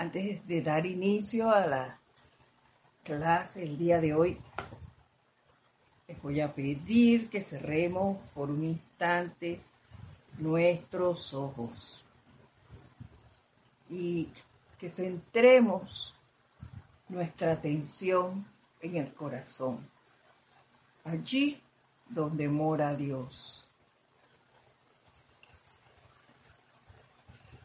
Antes 0.00 0.46
de 0.46 0.62
dar 0.62 0.86
inicio 0.86 1.50
a 1.50 1.66
la 1.66 2.00
clase 3.04 3.64
el 3.64 3.76
día 3.76 4.00
de 4.00 4.14
hoy, 4.14 4.38
les 6.08 6.22
voy 6.22 6.40
a 6.40 6.54
pedir 6.54 7.28
que 7.28 7.42
cerremos 7.42 8.16
por 8.32 8.50
un 8.50 8.64
instante 8.64 9.60
nuestros 10.38 11.34
ojos 11.34 12.02
y 13.90 14.30
que 14.78 14.88
centremos 14.88 16.14
nuestra 17.10 17.52
atención 17.52 18.46
en 18.80 18.96
el 18.96 19.12
corazón, 19.12 19.86
allí 21.04 21.60
donde 22.08 22.48
mora 22.48 22.96
Dios, 22.96 23.68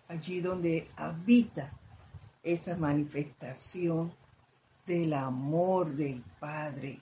allí 0.09 0.41
donde 0.41 0.89
habita 0.97 1.71
esa 2.46 2.77
manifestación 2.77 4.13
del 4.86 5.13
amor 5.13 5.95
del 5.95 6.22
Padre 6.40 7.02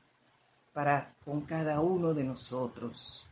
para 0.71 1.13
con 1.25 1.41
cada 1.41 1.81
uno 1.81 2.13
de 2.13 2.23
nosotros. 2.23 3.27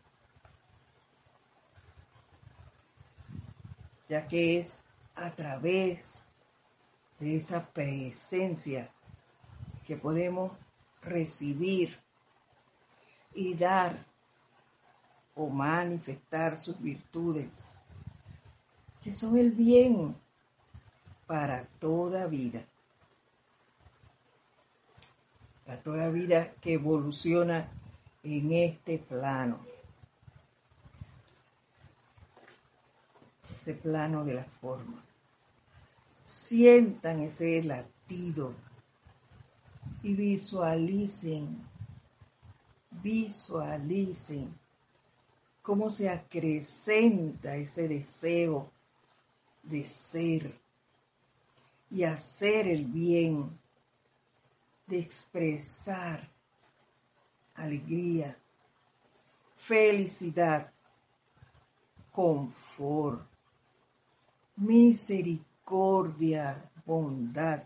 Ya 4.10 4.28
que 4.28 4.60
es 4.60 4.78
a 5.16 5.32
través 5.32 6.28
de 7.18 7.38
esa 7.38 7.66
presencia 7.66 8.92
que 9.86 9.96
podemos 9.96 10.52
recibir 11.02 11.98
y 13.34 13.54
dar 13.54 14.06
o 15.34 15.50
manifestar 15.50 16.62
sus 16.62 16.78
virtudes, 16.82 17.78
que 19.02 19.14
son 19.14 19.38
el 19.38 19.52
bien 19.52 20.14
para 21.32 21.66
toda 21.80 22.28
vida. 22.28 22.62
Para 25.66 25.82
toda 25.82 26.10
vida 26.10 26.54
que 26.60 26.74
evoluciona 26.74 27.70
en 28.22 28.52
este 28.52 29.00
plano. 29.00 29.62
Este 33.50 33.76
plano 33.76 34.26
de 34.26 34.34
la 34.34 34.44
forma. 34.44 35.02
Sientan 36.26 37.22
ese 37.22 37.64
latido 37.64 38.54
y 40.04 40.14
visualicen, 40.14 41.66
visualicen 43.02 44.54
cómo 45.62 45.92
se 45.92 46.10
acrecenta 46.10 47.56
ese 47.56 47.88
deseo 47.88 48.70
de 49.64 49.86
ser 49.86 50.62
y 51.92 52.04
hacer 52.04 52.68
el 52.68 52.86
bien, 52.86 53.60
de 54.88 55.00
expresar 55.00 56.28
alegría, 57.56 58.38
felicidad, 59.56 60.72
confort, 62.12 63.22
misericordia, 64.56 66.70
bondad, 66.86 67.64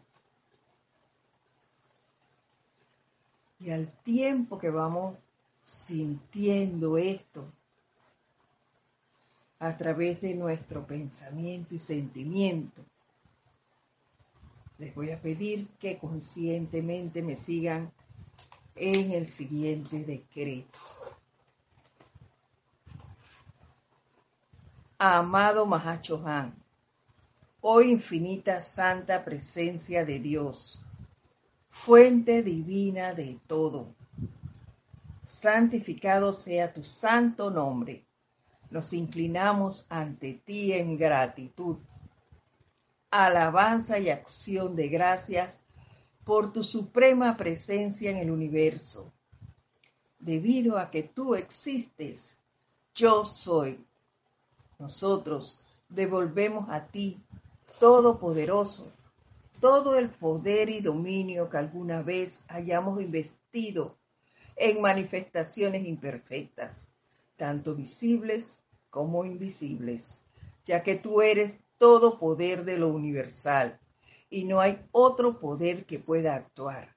Y 3.66 3.72
al 3.72 3.92
tiempo 4.03 4.59
que 4.59 4.70
vamos 4.70 5.18
sintiendo 5.64 7.00
esto 7.00 7.52
a 9.58 9.76
través 9.76 10.22
de 10.22 10.36
nuestro 10.36 10.86
pensamiento 10.86 11.73
y 11.73 11.80
sentimiento, 11.80 12.84
les 14.78 14.94
voy 14.94 15.12
a 15.12 15.22
pedir 15.22 15.68
que 15.80 15.98
conscientemente 15.98 17.22
me 17.22 17.36
sigan 17.36 17.92
en 18.76 19.12
el 19.12 19.30
siguiente 19.30 20.04
decreto. 20.04 20.80
Amado 24.97 25.68
Han, 26.25 26.56
oh 27.62 27.81
infinita 27.81 28.62
santa 28.62 29.24
presencia 29.24 30.06
de 30.06 30.19
Dios, 30.19 30.80
fuente 31.69 32.44
divina 32.44 33.14
de 33.14 33.40
todo. 33.47 33.94
Santificado 35.24 36.34
sea 36.34 36.74
tu 36.74 36.84
santo 36.84 37.50
nombre. 37.50 38.06
Nos 38.69 38.94
inclinamos 38.94 39.85
ante 39.90 40.41
ti 40.46 40.74
en 40.74 40.97
gratitud, 40.97 41.78
alabanza 43.11 43.99
y 43.99 44.09
acción 44.09 44.75
de 44.75 44.89
gracias 44.89 45.66
por 46.23 46.51
tu 46.51 46.63
suprema 46.63 47.38
presencia 47.38 48.09
en 48.11 48.17
el 48.17 48.31
universo. 48.31 49.13
Debido 50.19 50.77
a 50.77 50.89
que 50.89 51.03
tú 51.03 51.35
existes, 51.35 52.39
yo 52.95 53.25
soy. 53.25 53.85
Nosotros 54.79 55.59
devolvemos 55.89 56.69
a 56.69 56.88
ti, 56.88 57.21
Todopoderoso, 57.79 58.91
todo 59.59 59.97
el 59.97 60.09
poder 60.09 60.69
y 60.69 60.79
dominio 60.79 61.49
que 61.49 61.57
alguna 61.57 62.03
vez 62.03 62.43
hayamos 62.47 63.01
investido 63.01 63.97
en 64.55 64.81
manifestaciones 64.81 65.85
imperfectas, 65.85 66.87
tanto 67.35 67.75
visibles 67.75 68.61
como 68.89 69.25
invisibles, 69.25 70.22
ya 70.63 70.83
que 70.83 70.95
tú 70.95 71.22
eres 71.22 71.59
todo 71.78 72.19
poder 72.19 72.66
de 72.66 72.78
lo 72.78 72.90
universal 72.90 73.80
y 74.30 74.44
no 74.46 74.59
hay 74.59 74.86
otro 74.91 75.40
poder 75.40 75.86
que 75.86 76.00
pueda 76.00 76.36
actuar. 76.36 76.96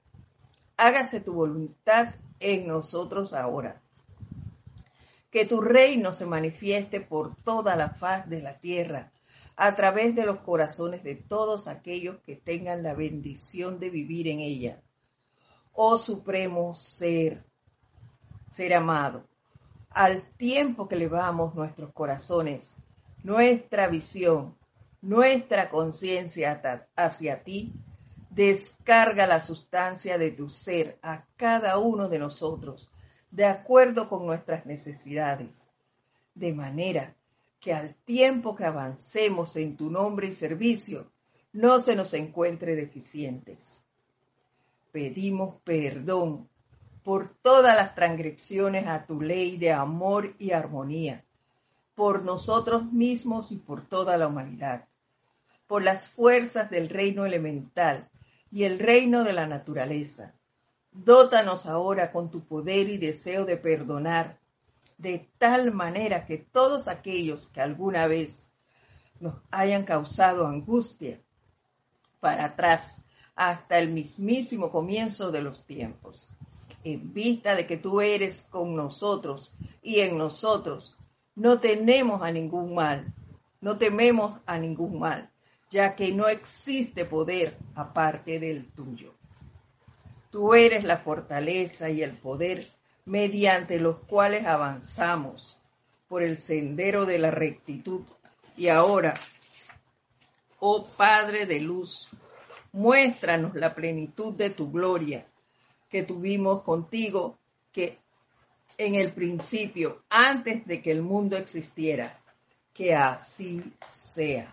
Hágase 0.77 1.21
tu 1.21 1.33
voluntad 1.33 2.15
en 2.41 2.67
nosotros 2.67 3.33
ahora. 3.33 3.83
Que 5.31 5.45
tu 5.45 5.61
reino 5.61 6.13
se 6.13 6.27
manifieste 6.27 7.01
por 7.01 7.37
toda 7.37 7.77
la 7.77 7.91
faz 7.91 8.29
de 8.29 8.43
la 8.43 8.59
tierra 8.59 9.13
a 9.57 9.75
través 9.75 10.15
de 10.15 10.25
los 10.25 10.39
corazones 10.41 11.03
de 11.03 11.17
todos 11.17 11.67
aquellos 11.67 12.19
que 12.25 12.37
tengan 12.37 12.83
la 12.83 12.95
bendición 12.95 13.79
de 13.79 13.91
vivir 13.91 14.29
en 14.29 14.41
ella. 14.41 14.83
Oh 15.73 15.97
Supremo 15.97 16.75
Ser, 16.75 17.45
Ser 18.49 18.75
amado, 18.75 19.29
al 19.91 20.23
tiempo 20.37 20.89
que 20.89 20.95
elevamos 20.95 21.55
nuestros 21.55 21.93
corazones, 21.93 22.79
nuestra 23.23 23.89
visión, 23.89 24.58
nuestra 25.01 25.71
conciencia 25.71 26.61
hacia 26.97 27.43
ti, 27.45 27.73
descarga 28.31 29.27
la 29.27 29.41
sustancia 29.41 30.19
de 30.19 30.33
tu 30.33 30.49
ser 30.49 30.99
a 31.03 31.25
cada 31.37 31.79
uno 31.79 32.09
de 32.09 32.19
nosotros, 32.19 32.89
de 33.31 33.45
acuerdo 33.45 34.09
con 34.09 34.27
nuestras 34.27 34.67
necesidades, 34.67 35.71
de 36.35 36.55
manera 36.55 37.15
que 37.61 37.73
al 37.73 37.95
tiempo 37.95 38.55
que 38.55 38.65
avancemos 38.65 39.57
en 39.57 39.77
tu 39.77 39.91
nombre 39.91 40.29
y 40.29 40.33
servicio, 40.33 41.11
no 41.53 41.81
se 41.81 41.97
nos 41.97 42.15
encuentre 42.15 42.77
deficientes. 42.77 43.83
Pedimos 44.93 45.57
perdón 45.65 46.49
por 47.03 47.29
todas 47.29 47.75
las 47.75 47.95
transgresiones 47.95 48.87
a 48.87 49.07
tu 49.07 49.21
ley 49.21 49.57
de 49.57 49.73
amor 49.73 50.35
y 50.39 50.53
armonía, 50.53 51.25
por 51.95 52.23
nosotros 52.23 52.93
mismos 52.93 53.51
y 53.51 53.57
por 53.57 53.87
toda 53.87 54.17
la 54.17 54.29
humanidad, 54.29 54.88
por 55.69 55.85
las 55.85 56.09
fuerzas 56.09 56.71
del 56.71 56.89
reino 56.89 57.25
elemental 57.27 58.09
y 58.51 58.65
el 58.65 58.81
reino 58.81 59.23
de 59.23 59.35
la 59.35 59.47
naturaleza. 59.47 60.35
Dótanos 60.91 61.67
ahora 61.67 62.11
con 62.11 62.31
tu 62.31 62.41
poder 62.41 62.89
y 62.89 62.97
deseo 62.97 63.45
de 63.45 63.59
perdonar 63.59 64.39
de 64.97 65.29
tal 65.39 65.73
manera 65.73 66.27
que 66.27 66.39
todos 66.39 66.89
aquellos 66.89 67.47
que 67.49 67.61
alguna 67.61 68.09
vez 68.09 68.51
nos 69.21 69.35
hayan 69.51 69.85
causado 69.85 70.47
angustia 70.47 71.21
para 72.19 72.47
atrás 72.47 73.05
hasta 73.37 73.79
el 73.79 73.91
mismísimo 73.91 74.71
comienzo 74.71 75.31
de 75.31 75.43
los 75.43 75.65
tiempos, 75.65 76.29
en 76.83 77.13
vista 77.13 77.55
de 77.55 77.67
que 77.67 77.77
tú 77.77 78.01
eres 78.01 78.43
con 78.51 78.75
nosotros 78.75 79.53
y 79.83 80.01
en 80.01 80.19
nosotros, 80.19 80.97
no 81.37 81.61
tenemos 81.61 82.23
a 82.23 82.33
ningún 82.33 82.75
mal, 82.75 83.15
no 83.61 83.79
tememos 83.79 84.41
a 84.47 84.59
ningún 84.59 84.99
mal, 84.99 85.31
ya 85.71 85.95
que 85.97 86.13
no 86.13 86.29
existe 86.29 87.05
poder 87.05 87.57
aparte 87.75 88.41
del 88.41 88.67
tuyo. 88.73 89.15
Tú 90.31 90.55
eres 90.55 90.85
la 90.85 90.99
fortaleza 90.99 91.91
y 91.91 92.03
el 92.03 92.13
poder 92.13 92.67
mediante 93.05 93.81
los 93.81 93.99
cuales 94.01 94.47
avanzamos 94.47 95.59
por 96.09 96.23
el 96.23 96.37
sendero 96.37 97.07
de 97.07 97.19
la 97.19 97.31
rectitud. 97.31 98.03
Y 98.57 98.69
ahora, 98.69 99.15
oh 100.61 100.85
Padre 100.85 101.47
de 101.47 101.61
luz, 101.61 102.09
muéstranos 102.73 103.55
la 103.55 103.75
plenitud 103.75 104.35
de 104.35 104.51
tu 104.51 104.71
gloria 104.71 105.27
que 105.89 106.03
tuvimos 106.03 106.63
contigo, 106.63 107.39
que 107.73 107.99
en 108.77 108.95
el 108.95 109.13
principio, 109.13 110.03
antes 110.11 110.67
de 110.67 110.83
que 110.83 110.93
el 110.93 111.03
mundo 111.03 111.37
existiera, 111.37 112.17
que 112.75 112.95
así 112.95 113.73
sea. 113.91 114.53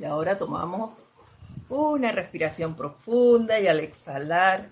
Y 0.00 0.04
ahora 0.06 0.38
tomamos 0.38 0.92
una 1.68 2.10
respiración 2.10 2.74
profunda 2.74 3.60
y 3.60 3.68
al 3.68 3.80
exhalar 3.80 4.66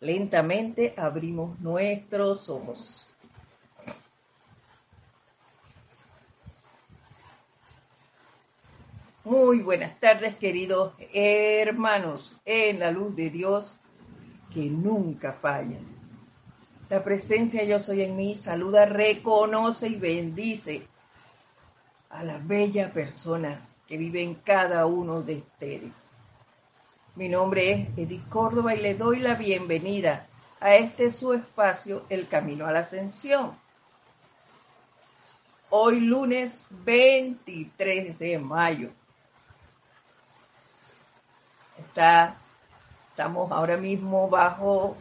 lentamente 0.00 0.94
abrimos 0.96 1.60
nuestros 1.60 2.48
ojos. 2.48 3.06
Muy 9.24 9.58
buenas 9.58 10.00
tardes, 10.00 10.34
queridos 10.36 10.94
hermanos, 11.12 12.40
en 12.46 12.78
la 12.78 12.90
luz 12.90 13.14
de 13.14 13.28
Dios 13.28 13.80
que 14.54 14.62
nunca 14.62 15.34
falla. 15.34 15.78
La 16.88 17.04
presencia 17.04 17.64
yo 17.64 17.78
soy 17.80 18.02
en 18.02 18.16
mí 18.16 18.34
saluda, 18.34 18.86
reconoce 18.86 19.88
y 19.88 19.96
bendice 19.96 20.88
a 22.08 22.24
la 22.24 22.38
bella 22.38 22.90
persona 22.90 23.60
que 23.88 23.96
vive 23.96 24.22
en 24.22 24.34
cada 24.34 24.86
uno 24.86 25.22
de 25.22 25.38
ustedes. 25.38 26.16
Mi 27.16 27.28
nombre 27.28 27.72
es 27.72 27.98
Edith 27.98 28.28
Córdoba 28.28 28.74
y 28.74 28.80
le 28.80 28.94
doy 28.94 29.20
la 29.20 29.34
bienvenida 29.34 30.26
a 30.60 30.74
este 30.74 31.10
su 31.10 31.32
espacio, 31.32 32.04
El 32.08 32.26
Camino 32.28 32.66
a 32.66 32.72
la 32.72 32.80
Ascensión. 32.80 33.56
Hoy 35.70 36.00
lunes 36.00 36.64
23 36.70 38.18
de 38.18 38.38
mayo 38.38 38.90
Está, 41.78 42.36
estamos 43.10 43.50
ahora 43.52 43.76
mismo 43.76 44.28
bajo 44.28 44.96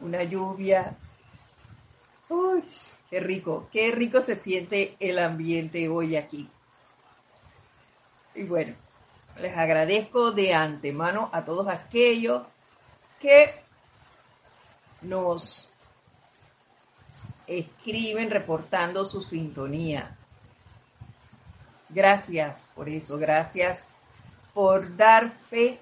una 0.00 0.22
lluvia. 0.24 0.96
Uy, 2.28 2.64
qué 3.10 3.20
rico, 3.20 3.68
qué 3.72 3.90
rico 3.92 4.20
se 4.20 4.36
siente 4.36 4.96
el 5.00 5.18
ambiente 5.18 5.88
hoy 5.88 6.16
aquí. 6.16 6.48
Y 8.34 8.44
bueno, 8.44 8.74
les 9.38 9.56
agradezco 9.56 10.32
de 10.32 10.54
antemano 10.54 11.28
a 11.32 11.44
todos 11.44 11.68
aquellos 11.68 12.42
que 13.20 13.54
nos 15.02 15.68
escriben 17.46 18.30
reportando 18.30 19.04
su 19.04 19.22
sintonía. 19.22 20.16
Gracias 21.88 22.70
por 22.74 22.88
eso, 22.88 23.18
gracias 23.18 23.90
por 24.54 24.96
dar 24.96 25.30
fe 25.30 25.78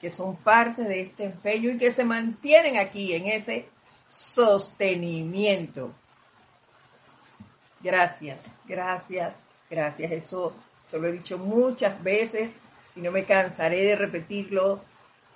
que 0.00 0.10
son 0.10 0.36
parte 0.36 0.82
de 0.82 1.00
este 1.00 1.24
empeño 1.24 1.70
y 1.70 1.78
que 1.78 1.92
se 1.92 2.04
mantienen 2.04 2.76
aquí 2.76 3.14
en 3.14 3.26
ese 3.26 3.68
sostenimiento. 4.08 5.92
Gracias, 7.80 8.60
gracias, 8.66 9.38
gracias. 9.70 10.10
Eso 10.12 10.54
lo 10.98 11.08
he 11.08 11.12
dicho 11.12 11.38
muchas 11.38 12.02
veces 12.02 12.56
y 12.94 13.00
no 13.00 13.10
me 13.10 13.24
cansaré 13.24 13.84
de 13.84 13.96
repetirlo. 13.96 14.80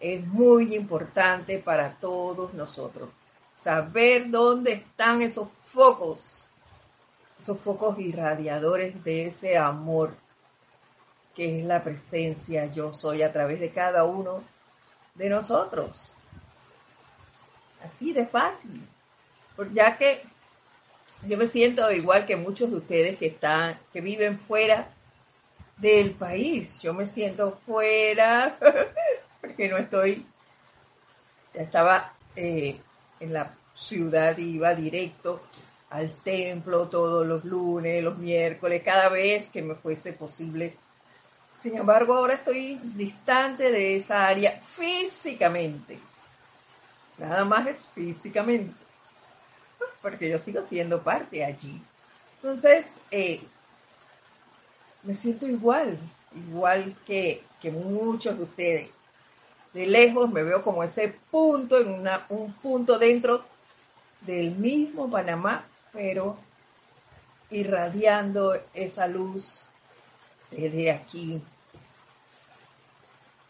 Es 0.00 0.26
muy 0.26 0.74
importante 0.74 1.58
para 1.58 1.92
todos 1.94 2.52
nosotros 2.54 3.08
saber 3.56 4.30
dónde 4.30 4.74
están 4.74 5.22
esos 5.22 5.48
focos, 5.72 6.42
esos 7.40 7.58
focos 7.58 7.98
irradiadores 7.98 9.02
de 9.02 9.26
ese 9.26 9.56
amor 9.56 10.14
que 11.34 11.60
es 11.60 11.66
la 11.66 11.82
presencia 11.82 12.66
yo 12.72 12.94
soy 12.94 13.22
a 13.22 13.32
través 13.32 13.60
de 13.60 13.70
cada 13.70 14.04
uno 14.04 14.42
de 15.14 15.28
nosotros. 15.28 16.12
Así 17.84 18.12
de 18.12 18.26
fácil. 18.26 18.82
Ya 19.74 19.96
que 19.98 20.20
yo 21.26 21.36
me 21.36 21.46
siento 21.46 21.90
igual 21.92 22.26
que 22.26 22.36
muchos 22.36 22.70
de 22.70 22.76
ustedes 22.76 23.18
que 23.18 23.26
están, 23.26 23.78
que 23.92 24.00
viven 24.00 24.38
fuera 24.38 24.88
del 25.76 26.12
país. 26.12 26.80
Yo 26.80 26.94
me 26.94 27.06
siento 27.06 27.58
fuera 27.66 28.58
porque 29.40 29.68
no 29.68 29.76
estoy, 29.76 30.26
ya 31.54 31.62
estaba 31.62 32.12
eh, 32.34 32.78
en 33.20 33.32
la 33.32 33.54
ciudad 33.74 34.36
iba 34.38 34.74
directo 34.74 35.42
al 35.90 36.12
templo 36.22 36.88
todos 36.88 37.26
los 37.26 37.44
lunes, 37.44 38.02
los 38.02 38.18
miércoles, 38.18 38.82
cada 38.84 39.08
vez 39.08 39.48
que 39.50 39.62
me 39.62 39.74
fuese 39.74 40.12
posible 40.12 40.76
sin 41.56 41.76
embargo, 41.76 42.14
ahora 42.14 42.34
estoy 42.34 42.78
distante 42.94 43.70
de 43.70 43.96
esa 43.96 44.28
área 44.28 44.52
físicamente. 44.52 45.98
Nada 47.18 47.44
más 47.44 47.66
es 47.66 47.88
físicamente. 47.88 48.74
Porque 50.02 50.28
yo 50.28 50.38
sigo 50.38 50.62
siendo 50.62 51.02
parte 51.02 51.44
allí. 51.44 51.82
Entonces, 52.36 52.96
eh, 53.10 53.40
me 55.06 55.14
siento 55.14 55.46
igual, 55.46 55.98
igual 56.34 56.96
que, 57.06 57.42
que, 57.60 57.70
muchos 57.70 58.36
de 58.36 58.42
ustedes. 58.42 58.90
De 59.72 59.86
lejos 59.86 60.30
me 60.32 60.42
veo 60.42 60.64
como 60.64 60.82
ese 60.82 61.16
punto, 61.30 61.80
en 61.80 61.88
una, 61.88 62.26
un 62.28 62.52
punto 62.54 62.98
dentro 62.98 63.44
del 64.22 64.56
mismo 64.56 65.08
Panamá, 65.08 65.64
pero 65.92 66.36
irradiando 67.50 68.54
esa 68.74 69.06
luz 69.06 69.66
desde 70.50 70.90
aquí. 70.90 71.40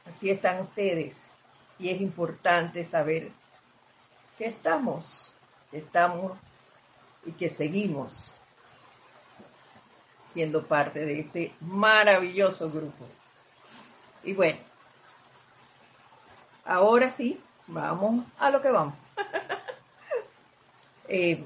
Así 0.05 0.31
están 0.31 0.61
ustedes. 0.61 1.31
Y 1.79 1.89
es 1.89 2.01
importante 2.03 2.85
saber 2.85 3.31
que 4.37 4.47
estamos, 4.47 5.35
que 5.71 5.79
estamos 5.79 6.37
y 7.25 7.33
que 7.33 7.49
seguimos 7.49 8.36
siendo 10.37 10.67
parte 10.67 11.07
de 11.07 11.19
este 11.19 11.51
maravilloso 11.63 12.71
grupo. 12.71 13.07
Y 14.23 14.35
bueno, 14.35 14.59
ahora 16.67 17.11
sí, 17.11 17.41
vamos 17.67 18.27
a 18.39 18.51
lo 18.51 18.61
que 18.61 18.69
vamos. 18.71 18.95
Eh, 21.09 21.41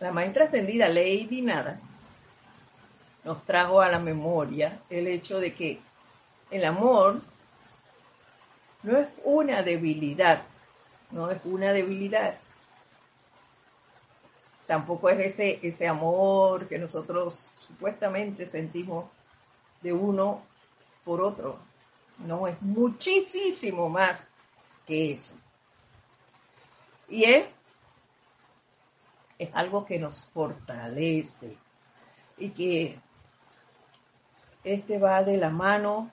la 0.00 0.10
maestra 0.10 0.46
ascendida 0.46 0.88
Lady 0.88 1.40
Nada 1.40 1.78
nos 3.22 3.44
trajo 3.44 3.80
a 3.80 3.88
la 3.88 4.00
memoria 4.00 4.80
el 4.90 5.06
hecho 5.06 5.38
de 5.38 5.54
que 5.54 5.78
el 6.50 6.64
amor 6.64 7.22
no 8.82 8.98
es 8.98 9.06
una 9.22 9.62
debilidad, 9.62 10.42
no 11.12 11.30
es 11.30 11.38
una 11.44 11.72
debilidad. 11.72 12.36
Tampoco 14.66 15.10
es 15.10 15.18
ese, 15.18 15.58
ese 15.66 15.86
amor 15.86 16.66
que 16.66 16.78
nosotros 16.78 17.50
supuestamente 17.66 18.46
sentimos 18.46 19.06
de 19.82 19.92
uno 19.92 20.42
por 21.04 21.20
otro. 21.20 21.58
No, 22.18 22.46
es 22.46 22.60
muchísimo 22.62 23.88
más 23.88 24.16
que 24.86 25.12
eso. 25.12 25.34
Y 27.08 27.24
es, 27.24 27.46
es 29.38 29.50
algo 29.52 29.84
que 29.84 29.98
nos 29.98 30.22
fortalece 30.26 31.56
y 32.38 32.50
que 32.50 32.98
este 34.64 34.98
va 34.98 35.22
de 35.22 35.36
la 35.36 35.50
mano 35.50 36.10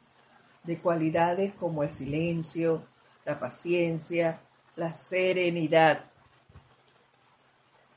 de 0.63 0.77
cualidades 0.77 1.53
como 1.55 1.83
el 1.83 1.93
silencio, 1.93 2.85
la 3.25 3.39
paciencia, 3.39 4.39
la 4.75 4.93
serenidad. 4.93 6.03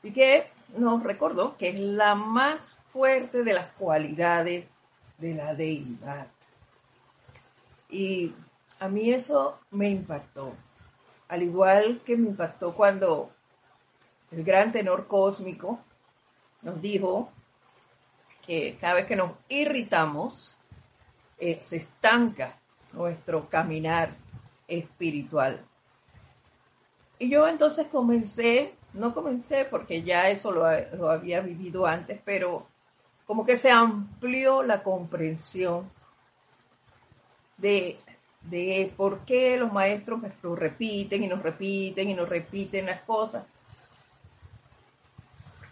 Y 0.05 0.13
que 0.13 0.47
nos 0.77 1.01
recordó 1.01 1.57
que 1.57 1.69
es 1.69 1.79
la 1.79 2.13
más 2.13 2.77
fuerte 2.93 3.43
de 3.43 3.53
las 3.53 3.71
cualidades 3.71 4.67
de 5.17 5.33
la 5.33 5.55
deidad. 5.55 6.27
Y 7.89 8.33
a 8.79 8.87
mí 8.87 9.11
eso 9.11 9.59
me 9.71 9.89
impactó, 9.89 10.53
al 11.27 11.41
igual 11.41 12.01
que 12.05 12.17
me 12.17 12.29
impactó 12.29 12.75
cuando 12.75 13.31
el 14.31 14.43
gran 14.43 14.71
tenor 14.71 15.07
cósmico 15.07 15.79
nos 16.61 16.79
dijo 16.81 17.31
que 18.45 18.77
cada 18.79 18.93
vez 18.93 19.07
que 19.07 19.15
nos 19.15 19.31
irritamos, 19.49 20.55
eh, 21.39 21.59
se 21.63 21.77
estanca 21.77 22.55
nuestro 22.93 23.49
caminar 23.49 24.13
espiritual. 24.67 25.65
Y 27.17 27.29
yo 27.29 27.47
entonces 27.47 27.87
comencé, 27.87 28.75
no 28.95 29.13
comencé 29.13 29.65
porque 29.65 30.01
ya 30.01 30.29
eso 30.29 30.51
lo, 30.51 30.65
lo 30.97 31.09
había 31.09 31.41
vivido 31.41 31.85
antes, 31.85 32.19
pero 32.25 32.65
como 33.25 33.45
que 33.45 33.57
se 33.57 33.71
amplió 33.71 34.63
la 34.63 34.83
comprensión 34.83 35.89
de, 37.57 37.97
de 38.41 38.91
por 38.97 39.19
qué 39.19 39.57
los 39.57 39.71
maestros 39.71 40.21
nos 40.43 40.59
repiten 40.59 41.23
y 41.23 41.27
nos 41.27 41.41
repiten 41.41 42.09
y 42.09 42.13
nos 42.13 42.27
repiten 42.27 42.87
las 42.87 43.01
cosas 43.01 43.45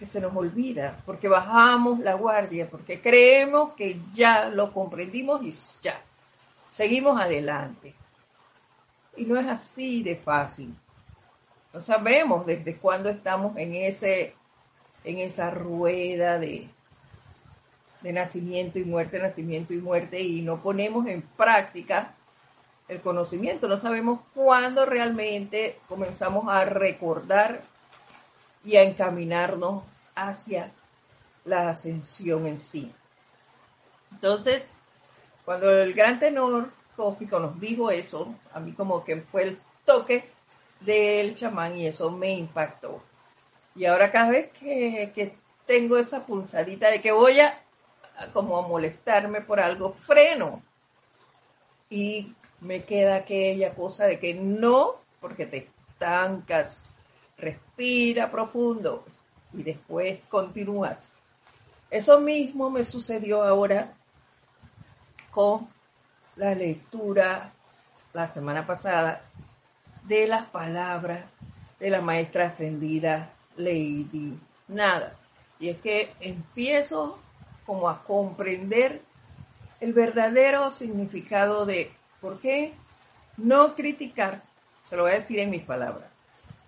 se 0.05 0.21
nos 0.21 0.35
olvida, 0.35 0.97
porque 1.05 1.27
bajamos 1.27 1.99
la 1.99 2.15
guardia, 2.15 2.69
porque 2.69 3.01
creemos 3.01 3.73
que 3.73 3.99
ya 4.13 4.49
lo 4.49 4.73
comprendimos 4.73 5.43
y 5.43 5.53
ya, 5.81 5.99
seguimos 6.71 7.19
adelante. 7.19 7.93
Y 9.15 9.25
no 9.25 9.39
es 9.39 9.47
así 9.47 10.03
de 10.03 10.15
fácil. 10.15 10.75
No 11.73 11.81
sabemos 11.81 12.45
desde 12.45 12.77
cuándo 12.77 13.09
estamos 13.09 13.57
en 13.57 13.73
ese, 13.73 14.35
en 15.03 15.17
esa 15.17 15.49
rueda 15.49 16.37
de, 16.37 16.69
de 18.01 18.13
nacimiento 18.13 18.77
y 18.77 18.85
muerte, 18.85 19.19
nacimiento 19.19 19.73
y 19.73 19.77
muerte, 19.77 20.21
y 20.21 20.43
no 20.43 20.61
ponemos 20.61 21.07
en 21.07 21.23
práctica 21.23 22.13
el 22.87 23.01
conocimiento, 23.01 23.67
no 23.67 23.77
sabemos 23.77 24.19
cuándo 24.35 24.85
realmente 24.85 25.79
comenzamos 25.87 26.47
a 26.47 26.65
recordar 26.65 27.63
y 28.63 28.75
a 28.75 28.83
encaminarnos 28.83 29.83
hacia 30.15 30.71
la 31.45 31.69
ascensión 31.69 32.45
en 32.45 32.59
sí. 32.59 32.93
Entonces, 34.11 34.73
cuando 35.43 35.71
el 35.71 35.93
gran 35.93 36.19
tenor 36.19 36.69
cósmico 36.95 37.39
nos 37.39 37.59
dijo 37.59 37.89
eso, 37.89 38.35
a 38.53 38.59
mí 38.59 38.73
como 38.73 39.03
que 39.03 39.21
fue 39.21 39.43
el 39.43 39.59
toque 39.85 40.29
del 40.85 41.35
chamán 41.35 41.75
y 41.75 41.87
eso 41.87 42.11
me 42.11 42.31
impactó. 42.31 43.01
Y 43.75 43.85
ahora 43.85 44.11
cada 44.11 44.31
vez 44.31 44.51
que, 44.51 45.35
tengo 45.65 45.97
esa 45.97 46.25
pulsadita 46.25 46.91
de 46.91 47.01
que 47.01 47.11
voy 47.11 47.39
a 47.39 47.57
como 48.33 48.57
a 48.57 48.67
molestarme 48.67 49.41
por 49.41 49.59
algo, 49.59 49.93
freno. 49.93 50.61
Y 51.89 52.35
me 52.59 52.83
queda 52.83 53.15
aquella 53.15 53.73
cosa 53.73 54.05
de 54.05 54.19
que 54.19 54.33
no, 54.33 54.95
porque 55.21 55.45
te 55.45 55.69
estancas, 55.93 56.81
respira 57.37 58.29
profundo 58.29 59.05
y 59.53 59.63
después 59.63 60.25
continúas. 60.27 61.07
Eso 61.89 62.19
mismo 62.19 62.69
me 62.69 62.83
sucedió 62.83 63.43
ahora 63.43 63.93
con 65.31 65.67
la 66.35 66.53
lectura 66.55 67.53
la 68.13 68.27
semana 68.27 68.65
pasada 68.65 69.21
de 70.07 70.27
las 70.27 70.45
palabras 70.45 71.23
de 71.79 71.89
la 71.89 72.01
maestra 72.01 72.47
ascendida 72.47 73.33
Lady 73.57 74.39
Nada. 74.67 75.15
Y 75.59 75.69
es 75.69 75.77
que 75.77 76.11
empiezo 76.19 77.17
como 77.65 77.89
a 77.89 78.03
comprender 78.03 79.01
el 79.79 79.93
verdadero 79.93 80.71
significado 80.71 81.65
de 81.65 81.91
por 82.21 82.39
qué 82.39 82.73
no 83.37 83.75
criticar, 83.75 84.41
se 84.89 84.95
lo 84.95 85.03
voy 85.03 85.11
a 85.11 85.15
decir 85.15 85.39
en 85.39 85.49
mis 85.49 85.63
palabras, 85.63 86.09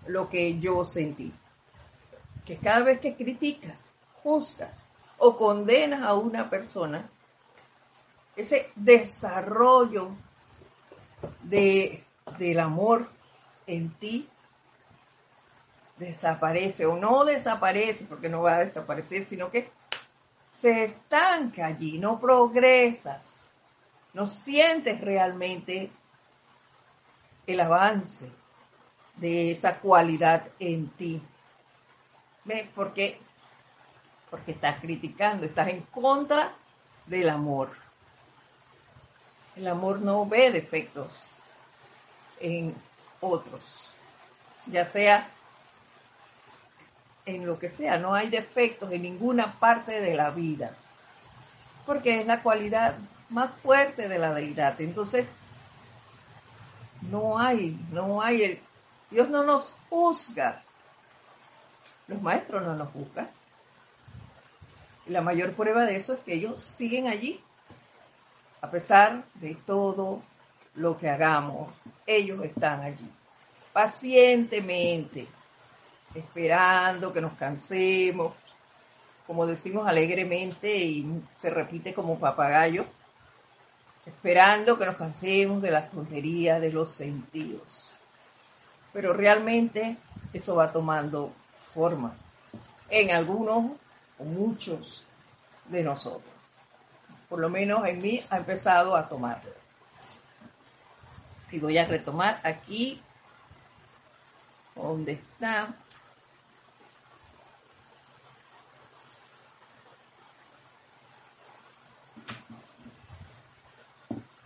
lo 0.07 0.29
que 0.29 0.59
yo 0.59 0.85
sentí. 0.85 1.33
Que 2.45 2.57
cada 2.57 2.83
vez 2.83 2.99
que 2.99 3.15
criticas, 3.15 3.93
juzgas 4.21 4.83
o 5.17 5.37
condenas 5.37 6.03
a 6.03 6.13
una 6.13 6.49
persona, 6.49 7.09
ese 8.35 8.69
desarrollo 8.75 10.11
de, 11.43 12.03
del 12.37 12.59
amor 12.59 13.07
en 13.67 13.93
ti 13.95 14.29
desaparece 15.97 16.85
o 16.85 16.97
no 16.97 17.25
desaparece, 17.25 18.05
porque 18.05 18.29
no 18.29 18.41
va 18.41 18.55
a 18.55 18.65
desaparecer, 18.65 19.23
sino 19.23 19.49
que 19.49 19.69
se 20.51 20.83
estanca 20.83 21.67
allí, 21.67 21.99
no 21.99 22.19
progresas, 22.19 23.47
no 24.13 24.27
sientes 24.27 25.01
realmente 25.01 25.91
el 27.47 27.59
avance 27.59 28.31
de 29.17 29.51
esa 29.51 29.79
cualidad 29.79 30.47
en 30.59 30.87
ti. 30.89 31.21
¿Ves? 32.43 32.69
Porque, 32.75 33.19
porque 34.29 34.51
estás 34.51 34.79
criticando, 34.79 35.45
estás 35.45 35.69
en 35.69 35.81
contra 35.81 36.53
del 37.05 37.29
amor. 37.29 37.71
El 39.55 39.67
amor 39.67 39.99
no 39.99 40.25
ve 40.25 40.51
defectos 40.51 41.31
en 42.39 42.75
otros, 43.25 43.93
ya 44.67 44.85
sea 44.85 45.27
en 47.25 47.45
lo 47.45 47.57
que 47.57 47.69
sea, 47.69 47.97
no 47.97 48.13
hay 48.13 48.29
defectos 48.29 48.91
en 48.91 49.01
ninguna 49.01 49.59
parte 49.59 49.99
de 49.99 50.15
la 50.15 50.31
vida, 50.31 50.75
porque 51.85 52.21
es 52.21 52.27
la 52.27 52.41
cualidad 52.41 52.95
más 53.29 53.51
fuerte 53.63 54.07
de 54.07 54.19
la 54.19 54.33
deidad. 54.33 54.79
Entonces, 54.79 55.27
no 57.01 57.39
hay, 57.39 57.79
no 57.91 58.21
hay, 58.21 58.43
el, 58.43 58.59
Dios 59.09 59.29
no 59.29 59.43
nos 59.43 59.75
juzga, 59.89 60.63
los 62.07 62.21
maestros 62.21 62.63
no 62.63 62.75
nos 62.75 62.91
juzgan. 62.91 63.29
La 65.07 65.21
mayor 65.21 65.53
prueba 65.53 65.85
de 65.85 65.95
eso 65.95 66.13
es 66.13 66.19
que 66.19 66.33
ellos 66.33 66.59
siguen 66.61 67.07
allí 67.07 67.43
a 68.61 68.71
pesar 68.71 69.23
de 69.35 69.53
todo 69.53 70.23
lo 70.75 70.97
que 70.97 71.09
hagamos, 71.09 71.71
ellos 72.05 72.43
están 72.43 72.81
allí, 72.81 73.09
pacientemente, 73.73 75.27
esperando 76.13 77.13
que 77.13 77.21
nos 77.21 77.33
cansemos, 77.33 78.33
como 79.27 79.45
decimos 79.45 79.87
alegremente 79.87 80.75
y 80.77 81.21
se 81.37 81.49
repite 81.49 81.93
como 81.93 82.19
papagayo, 82.19 82.85
esperando 84.05 84.77
que 84.77 84.85
nos 84.85 84.97
cansemos 84.97 85.61
de 85.61 85.71
las 85.71 85.89
tonterías 85.91 86.61
de 86.61 86.71
los 86.71 86.93
sentidos. 86.93 87.91
Pero 88.93 89.13
realmente 89.13 89.97
eso 90.31 90.55
va 90.55 90.71
tomando 90.71 91.31
forma 91.73 92.15
en 92.89 93.11
algunos 93.11 93.71
o 94.19 94.23
muchos 94.23 95.03
de 95.69 95.83
nosotros 95.83 96.35
por 97.29 97.39
lo 97.39 97.49
menos 97.49 97.85
en 97.87 98.01
mí, 98.01 98.21
ha 98.29 98.37
empezado 98.37 98.95
a 98.95 99.07
tomarlo. 99.09 99.51
Y 101.55 101.59
voy 101.59 101.77
a 101.77 101.85
retomar 101.85 102.41
aquí 102.43 102.99
donde 104.75 105.13
está. 105.13 105.73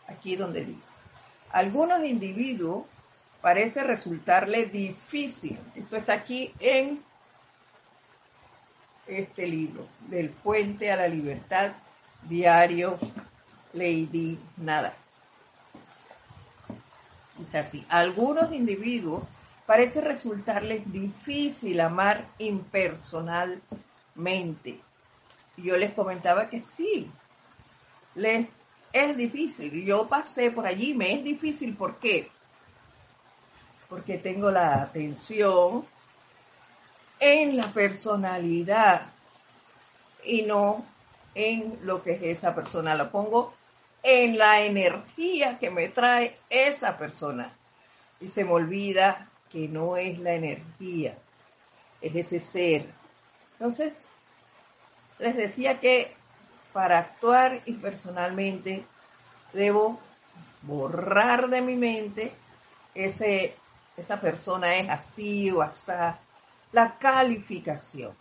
Aquí 0.08 0.36
donde 0.36 0.66
dice, 0.66 0.98
algunos 1.52 2.04
individuos 2.06 2.86
parece 3.42 3.82
resultarle 3.84 4.68
difícil, 4.68 5.58
esto 5.74 5.98
está 5.98 6.14
aquí 6.14 6.54
en 6.60 7.04
este 9.08 9.48
libro, 9.48 9.88
del 10.10 10.30
puente 10.30 10.92
a 10.92 10.96
la 10.96 11.08
libertad 11.08 11.72
diario 12.28 13.00
Lady 13.74 14.38
Nada. 14.58 14.94
Así. 17.58 17.84
algunos 17.90 18.54
individuos 18.54 19.24
parece 19.66 20.02
resultarles 20.02 20.92
difícil 20.92 21.80
amar 21.82 22.28
impersonalmente. 22.38 24.80
Yo 25.58 25.78
les 25.78 25.94
comentaba 25.94 26.50
que 26.50 26.60
sí, 26.60 27.10
les 28.16 28.48
es 28.94 29.18
difícil. 29.18 29.86
Yo 29.86 30.08
pasé 30.08 30.52
por 30.52 30.66
allí, 30.66 30.94
me 30.94 31.14
es 31.14 31.24
difícil. 31.24 31.76
¿Por 31.76 31.98
qué? 31.98 32.30
Porque 33.88 34.18
tengo 34.18 34.52
la 34.52 34.82
atención 34.82 35.86
en 37.20 37.58
la 37.58 37.68
personalidad 37.68 39.10
y 40.24 40.44
no 40.44 40.86
en 41.36 41.78
lo 41.84 42.04
que 42.04 42.14
es 42.14 42.24
esa 42.24 42.56
persona, 42.56 42.96
lo 42.96 43.12
pongo 43.12 43.54
en 44.04 44.38
la 44.38 44.62
energía 44.62 45.58
que 45.60 45.70
me 45.70 45.90
trae 45.90 46.38
esa 46.50 46.98
persona. 46.98 47.52
Y 48.20 48.28
se 48.30 48.44
me 48.44 48.52
olvida 48.52 49.30
que 49.52 49.68
no 49.68 49.98
es 49.98 50.20
la 50.20 50.34
energía, 50.34 51.18
es 52.02 52.16
ese 52.16 52.40
ser. 52.40 52.86
Entonces, 53.54 54.08
les 55.18 55.36
decía 55.36 55.80
que 55.80 56.14
para 56.74 57.00
actuar 57.00 57.62
y 57.66 57.74
personalmente 57.74 58.86
debo 59.54 60.00
borrar 60.62 61.50
de 61.50 61.62
mi 61.62 61.76
mente 61.76 62.32
ese, 62.94 63.56
esa 63.98 64.20
persona 64.22 64.76
es 64.76 64.90
así 64.90 65.52
o 65.52 65.62
asá, 65.62 66.20
la 66.72 66.98
calificación. 66.98 68.16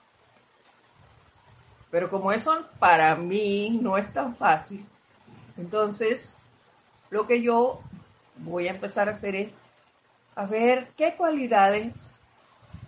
Pero 1.90 2.10
como 2.10 2.32
eso 2.32 2.66
para 2.78 3.16
mí 3.16 3.78
no 3.80 3.96
es 3.96 4.12
tan 4.12 4.36
fácil, 4.36 4.86
entonces 5.58 6.38
lo 7.10 7.26
que 7.26 7.42
yo 7.42 7.80
voy 8.36 8.68
a 8.68 8.70
empezar 8.70 9.08
a 9.08 9.12
hacer 9.12 9.34
es 9.34 9.54
a 10.34 10.46
ver 10.46 10.88
qué 10.96 11.14
cualidades 11.16 11.94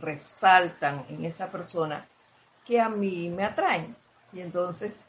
resaltan 0.00 1.04
en 1.08 1.24
esa 1.24 1.50
persona 1.50 2.06
que 2.64 2.80
a 2.80 2.88
mí 2.88 3.28
me 3.28 3.44
atraen. 3.44 3.96
Y 4.32 4.40
entonces, 4.40 5.02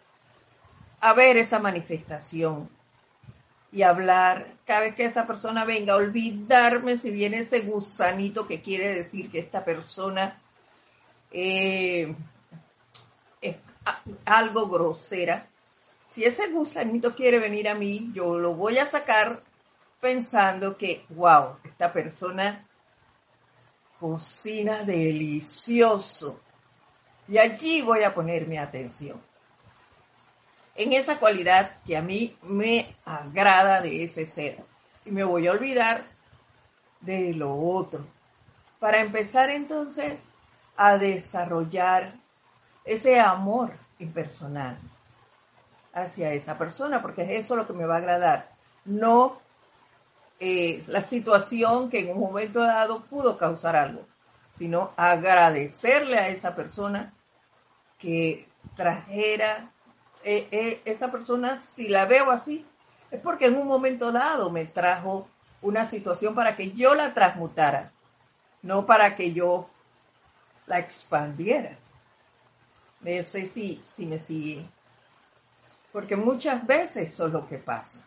a 1.00 1.14
ver 1.14 1.38
esa 1.38 1.60
manifestación 1.60 2.70
y 3.72 3.84
hablar 3.84 4.48
cada 4.66 4.82
vez 4.82 4.96
que 4.96 5.06
esa 5.06 5.28
persona 5.28 5.64
venga, 5.64 5.96
olvidarme 5.96 6.98
si 6.98 7.12
viene 7.12 7.40
ese 7.40 7.62
gusanito 7.62 8.48
que 8.48 8.62
quiere 8.62 8.90
decir 8.96 9.32
que 9.32 9.40
esta 9.40 9.64
persona 9.64 10.42
eh, 11.32 12.16
algo 14.26 14.68
grosera, 14.68 15.48
si 16.12 16.26
ese 16.26 16.50
gusanito 16.50 17.16
quiere 17.16 17.40
venir 17.40 17.70
a 17.70 17.76
mí, 17.76 18.12
yo 18.14 18.38
lo 18.38 18.54
voy 18.54 18.78
a 18.78 18.86
sacar 18.86 19.42
pensando 20.02 20.76
que, 20.76 21.06
wow, 21.10 21.56
esta 21.64 21.94
persona 21.94 22.68
cocina 23.98 24.84
delicioso. 24.84 26.42
Y 27.30 27.38
allí 27.38 27.82
voy 27.82 28.04
a 28.04 28.14
poner 28.14 28.46
mi 28.46 28.58
atención. 28.58 29.22
en 30.76 30.94
esa 30.94 31.20
cualidad 31.20 31.70
que 31.86 31.96
a 31.96 32.02
mí 32.02 32.36
me 32.44 32.94
agrada 33.06 33.82
de 33.82 34.04
ese 34.04 34.26
ser. 34.26 34.58
Y 35.06 35.12
me 35.12 35.24
voy 35.24 35.48
a 35.48 35.52
olvidar 35.52 36.04
de 37.00 37.34
lo 37.34 37.56
otro. 37.56 38.06
Para 38.80 39.00
empezar 39.00 39.50
entonces 39.50 40.28
a 40.76 40.98
desarrollar 40.98 42.14
ese 42.84 43.20
amor 43.20 43.72
impersonal 44.00 44.78
hacia 45.94 46.32
esa 46.34 46.58
persona, 46.58 47.02
porque 47.02 47.24
es 47.24 47.46
eso 47.46 47.56
lo 47.56 47.68
que 47.68 47.74
me 47.74 47.86
va 47.86 47.96
a 47.96 48.00
agradar, 48.00 48.52
no 48.86 49.38
eh, 50.40 50.84
la 50.88 51.02
situación 51.02 51.90
que 51.90 52.00
en 52.00 52.10
un 52.10 52.20
momento 52.20 52.62
dado 52.62 53.04
pudo 53.04 53.38
causar 53.38 53.76
algo, 53.76 54.06
sino 54.52 54.92
agradecerle 54.98 56.18
a 56.18 56.30
esa 56.30 56.56
persona 56.56 57.14
que 58.00 58.48
trajera, 58.76 59.72
eh, 60.24 60.48
eh, 60.52 60.82
esa 60.86 61.12
persona, 61.12 61.58
si 61.58 61.90
la 61.90 62.06
veo 62.06 62.32
así, 62.32 62.66
es 63.12 63.20
porque 63.22 63.48
en 63.48 63.58
un 63.58 63.68
momento 63.68 64.12
dado 64.12 64.50
me 64.50 64.66
trajo 64.66 65.28
una 65.62 65.86
situación 65.86 66.34
para 66.34 66.56
que 66.56 66.72
yo 66.72 66.96
la 66.96 67.14
transmutara, 67.14 67.92
no 68.64 68.86
para 68.86 69.16
que 69.16 69.34
yo 69.34 69.70
la 70.66 70.80
expandiera. 70.80 71.78
No 73.02 73.24
sé 73.24 73.48
si, 73.48 73.82
si 73.84 74.06
me 74.06 74.20
sigue. 74.20 74.66
Porque 75.92 76.16
muchas 76.16 76.66
veces 76.66 77.12
eso 77.12 77.28
es 77.28 77.34
lo 77.34 77.48
que 77.48 77.58
pasa. 77.58 78.06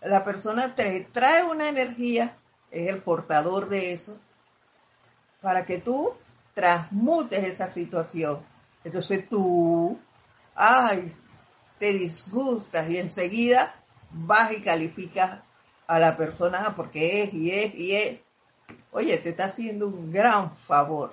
La 0.00 0.24
persona 0.24 0.74
trae 0.74 1.44
una 1.44 1.68
energía, 1.68 2.34
es 2.70 2.88
el 2.88 3.02
portador 3.02 3.68
de 3.68 3.92
eso, 3.92 4.18
para 5.40 5.66
que 5.66 5.78
tú 5.78 6.12
transmutes 6.54 7.44
esa 7.44 7.68
situación. 7.68 8.40
Entonces 8.84 9.28
tú, 9.28 9.98
ay, 10.54 11.12
te 11.78 11.92
disgustas 11.92 12.88
y 12.88 12.98
enseguida 12.98 13.74
vas 14.10 14.52
y 14.52 14.62
calificas 14.62 15.40
a 15.86 15.98
la 15.98 16.16
persona 16.16 16.74
porque 16.76 17.22
es 17.22 17.34
y 17.34 17.50
es 17.50 17.74
y 17.74 17.96
es. 17.96 18.20
Oye, 18.92 19.18
te 19.18 19.30
está 19.30 19.44
haciendo 19.46 19.88
un 19.88 20.12
gran 20.12 20.54
favor. 20.54 21.12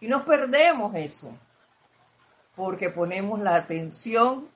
Y 0.00 0.08
nos 0.08 0.24
perdemos 0.24 0.94
eso 0.94 1.32
porque 2.54 2.90
ponemos 2.90 3.40
la 3.40 3.56
atención 3.56 4.48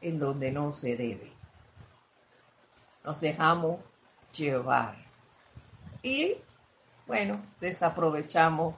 en 0.00 0.18
donde 0.18 0.52
no 0.52 0.72
se 0.72 0.96
debe. 0.96 1.32
Nos 3.04 3.20
dejamos 3.20 3.80
llevar. 4.36 4.96
Y 6.02 6.36
bueno, 7.06 7.42
desaprovechamos 7.60 8.74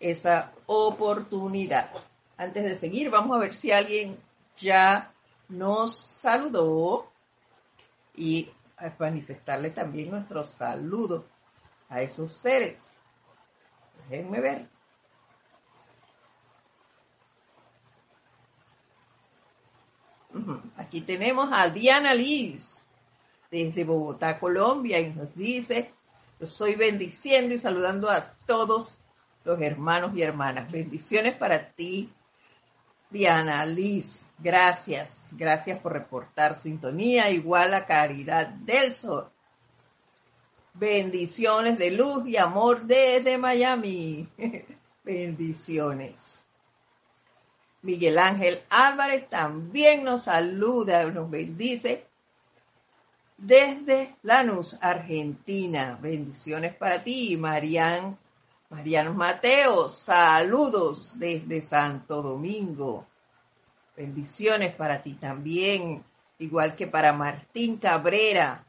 esa 0.00 0.52
oportunidad. 0.66 1.90
Antes 2.36 2.64
de 2.64 2.76
seguir, 2.76 3.10
vamos 3.10 3.36
a 3.36 3.40
ver 3.40 3.54
si 3.54 3.72
alguien 3.72 4.18
ya 4.56 5.12
nos 5.48 5.96
saludó 5.96 7.10
y 8.14 8.50
a 8.76 8.92
manifestarle 8.98 9.70
también 9.70 10.10
nuestro 10.10 10.44
saludo 10.44 11.24
a 11.88 12.02
esos 12.02 12.32
seres. 12.32 12.82
Déjenme 14.08 14.40
ver. 14.40 14.77
Aquí 20.76 21.00
tenemos 21.00 21.48
a 21.52 21.68
Diana 21.68 22.14
Liz 22.14 22.82
desde 23.50 23.84
Bogotá, 23.84 24.38
Colombia, 24.38 25.00
y 25.00 25.12
nos 25.12 25.34
dice, 25.34 25.90
yo 26.40 26.46
soy 26.46 26.74
bendiciendo 26.74 27.54
y 27.54 27.58
saludando 27.58 28.10
a 28.10 28.32
todos 28.46 28.94
los 29.44 29.60
hermanos 29.60 30.12
y 30.14 30.22
hermanas. 30.22 30.70
Bendiciones 30.70 31.34
para 31.34 31.70
ti, 31.70 32.12
Diana 33.10 33.64
Liz. 33.64 34.26
Gracias, 34.38 35.28
gracias 35.32 35.78
por 35.80 35.92
reportar 35.92 36.60
sintonía, 36.60 37.30
igual 37.30 37.74
a 37.74 37.86
Caridad 37.86 38.46
del 38.48 38.94
Sol. 38.94 39.30
Bendiciones 40.74 41.78
de 41.78 41.90
luz 41.90 42.26
y 42.28 42.36
amor 42.36 42.82
desde 42.82 43.36
Miami. 43.38 44.28
Bendiciones. 45.04 46.37
Miguel 47.82 48.18
Ángel 48.18 48.60
Álvarez 48.70 49.28
también 49.28 50.04
nos 50.04 50.24
saluda, 50.24 51.04
nos 51.10 51.30
bendice 51.30 52.04
desde 53.38 54.16
Lanús, 54.22 54.76
Argentina. 54.80 55.96
Bendiciones 56.02 56.74
para 56.74 57.02
ti, 57.02 57.36
Marian, 57.36 58.18
Mariano 58.68 59.14
Mateo. 59.14 59.88
Saludos 59.88 61.18
desde 61.18 61.62
Santo 61.62 62.20
Domingo. 62.20 63.06
Bendiciones 63.96 64.74
para 64.74 65.02
ti 65.02 65.14
también, 65.14 66.04
igual 66.38 66.74
que 66.76 66.86
para 66.88 67.12
Martín 67.12 67.78
Cabrera. 67.78 68.64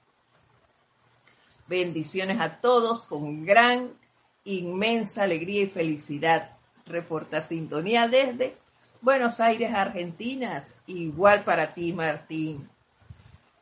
Bendiciones 1.67 2.39
a 2.39 2.61
todos 2.61 3.03
con 3.03 3.45
gran, 3.45 3.91
inmensa 4.43 5.23
alegría 5.23 5.63
y 5.63 5.67
felicidad. 5.67 6.57
Reporta 6.85 7.41
sintonía 7.41 8.07
desde 8.07 8.55
Buenos 9.01 9.39
Aires, 9.39 9.73
Argentina, 9.73 10.61
igual 10.85 11.45
para 11.45 11.73
ti, 11.73 11.93
Martín. 11.93 12.69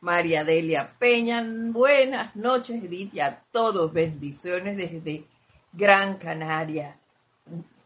María 0.00 0.42
Delia 0.42 0.92
Peña, 0.98 1.44
buenas 1.46 2.34
noches, 2.34 2.82
Edith, 2.82 3.14
y 3.14 3.20
a 3.20 3.40
todos, 3.52 3.92
bendiciones 3.92 4.76
desde 4.76 5.24
Gran 5.72 6.18
Canaria. 6.18 6.98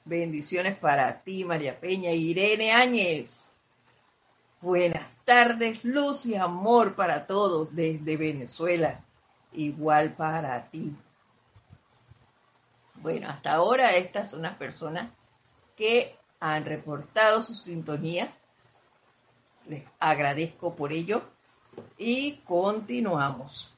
Bendiciones 0.07 0.77
para 0.77 1.23
ti, 1.23 1.45
María 1.45 1.79
Peña. 1.79 2.11
Irene 2.13 2.73
Áñez, 2.73 3.53
buenas 4.63 5.07
tardes, 5.27 5.85
luz 5.85 6.25
y 6.25 6.35
amor 6.35 6.95
para 6.95 7.27
todos 7.27 7.77
desde 7.77 8.17
Venezuela, 8.17 9.05
igual 9.53 10.15
para 10.15 10.71
ti. 10.71 10.97
Bueno, 12.95 13.29
hasta 13.29 13.53
ahora 13.53 13.95
estas 13.97 14.31
son 14.31 14.41
las 14.41 14.57
personas 14.57 15.11
que 15.77 16.17
han 16.43 16.65
reportado 16.65 17.41
su 17.41 17.55
sintonía. 17.55 18.29
Les 19.69 19.85
agradezco 20.01 20.75
por 20.75 20.93
ello 20.93 21.23
y 21.97 22.39
continuamos. 22.39 23.73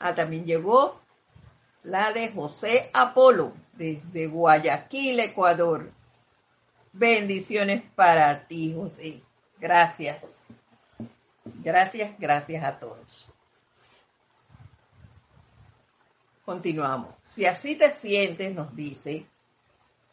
Ah, 0.00 0.12
también 0.16 0.44
llegó 0.44 1.00
la 1.84 2.10
de 2.10 2.32
José 2.32 2.90
Apolo 2.92 3.52
desde 3.74 4.26
Guayaquil, 4.26 5.20
Ecuador. 5.20 5.92
Bendiciones 6.92 7.84
para 7.94 8.48
ti, 8.48 8.74
José. 8.74 9.22
Gracias. 9.60 10.48
Gracias, 11.44 12.18
gracias 12.18 12.64
a 12.64 12.76
todos. 12.80 13.29
Continuamos. 16.50 17.14
Si 17.22 17.46
así 17.46 17.76
te 17.76 17.92
sientes, 17.92 18.52
nos 18.56 18.74
dice 18.74 19.24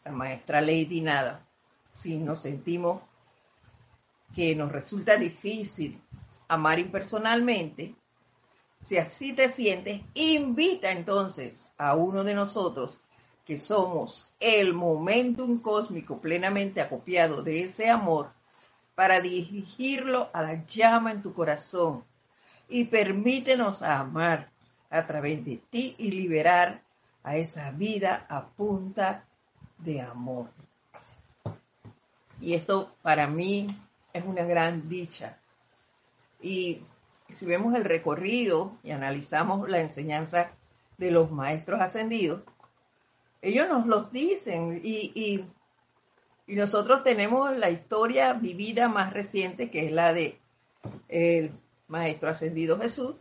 la 0.04 0.12
maestra 0.12 0.60
Lady 0.60 1.00
Nada, 1.00 1.44
si 1.96 2.16
nos 2.16 2.42
sentimos 2.42 3.02
que 4.36 4.54
nos 4.54 4.70
resulta 4.70 5.16
difícil 5.16 6.00
amar 6.46 6.78
impersonalmente, 6.78 7.92
si 8.84 8.98
así 8.98 9.34
te 9.34 9.48
sientes, 9.48 10.00
invita 10.14 10.92
entonces 10.92 11.72
a 11.76 11.96
uno 11.96 12.22
de 12.22 12.34
nosotros 12.34 13.00
que 13.44 13.58
somos 13.58 14.30
el 14.38 14.74
momentum 14.74 15.60
cósmico 15.60 16.20
plenamente 16.20 16.80
acopiado 16.80 17.42
de 17.42 17.64
ese 17.64 17.90
amor 17.90 18.30
para 18.94 19.20
dirigirlo 19.20 20.30
a 20.32 20.42
la 20.42 20.64
llama 20.66 21.10
en 21.10 21.20
tu 21.20 21.34
corazón 21.34 22.04
y 22.68 22.84
permítenos 22.84 23.82
amar 23.82 24.52
a 24.90 25.06
través 25.06 25.44
de 25.44 25.60
ti 25.70 25.94
y 25.98 26.10
liberar 26.10 26.82
a 27.22 27.36
esa 27.36 27.70
vida 27.72 28.26
a 28.28 28.46
punta 28.46 29.24
de 29.78 30.00
amor. 30.00 30.48
Y 32.40 32.54
esto 32.54 32.94
para 33.02 33.26
mí 33.26 33.68
es 34.12 34.24
una 34.24 34.44
gran 34.44 34.88
dicha. 34.88 35.38
Y 36.40 36.82
si 37.28 37.46
vemos 37.46 37.74
el 37.74 37.84
recorrido 37.84 38.76
y 38.82 38.92
analizamos 38.92 39.68
la 39.68 39.80
enseñanza 39.80 40.52
de 40.96 41.10
los 41.10 41.30
maestros 41.30 41.80
ascendidos, 41.80 42.42
ellos 43.42 43.68
nos 43.68 43.86
los 43.86 44.10
dicen 44.12 44.80
y, 44.82 45.12
y, 45.14 45.44
nosotros 46.54 47.04
tenemos 47.04 47.54
la 47.56 47.68
historia 47.68 48.32
vivida 48.32 48.88
más 48.88 49.12
reciente 49.12 49.70
que 49.70 49.86
es 49.86 49.92
la 49.92 50.14
de 50.14 50.38
el 51.08 51.52
maestro 51.88 52.30
ascendido 52.30 52.78
Jesús, 52.78 53.16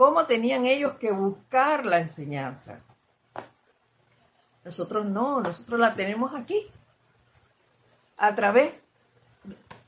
cómo 0.00 0.24
tenían 0.24 0.64
ellos 0.64 0.94
que 0.94 1.12
buscar 1.12 1.84
la 1.84 1.98
enseñanza. 1.98 2.80
Nosotros 4.64 5.04
no, 5.04 5.42
nosotros 5.42 5.78
la 5.78 5.94
tenemos 5.94 6.34
aquí, 6.34 6.58
a 8.16 8.34
través 8.34 8.72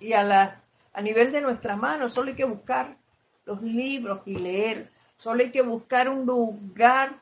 y 0.01 0.13
a, 0.13 0.23
la, 0.23 0.61
a 0.93 1.01
nivel 1.01 1.33
de 1.33 1.41
nuestras 1.41 1.79
manos. 1.79 2.13
Solo 2.13 2.29
hay 2.29 2.37
que 2.37 2.45
buscar 2.45 2.95
los 3.47 3.63
libros 3.63 4.21
y 4.27 4.37
leer. 4.37 4.93
Solo 5.17 5.45
hay 5.45 5.51
que 5.51 5.63
buscar 5.63 6.11
un 6.11 6.27
lugar 6.27 7.15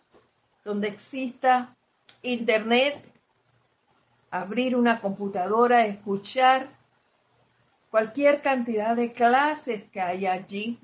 donde 0.65 0.89
exista 0.89 1.77
internet 2.23 3.01
abrir 4.33 4.75
una 4.75 5.01
computadora, 5.01 5.87
escuchar 5.87 6.69
cualquier 7.89 8.43
cantidad 8.43 8.97
de 8.97 9.13
clases 9.13 9.85
que 9.93 10.01
hay 10.01 10.27
allí. 10.27 10.81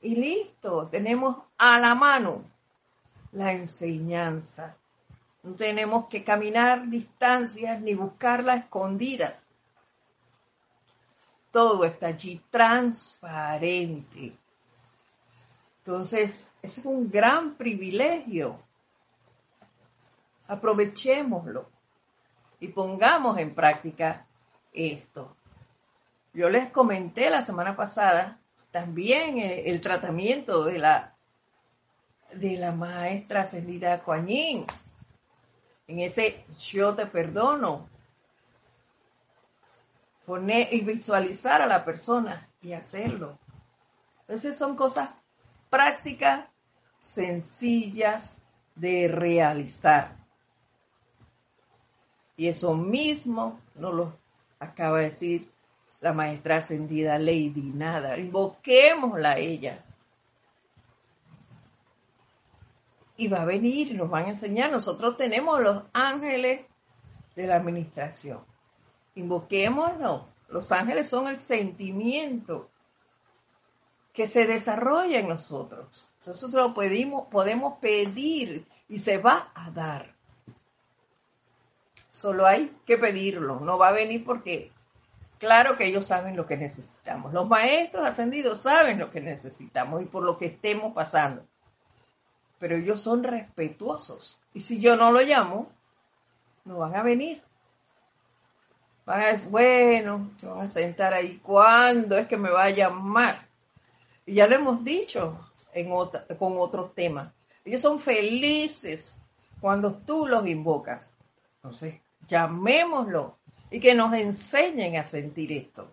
Y 0.00 0.14
listo, 0.16 0.88
tenemos 0.88 1.36
a 1.58 1.78
la 1.78 1.94
mano 1.94 2.44
la 3.32 3.52
enseñanza. 3.52 4.76
No 5.42 5.54
tenemos 5.54 6.06
que 6.08 6.24
caminar 6.24 6.88
distancias 6.88 7.80
ni 7.80 7.94
buscarlas 7.94 8.64
escondidas. 8.64 9.46
Todo 11.50 11.84
está 11.84 12.08
allí 12.08 12.40
transparente. 12.50 14.36
Entonces, 15.78 16.52
ese 16.62 16.80
es 16.80 16.86
un 16.86 17.10
gran 17.10 17.54
privilegio. 17.54 18.60
Aprovechémoslo 20.46 21.68
y 22.60 22.68
pongamos 22.68 23.38
en 23.38 23.54
práctica 23.54 24.26
esto. 24.72 25.34
Yo 26.34 26.48
les 26.50 26.70
comenté 26.70 27.30
la 27.30 27.42
semana 27.42 27.74
pasada 27.74 28.37
también 28.70 29.38
eh, 29.38 29.70
el, 29.70 29.80
tratamiento 29.80 30.64
de 30.64 30.78
la, 30.78 31.16
de 32.34 32.56
la 32.56 32.72
maestra 32.72 33.42
ascendida 33.42 34.02
Kuan 34.02 34.28
En 34.28 34.66
ese 35.86 36.44
yo 36.58 36.94
te 36.94 37.06
perdono. 37.06 37.88
Poner 40.26 40.68
y 40.72 40.82
visualizar 40.82 41.62
a 41.62 41.66
la 41.66 41.84
persona 41.86 42.48
y 42.60 42.74
hacerlo. 42.74 43.38
Entonces 44.20 44.58
son 44.58 44.76
cosas 44.76 45.08
prácticas, 45.70 46.44
sencillas 46.98 48.42
de 48.74 49.08
realizar. 49.08 50.16
Y 52.36 52.48
eso 52.48 52.74
mismo 52.74 53.58
nos 53.74 53.94
lo 53.94 54.18
acaba 54.60 54.98
de 54.98 55.04
decir 55.06 55.50
la 56.00 56.12
maestra 56.12 56.56
ascendida 56.56 57.18
Lady 57.18 57.72
Nada. 57.74 58.18
Invoquémosla 58.18 59.32
a 59.32 59.38
ella. 59.38 59.84
Y 63.16 63.28
va 63.28 63.42
a 63.42 63.44
venir 63.44 63.94
nos 63.94 64.08
van 64.08 64.26
a 64.26 64.30
enseñar. 64.30 64.70
Nosotros 64.70 65.16
tenemos 65.16 65.60
los 65.60 65.82
ángeles 65.92 66.60
de 67.34 67.46
la 67.46 67.56
administración. 67.56 68.40
Invoquémoslo. 69.16 70.28
Los 70.48 70.72
ángeles 70.72 71.08
son 71.08 71.28
el 71.28 71.40
sentimiento 71.40 72.70
que 74.12 74.26
se 74.26 74.46
desarrolla 74.46 75.20
en 75.20 75.28
nosotros. 75.28 76.10
Eso 76.20 76.48
se 76.48 76.56
lo 76.56 76.74
podemos 76.74 77.78
pedir 77.78 78.66
y 78.88 78.98
se 79.00 79.18
va 79.18 79.52
a 79.54 79.70
dar. 79.70 80.14
Solo 82.10 82.46
hay 82.46 82.76
que 82.84 82.98
pedirlo. 82.98 83.60
No 83.60 83.78
va 83.78 83.88
a 83.88 83.92
venir 83.92 84.24
porque, 84.24 84.72
claro 85.38 85.76
que 85.76 85.86
ellos 85.86 86.06
saben 86.06 86.36
lo 86.36 86.46
que 86.46 86.56
necesitamos. 86.56 87.32
Los 87.32 87.48
maestros 87.48 88.06
ascendidos 88.06 88.60
saben 88.60 88.98
lo 88.98 89.10
que 89.10 89.20
necesitamos 89.20 90.02
y 90.02 90.06
por 90.06 90.24
lo 90.24 90.36
que 90.36 90.46
estemos 90.46 90.92
pasando. 90.92 91.44
Pero 92.58 92.76
ellos 92.76 93.00
son 93.00 93.22
respetuosos. 93.22 94.38
Y 94.52 94.60
si 94.60 94.80
yo 94.80 94.96
no 94.96 95.12
lo 95.12 95.20
llamo, 95.20 95.70
no 96.64 96.78
van 96.78 96.96
a 96.96 97.02
venir. 97.02 97.42
Van 99.06 99.22
a 99.22 99.26
decir, 99.28 99.48
bueno, 99.48 100.30
se 100.38 100.46
van 100.46 100.60
a 100.60 100.68
sentar 100.68 101.14
ahí. 101.14 101.38
¿Cuándo 101.42 102.18
es 102.18 102.26
que 102.26 102.36
me 102.36 102.50
va 102.50 102.64
a 102.64 102.70
llamar? 102.70 103.38
Y 104.26 104.34
ya 104.34 104.46
lo 104.46 104.56
hemos 104.56 104.84
dicho 104.84 105.38
en 105.72 105.88
con 105.88 106.58
otros 106.58 106.94
temas. 106.94 107.32
Ellos 107.64 107.80
son 107.80 108.00
felices 108.00 109.16
cuando 109.60 109.94
tú 109.94 110.26
los 110.26 110.46
invocas. 110.46 111.14
Entonces, 111.56 112.00
llamémoslo 112.26 113.37
y 113.70 113.80
que 113.80 113.94
nos 113.94 114.12
enseñen 114.14 114.96
a 114.96 115.04
sentir 115.04 115.52
esto. 115.52 115.92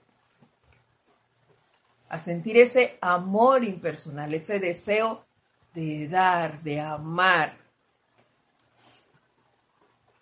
A 2.08 2.20
sentir 2.20 2.58
ese 2.58 2.98
amor 3.02 3.64
impersonal, 3.64 4.34
ese 4.34 4.60
deseo 4.60 5.26
de 5.74 6.08
dar, 6.08 6.62
de 6.62 6.80
amar. 6.80 7.58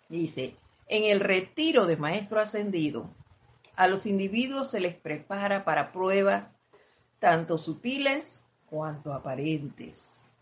Dice, 0.08 0.56
en 0.88 1.04
el 1.04 1.20
retiro 1.20 1.86
de 1.86 1.96
Maestro 1.96 2.40
Ascendido, 2.40 3.10
a 3.76 3.86
los 3.86 4.06
individuos 4.06 4.70
se 4.70 4.80
les 4.80 4.94
prepara 4.94 5.64
para 5.64 5.92
pruebas 5.92 6.56
tanto 7.18 7.58
sutiles 7.58 8.44
cuanto 8.66 9.12
aparentes. 9.12 10.32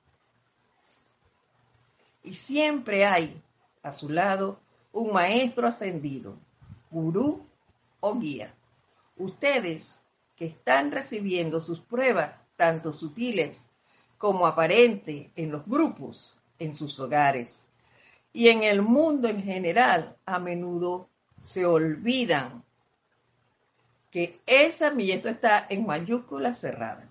Y 2.25 2.35
siempre 2.35 3.05
hay 3.05 3.43
a 3.83 3.93
su 3.93 4.09
lado 4.09 4.61
un 4.93 5.13
maestro 5.13 5.67
ascendido, 5.67 6.39
gurú 6.93 7.45
o 8.01 8.19
guía. 8.19 8.55
Ustedes 9.17 10.03
que 10.37 10.47
están 10.47 10.93
recibiendo 10.93 11.61
sus 11.61 11.81
pruebas, 11.81 12.47
tanto 12.57 12.93
sutiles 12.93 13.67
como 14.19 14.47
aparentes, 14.47 15.31
en 15.35 15.51
los 15.51 15.67
grupos, 15.67 16.39
en 16.59 16.75
sus 16.75 17.01
hogares 17.01 17.71
y 18.33 18.49
en 18.49 18.63
el 18.63 18.83
mundo 18.83 19.29
en 19.29 19.43
general, 19.43 20.17
a 20.25 20.39
menudo 20.39 21.09
se 21.43 21.67
olvidan 21.67 22.65
que 24.11 24.41
esa, 24.47 24.93
y 24.99 25.11
esto 25.11 25.29
está 25.29 25.67
en 25.69 25.87
mayúscula 25.87 26.55
cerrada, 26.55 27.09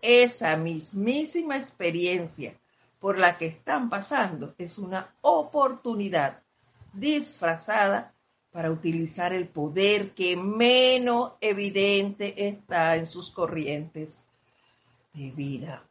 esa 0.00 0.56
mismísima 0.56 1.56
experiencia 1.56 2.54
por 2.98 3.18
la 3.18 3.38
que 3.38 3.46
están 3.46 3.90
pasando 3.90 4.54
es 4.58 4.78
una 4.78 5.14
oportunidad 5.20 6.42
disfrazada 6.92 8.11
para 8.52 8.70
utilizar 8.70 9.32
el 9.32 9.48
poder 9.48 10.12
que 10.12 10.36
menos 10.36 11.32
evidente 11.40 12.48
está 12.48 12.96
en 12.96 13.06
sus 13.06 13.30
corrientes 13.30 14.28
de 15.14 15.30
vida. 15.30 15.82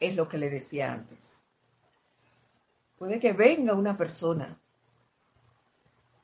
Es 0.00 0.16
lo 0.16 0.28
que 0.28 0.38
le 0.38 0.50
decía 0.50 0.92
antes. 0.92 1.42
Puede 2.98 3.20
que 3.20 3.32
venga 3.32 3.74
una 3.74 3.96
persona 3.96 4.58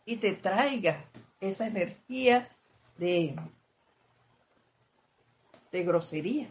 y 0.04 0.16
te 0.16 0.32
traiga 0.32 1.04
esa 1.40 1.68
energía 1.68 2.50
de, 2.98 3.36
de 5.70 5.84
grosería. 5.84 6.50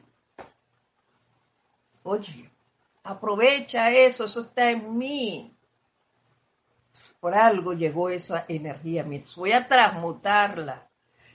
Oye, 2.03 2.49
aprovecha 3.03 3.91
eso, 3.91 4.23
eso 4.23 4.39
está 4.39 4.71
en 4.71 4.97
mí 4.97 5.53
por 7.19 7.35
algo 7.35 7.73
llegó 7.73 8.09
esa 8.09 8.45
energía. 8.47 9.05
Voy 9.35 9.51
a 9.51 9.67
transmutarla 9.67 10.87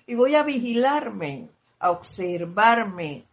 y 0.06 0.14
voy 0.14 0.34
a 0.34 0.42
vigilarme, 0.42 1.48
a 1.78 1.90
observarme 1.90 3.24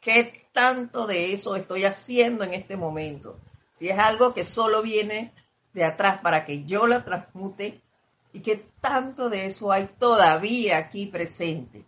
qué 0.00 0.32
tanto 0.52 1.06
de 1.06 1.32
eso 1.32 1.56
estoy 1.56 1.84
haciendo 1.84 2.44
en 2.44 2.54
este 2.54 2.76
momento. 2.76 3.38
Si 3.72 3.88
es 3.88 3.98
algo 3.98 4.34
que 4.34 4.44
solo 4.44 4.82
viene 4.82 5.32
de 5.72 5.84
atrás 5.84 6.20
para 6.20 6.44
que 6.44 6.64
yo 6.64 6.86
la 6.86 7.04
transmute 7.04 7.80
y 8.32 8.40
qué 8.40 8.66
tanto 8.80 9.28
de 9.28 9.46
eso 9.46 9.72
hay 9.72 9.86
todavía 9.98 10.78
aquí 10.78 11.06
presente. 11.06 11.84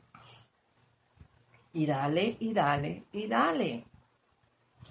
Y 1.72 1.86
dale, 1.86 2.36
y 2.40 2.52
dale, 2.52 3.04
y 3.12 3.28
dale. 3.28 3.84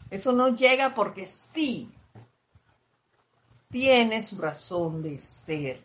Eso 0.10 0.32
no 0.32 0.56
llega 0.56 0.96
porque 0.96 1.26
sí, 1.26 1.92
tiene 3.70 4.24
su 4.24 4.38
razón 4.38 5.02
de 5.02 5.20
ser. 5.20 5.80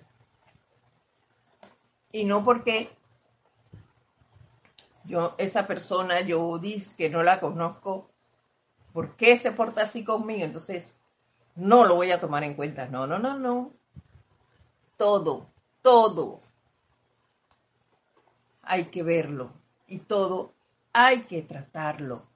Y 2.13 2.25
no 2.25 2.45
porque 2.45 2.89
yo, 5.05 5.35
esa 5.39 5.67
persona, 5.67 6.21
yo 6.23 6.59
dice 6.59 6.97
que 6.97 7.11
no 7.11 7.23
la 7.23 7.41
conozco, 7.41 8.11
¿por 8.93 9.17
qué 9.17 9.39
se 9.39 9.53
porta 9.53 9.83
así 9.83 10.05
conmigo? 10.05 10.45
Entonces, 10.45 11.01
no 11.57 11.85
lo 11.85 11.97
voy 11.97 12.11
a 12.13 12.21
tomar 12.21 12.45
en 12.45 12.55
cuenta. 12.55 12.87
No, 12.87 13.07
no, 13.07 13.19
no, 13.19 13.39
no. 13.39 13.73
Todo, 14.97 15.47
todo 15.83 16.41
hay 18.63 18.87
que 18.87 19.03
verlo 19.03 19.53
y 19.87 19.99
todo 19.99 20.55
hay 20.93 21.23
que 21.23 21.43
tratarlo. 21.43 22.27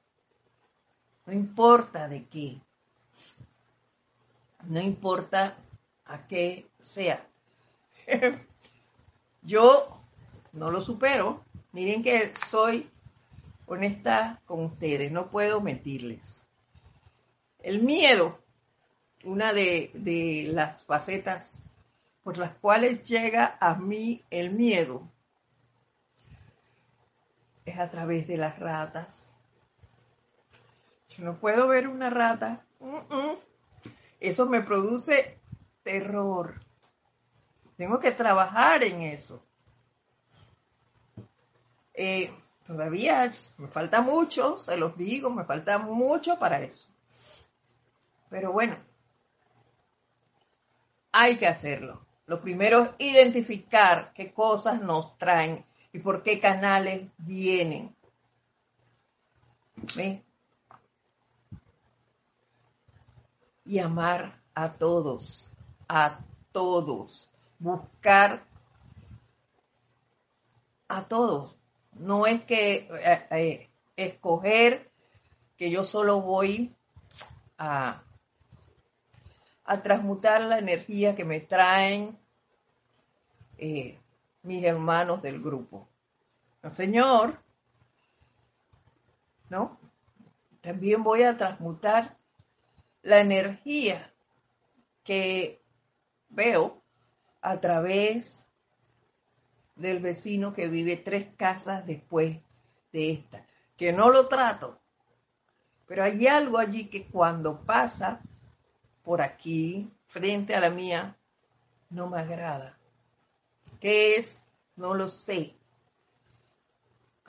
No 1.25 1.33
importa 1.33 2.09
de 2.09 2.27
qué 2.27 2.61
no 4.69 4.81
importa 4.81 5.57
a 6.05 6.27
qué 6.27 6.67
sea. 6.79 7.27
Yo 9.43 9.89
no 10.53 10.71
lo 10.71 10.83
supero. 10.83 11.45
Miren 11.73 12.03
que 12.03 12.33
soy 12.35 12.89
honesta 13.67 14.41
con 14.47 14.65
ustedes, 14.65 15.13
no 15.13 15.31
puedo 15.31 15.61
mentirles. 15.61 16.47
El 17.61 17.83
miedo, 17.83 18.39
una 19.25 19.53
de, 19.53 20.49
las 20.53 20.83
facetas 20.85 21.63
por 22.23 22.39
las 22.39 22.55
cuales 22.55 23.07
llega 23.09 23.57
a 23.61 23.77
mí 23.77 24.23
el 24.31 24.53
miedo, 24.53 25.09
es 27.65 27.79
a 27.79 27.91
través 27.91 28.27
de 28.27 28.39
las 28.39 28.59
ratas. 28.59 29.35
Yo 31.11 31.25
no 31.25 31.37
puedo 31.37 31.69
ver 31.69 31.89
una 31.89 32.11
rata. 32.11 32.65
Eso 34.21 34.47
me 34.47 34.63
produce 34.63 35.39
terror. 35.83 36.61
Tengo 37.77 38.01
que 38.01 38.11
trabajar 38.13 38.83
en 38.83 39.03
eso. 39.03 39.45
Eh, 41.95 42.31
todavía 42.65 43.31
me 43.59 43.69
falta 43.69 44.03
mucho, 44.03 44.59
se 44.59 44.77
los 44.77 44.97
digo, 44.97 45.31
me 45.31 45.45
falta 45.45 45.79
mucho 45.79 46.39
para 46.39 46.61
eso. 46.61 46.89
Pero 48.31 48.53
bueno, 48.53 48.77
hay 51.13 51.37
que 51.39 51.47
hacerlo. 51.47 52.05
Lo 52.27 52.41
primero 52.41 52.85
es 52.85 52.91
identificar 52.99 54.13
qué 54.13 54.33
cosas 54.33 54.83
nos 54.83 55.17
traen 55.19 55.65
y 55.93 56.01
por 56.01 56.23
qué 56.23 56.41
canales 56.41 57.09
vienen. 57.17 57.97
Y 63.69 63.79
amar 63.79 64.43
a 64.55 64.73
todos, 64.73 65.53
a 65.89 66.19
todos. 66.51 67.31
Buscar 67.61 68.45
a 70.89 71.05
todos. 71.05 71.57
No 71.93 72.27
es 72.27 72.43
que 72.43 72.89
eh, 72.91 73.27
eh, 73.31 73.71
escoger 73.97 74.91
que 75.57 75.71
yo 75.71 75.85
solo 75.85 76.21
voy 76.21 76.75
a 77.59 78.03
a 79.69 79.83
transmutar 79.83 80.41
la 80.41 80.59
energía 80.59 81.15
que 81.15 81.27
me 81.27 81.41
traen 81.41 82.19
eh, 83.59 84.01
mis 84.43 84.65
hermanos 84.65 85.21
del 85.21 85.43
grupo. 85.43 85.87
El 86.63 86.73
Señor, 86.73 87.39
¿no? 89.51 89.79
También 90.63 91.03
voy 91.03 91.23
a 91.23 91.37
transmutar 91.37 92.17
la 93.03 93.21
energía 93.21 94.13
que 95.05 95.63
veo 96.29 96.83
a 97.41 97.61
través 97.61 98.47
del 99.77 100.01
vecino 100.01 100.53
que 100.53 100.69
vive 100.69 100.97
tres 100.97 101.29
casas 101.37 101.87
después 101.87 102.41
de 102.93 103.13
esta, 103.13 103.47
que 103.77 103.93
no 103.93 104.11
lo 104.11 104.29
trato, 104.29 104.81
pero 105.87 106.05
hay 106.05 106.27
algo 106.27 106.59
allí 106.59 106.89
que 106.89 107.07
cuando 107.07 107.63
pasa 107.65 108.21
por 109.03 109.23
aquí, 109.23 109.91
frente 110.07 110.55
a 110.55 110.61
la 110.61 110.71
mía, 110.71 111.17
no 111.89 112.09
me 112.09 112.19
agrada. 112.19 112.79
¿Qué 113.81 114.17
es? 114.17 114.43
No 114.77 114.95
lo 114.95 115.09
sé. 115.09 115.58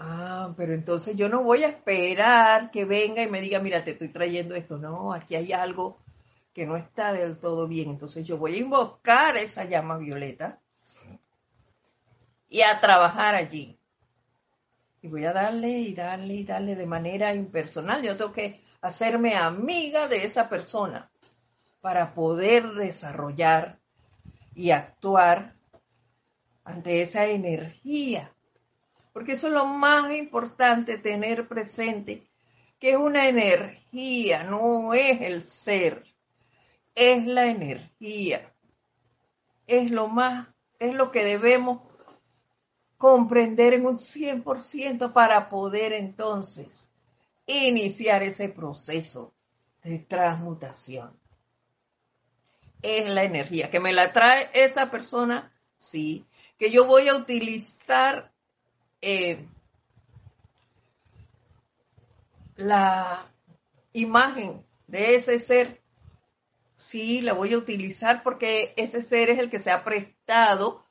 Ah, 0.01 0.53
pero 0.55 0.73
entonces 0.73 1.17
yo 1.17 1.27
no 1.27 1.43
voy 1.43 1.65
a 1.65 1.67
esperar 1.67 2.71
que 2.71 2.85
venga 2.85 3.21
y 3.21 3.27
me 3.27 3.41
diga, 3.41 3.59
mira, 3.59 3.83
te 3.83 3.91
estoy 3.91 4.07
trayendo 4.07 4.55
esto. 4.55 4.77
No, 4.77 5.13
aquí 5.13 5.35
hay 5.35 5.51
algo 5.51 5.99
que 6.53 6.65
no 6.65 6.77
está 6.77 7.11
del 7.11 7.37
todo 7.37 7.67
bien. 7.67 7.89
Entonces 7.89 8.25
yo 8.25 8.37
voy 8.37 8.55
a 8.55 8.59
invocar 8.59 9.35
esa 9.35 9.65
llama 9.65 9.97
violeta 9.97 10.61
y 12.47 12.61
a 12.61 12.79
trabajar 12.79 13.35
allí. 13.35 13.77
Y 15.01 15.09
voy 15.09 15.25
a 15.25 15.33
darle 15.33 15.69
y 15.69 15.93
darle 15.93 16.33
y 16.33 16.45
darle 16.45 16.77
de 16.77 16.85
manera 16.85 17.35
impersonal. 17.35 18.01
Yo 18.01 18.15
tengo 18.15 18.31
que 18.31 18.63
hacerme 18.79 19.35
amiga 19.35 20.07
de 20.07 20.23
esa 20.23 20.47
persona 20.47 21.11
para 21.81 22.13
poder 22.13 22.71
desarrollar 22.71 23.79
y 24.55 24.71
actuar 24.71 25.55
ante 26.63 27.01
esa 27.01 27.25
energía. 27.25 28.33
Porque 29.13 29.33
eso 29.33 29.47
es 29.47 29.53
lo 29.53 29.65
más 29.65 30.11
importante 30.11 30.97
tener 30.97 31.47
presente, 31.47 32.23
que 32.79 32.91
es 32.91 32.97
una 32.97 33.27
energía, 33.27 34.43
no 34.43 34.93
es 34.93 35.21
el 35.21 35.45
ser, 35.45 36.05
es 36.95 37.25
la 37.25 37.47
energía. 37.47 38.53
Es 39.67 39.91
lo 39.91 40.07
más, 40.07 40.47
es 40.79 40.95
lo 40.95 41.11
que 41.11 41.23
debemos 41.23 41.81
comprender 42.97 43.73
en 43.73 43.85
un 43.85 43.97
100% 43.97 45.13
para 45.13 45.49
poder 45.49 45.93
entonces 45.93 46.91
iniciar 47.45 48.23
ese 48.23 48.49
proceso 48.49 49.33
de 49.83 49.99
transmutación 49.99 51.19
es 52.81 53.07
la 53.07 53.23
energía. 53.23 53.69
Que 53.69 53.79
me 53.79 53.93
la 53.93 54.11
trae 54.13 54.49
esa 54.53 54.91
persona, 54.91 55.51
sí. 55.77 56.25
Que 56.57 56.71
yo 56.71 56.85
voy 56.85 57.07
a 57.07 57.15
utilizar 57.15 58.31
eh, 59.01 59.45
la 62.55 63.25
imagen 63.93 64.65
de 64.87 65.15
ese 65.15 65.39
ser, 65.39 65.81
sí, 66.75 67.21
la 67.21 67.33
voy 67.33 67.53
a 67.53 67.57
utilizar 67.57 68.23
porque 68.23 68.73
ese 68.77 69.01
ser 69.01 69.29
es 69.29 69.39
el 69.39 69.49
que 69.49 69.59
se 69.59 69.71
ha 69.71 69.83
prestado 69.83 70.83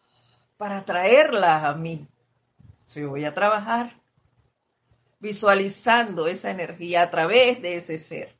para 0.56 0.84
traerla 0.84 1.68
a 1.68 1.74
mí. 1.74 2.08
Sí, 2.86 3.02
voy 3.02 3.24
a 3.24 3.34
trabajar 3.34 3.92
visualizando 5.20 6.26
esa 6.26 6.50
energía 6.50 7.02
a 7.02 7.10
través 7.10 7.60
de 7.60 7.76
ese 7.76 7.98
ser. 7.98 8.36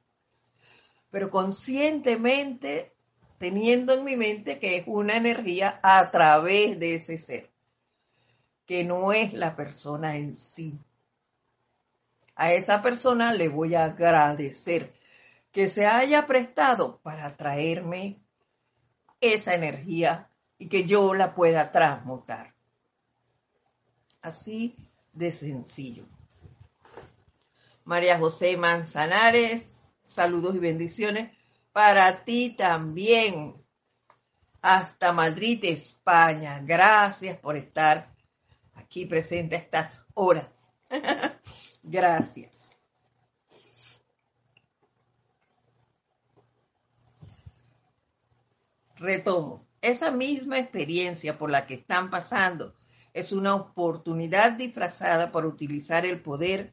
Pero 1.11 1.31
conscientemente 1.31 2.93
teniendo 3.39 3.95
en 3.95 4.05
mi 4.05 4.17
mente 4.17 4.59
que 4.59 4.77
es 4.77 4.85
una 4.87 5.17
energía 5.17 5.79
a 5.83 6.11
través 6.11 6.79
de 6.79 6.97
ese 6.97 7.19
ser, 7.19 7.51
que 8.69 8.85
no 8.85 9.15
es 9.15 9.33
la 9.33 9.57
persona 9.57 10.19
en 10.19 10.35
sí. 10.35 10.79
A 12.37 12.53
esa 12.53 12.83
persona 12.83 13.33
le 13.33 13.49
voy 13.49 13.75
a 13.75 13.85
agradecer 13.85 14.95
que 15.51 15.71
se 15.71 15.87
haya 15.87 16.27
prestado 16.27 17.01
para 17.03 17.35
traerme 17.35 18.21
esa 19.23 19.55
energía 19.55 20.29
y 20.59 20.69
que 20.69 20.85
yo 20.85 21.15
la 21.15 21.35
pueda 21.35 21.73
transmutar. 21.73 22.55
Así 24.21 24.77
de 25.15 25.33
sencillo. 25.33 26.05
María 27.85 28.19
José 28.19 28.59
Manzanares, 28.59 29.95
saludos 30.03 30.55
y 30.55 30.59
bendiciones 30.59 31.35
para 31.73 32.23
ti 32.23 32.55
también. 32.55 33.55
Hasta 34.61 35.15
Madrid, 35.15 35.65
España. 35.65 36.61
Gracias 36.63 37.39
por 37.39 37.57
estar 37.57 38.18
aquí 38.79 39.07
presente 39.07 39.57
a 39.57 39.59
estas 39.59 40.07
horas. 40.15 40.49
Gracias. 41.83 42.81
Retomo. 48.97 49.67
Esa 49.81 50.11
misma 50.11 50.59
experiencia 50.59 51.39
por 51.39 51.51
la 51.51 51.67
que 51.67 51.75
están 51.75 52.11
pasando 52.11 52.75
es 53.13 53.33
una 53.33 53.55
oportunidad 53.55 54.53
disfrazada 54.53 55.31
por 55.31 55.47
utilizar 55.47 56.05
el 56.05 56.21
poder 56.21 56.73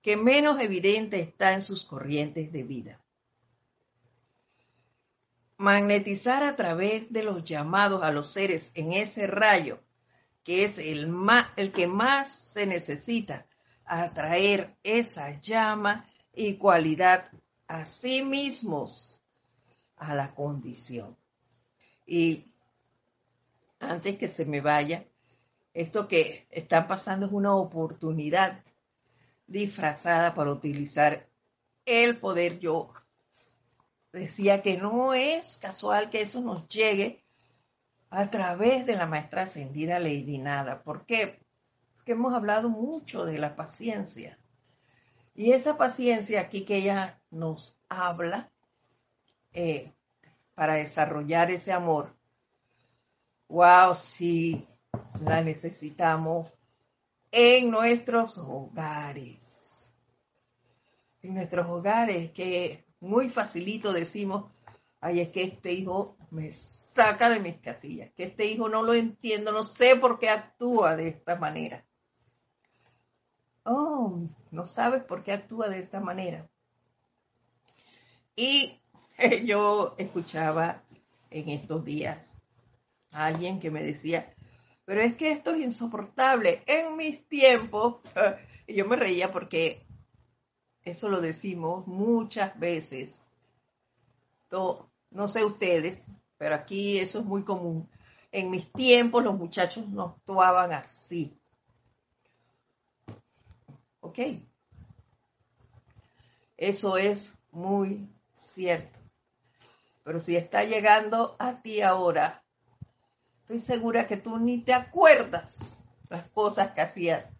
que 0.00 0.16
menos 0.16 0.60
evidente 0.60 1.20
está 1.20 1.52
en 1.52 1.62
sus 1.62 1.84
corrientes 1.84 2.52
de 2.52 2.62
vida 2.62 3.00
magnetizar 5.58 6.44
a 6.44 6.54
través 6.54 7.12
de 7.12 7.24
los 7.24 7.44
llamados 7.44 8.02
a 8.04 8.12
los 8.12 8.32
seres 8.32 8.70
en 8.76 8.92
ese 8.92 9.26
rayo, 9.26 9.80
que 10.48 10.64
es 10.64 10.78
el, 10.78 11.14
el 11.56 11.72
que 11.72 11.86
más 11.86 12.32
se 12.32 12.64
necesita, 12.64 13.46
atraer 13.84 14.74
esa 14.82 15.38
llama 15.42 16.08
y 16.32 16.54
cualidad 16.56 17.30
a 17.66 17.84
sí 17.84 18.22
mismos 18.22 19.20
a 19.96 20.14
la 20.14 20.34
condición. 20.34 21.18
Y 22.06 22.46
antes 23.78 24.16
que 24.16 24.26
se 24.26 24.46
me 24.46 24.62
vaya, 24.62 25.04
esto 25.74 26.08
que 26.08 26.46
está 26.50 26.88
pasando 26.88 27.26
es 27.26 27.32
una 27.32 27.54
oportunidad 27.54 28.64
disfrazada 29.46 30.34
para 30.34 30.50
utilizar 30.50 31.28
el 31.84 32.16
poder 32.16 32.58
yo 32.58 32.94
decía 34.14 34.62
que 34.62 34.78
no 34.78 35.12
es 35.12 35.58
casual 35.58 36.08
que 36.08 36.22
eso 36.22 36.40
nos 36.40 36.66
llegue 36.68 37.22
a 38.10 38.30
través 38.30 38.86
de 38.86 38.94
la 38.94 39.06
maestra 39.06 39.42
ascendida 39.42 39.98
Lady 39.98 40.38
Nada. 40.38 40.82
¿Por 40.82 41.04
qué? 41.04 41.40
Porque 41.94 42.12
hemos 42.12 42.34
hablado 42.34 42.68
mucho 42.70 43.24
de 43.24 43.38
la 43.38 43.56
paciencia. 43.56 44.38
Y 45.34 45.52
esa 45.52 45.76
paciencia 45.76 46.40
aquí 46.40 46.64
que 46.64 46.76
ella 46.78 47.22
nos 47.30 47.78
habla 47.88 48.50
eh, 49.52 49.92
para 50.54 50.74
desarrollar 50.74 51.50
ese 51.50 51.72
amor, 51.72 52.16
wow, 53.48 53.94
sí, 53.94 54.66
la 55.20 55.42
necesitamos 55.42 56.50
en 57.30 57.70
nuestros 57.70 58.38
hogares. 58.38 59.94
En 61.22 61.34
nuestros 61.34 61.68
hogares 61.68 62.32
que 62.32 62.84
muy 63.00 63.28
facilito 63.28 63.92
decimos, 63.92 64.50
ay, 65.00 65.20
es 65.20 65.28
que 65.28 65.44
este 65.44 65.72
hijo 65.72 66.17
me 66.30 66.52
saca 66.52 67.30
de 67.30 67.40
mis 67.40 67.58
casillas, 67.58 68.10
que 68.12 68.24
este 68.24 68.46
hijo 68.46 68.68
no 68.68 68.82
lo 68.82 68.94
entiendo, 68.94 69.52
no 69.52 69.64
sé 69.64 69.96
por 69.96 70.18
qué 70.18 70.28
actúa 70.28 70.96
de 70.96 71.08
esta 71.08 71.36
manera. 71.36 71.84
Oh, 73.64 74.20
no 74.50 74.66
sabes 74.66 75.02
por 75.02 75.22
qué 75.22 75.32
actúa 75.32 75.68
de 75.68 75.78
esta 75.78 76.00
manera. 76.00 76.48
Y 78.34 78.80
yo 79.44 79.94
escuchaba 79.98 80.82
en 81.30 81.48
estos 81.48 81.84
días 81.84 82.42
a 83.10 83.26
alguien 83.26 83.60
que 83.60 83.70
me 83.70 83.82
decía, 83.82 84.34
pero 84.84 85.02
es 85.02 85.16
que 85.16 85.32
esto 85.32 85.50
es 85.50 85.60
insoportable. 85.60 86.62
En 86.66 86.96
mis 86.96 87.26
tiempos, 87.28 87.96
y 88.66 88.74
yo 88.74 88.86
me 88.86 88.96
reía 88.96 89.32
porque 89.32 89.86
eso 90.82 91.08
lo 91.08 91.20
decimos 91.20 91.86
muchas 91.86 92.58
veces. 92.58 93.30
No 95.10 95.28
sé 95.28 95.44
ustedes, 95.44 96.02
pero 96.36 96.54
aquí 96.54 96.98
eso 96.98 97.20
es 97.20 97.24
muy 97.24 97.44
común. 97.44 97.88
En 98.30 98.50
mis 98.50 98.70
tiempos 98.72 99.24
los 99.24 99.36
muchachos 99.36 99.88
no 99.88 100.04
actuaban 100.04 100.72
así. 100.72 101.38
¿Ok? 104.00 104.18
Eso 106.56 106.96
es 106.96 107.38
muy 107.50 108.08
cierto. 108.32 108.98
Pero 110.04 110.20
si 110.20 110.36
está 110.36 110.64
llegando 110.64 111.36
a 111.38 111.60
ti 111.60 111.82
ahora, 111.82 112.42
estoy 113.40 113.60
segura 113.60 114.06
que 114.06 114.16
tú 114.16 114.38
ni 114.38 114.60
te 114.60 114.74
acuerdas 114.74 115.84
las 116.08 116.28
cosas 116.30 116.72
que 116.72 116.80
hacías 116.80 117.32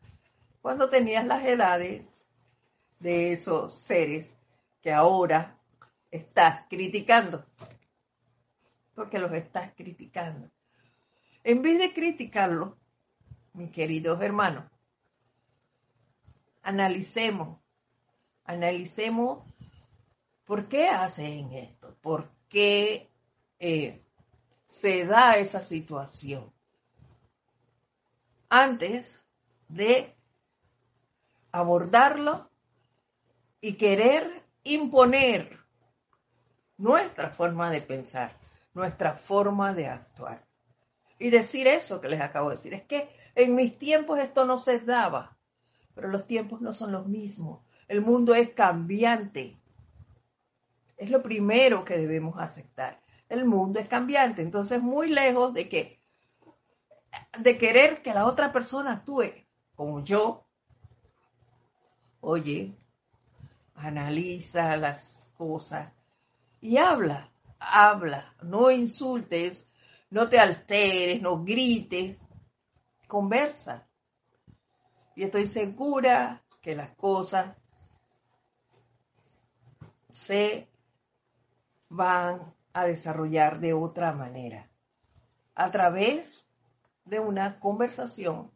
cuando 0.61 0.91
tenías 0.91 1.27
las 1.27 1.45
edades 1.45 2.25
de 2.99 3.33
esos 3.33 3.73
seres 3.73 4.41
que 4.83 4.93
ahora 4.93 5.58
estás 6.11 6.67
criticando. 6.69 7.45
Porque 8.95 9.19
los 9.19 9.33
estás 9.33 9.73
criticando. 9.75 10.51
En 11.45 11.63
vez 11.63 11.79
de 11.79 11.93
criticarlo, 11.93 12.77
mis 13.53 13.71
queridos 13.71 14.21
hermanos, 14.21 14.65
analicemos, 16.63 17.59
analicemos 18.45 19.45
por 20.45 20.69
qué 20.69 20.89
hacen 20.89 21.53
esto, 21.53 21.97
por 22.01 22.31
qué 22.49 23.09
eh, 23.59 24.03
se 24.67 25.05
da 25.07 25.37
esa 25.37 25.63
situación. 25.63 26.53
Antes 28.51 29.27
de 29.69 30.15
abordarlo 31.53 32.51
y 33.61 33.77
querer 33.77 34.45
imponer 34.65 35.59
nuestra 36.79 37.31
forma 37.31 37.71
de 37.71 37.83
pensar, 37.83 38.33
nuestra 38.73 39.13
forma 39.15 39.75
de 39.75 39.89
actuar. 39.89 40.47
Y 41.19 41.31
decir 41.31 41.67
eso 41.67 42.01
que 42.01 42.09
les 42.09 42.21
acabo 42.21 42.49
de 42.49 42.57
decir, 42.57 42.73
es 42.75 42.85
que 42.85 43.11
en 43.35 43.55
mis 43.55 43.77
tiempos 43.79 44.21
esto 44.21 44.45
no 44.45 44.57
se 44.57 44.79
daba, 44.81 45.37
pero 45.95 46.09
los 46.09 46.27
tiempos 46.27 46.61
no 46.61 46.73
son 46.73 46.93
los 46.93 47.07
mismos. 47.07 47.61
El 47.89 48.03
mundo 48.03 48.35
es 48.35 48.51
cambiante. 48.51 49.59
Es 50.97 51.11
lo 51.11 51.23
primero 51.23 51.85
que 51.85 51.99
debemos 51.99 52.39
aceptar. 52.39 53.01
El 53.29 53.45
mundo 53.45 53.81
es 53.81 53.89
cambiante, 53.89 54.43
entonces 54.43 54.81
muy 54.81 55.09
lejos 55.09 55.53
de 55.53 55.69
que 55.69 55.99
de 57.39 57.59
querer 57.59 58.03
que 58.03 58.15
la 58.15 58.27
otra 58.27 58.53
persona 58.53 58.93
actúe 58.93 59.33
como 59.75 60.05
yo. 60.05 60.47
Oye, 62.21 62.77
analiza 63.75 64.77
las 64.77 65.33
cosas 65.37 65.93
y 66.61 66.77
habla, 66.79 67.31
habla, 67.59 68.35
no 68.43 68.71
insultes, 68.71 69.71
no 70.11 70.29
te 70.29 70.39
alteres, 70.39 71.23
no 71.23 71.45
grites, 71.45 72.17
conversa. 73.07 73.89
Y 75.15 75.25
estoy 75.25 75.47
segura 75.47 76.43
que 76.61 76.75
las 76.75 76.95
cosas 76.97 77.57
se 80.13 80.69
van 81.89 82.55
a 82.73 82.85
desarrollar 82.85 83.61
de 83.61 83.73
otra 83.73 84.13
manera, 84.13 84.71
a 85.55 85.71
través 85.71 86.49
de 87.05 87.21
una 87.21 87.59
conversación 87.61 88.53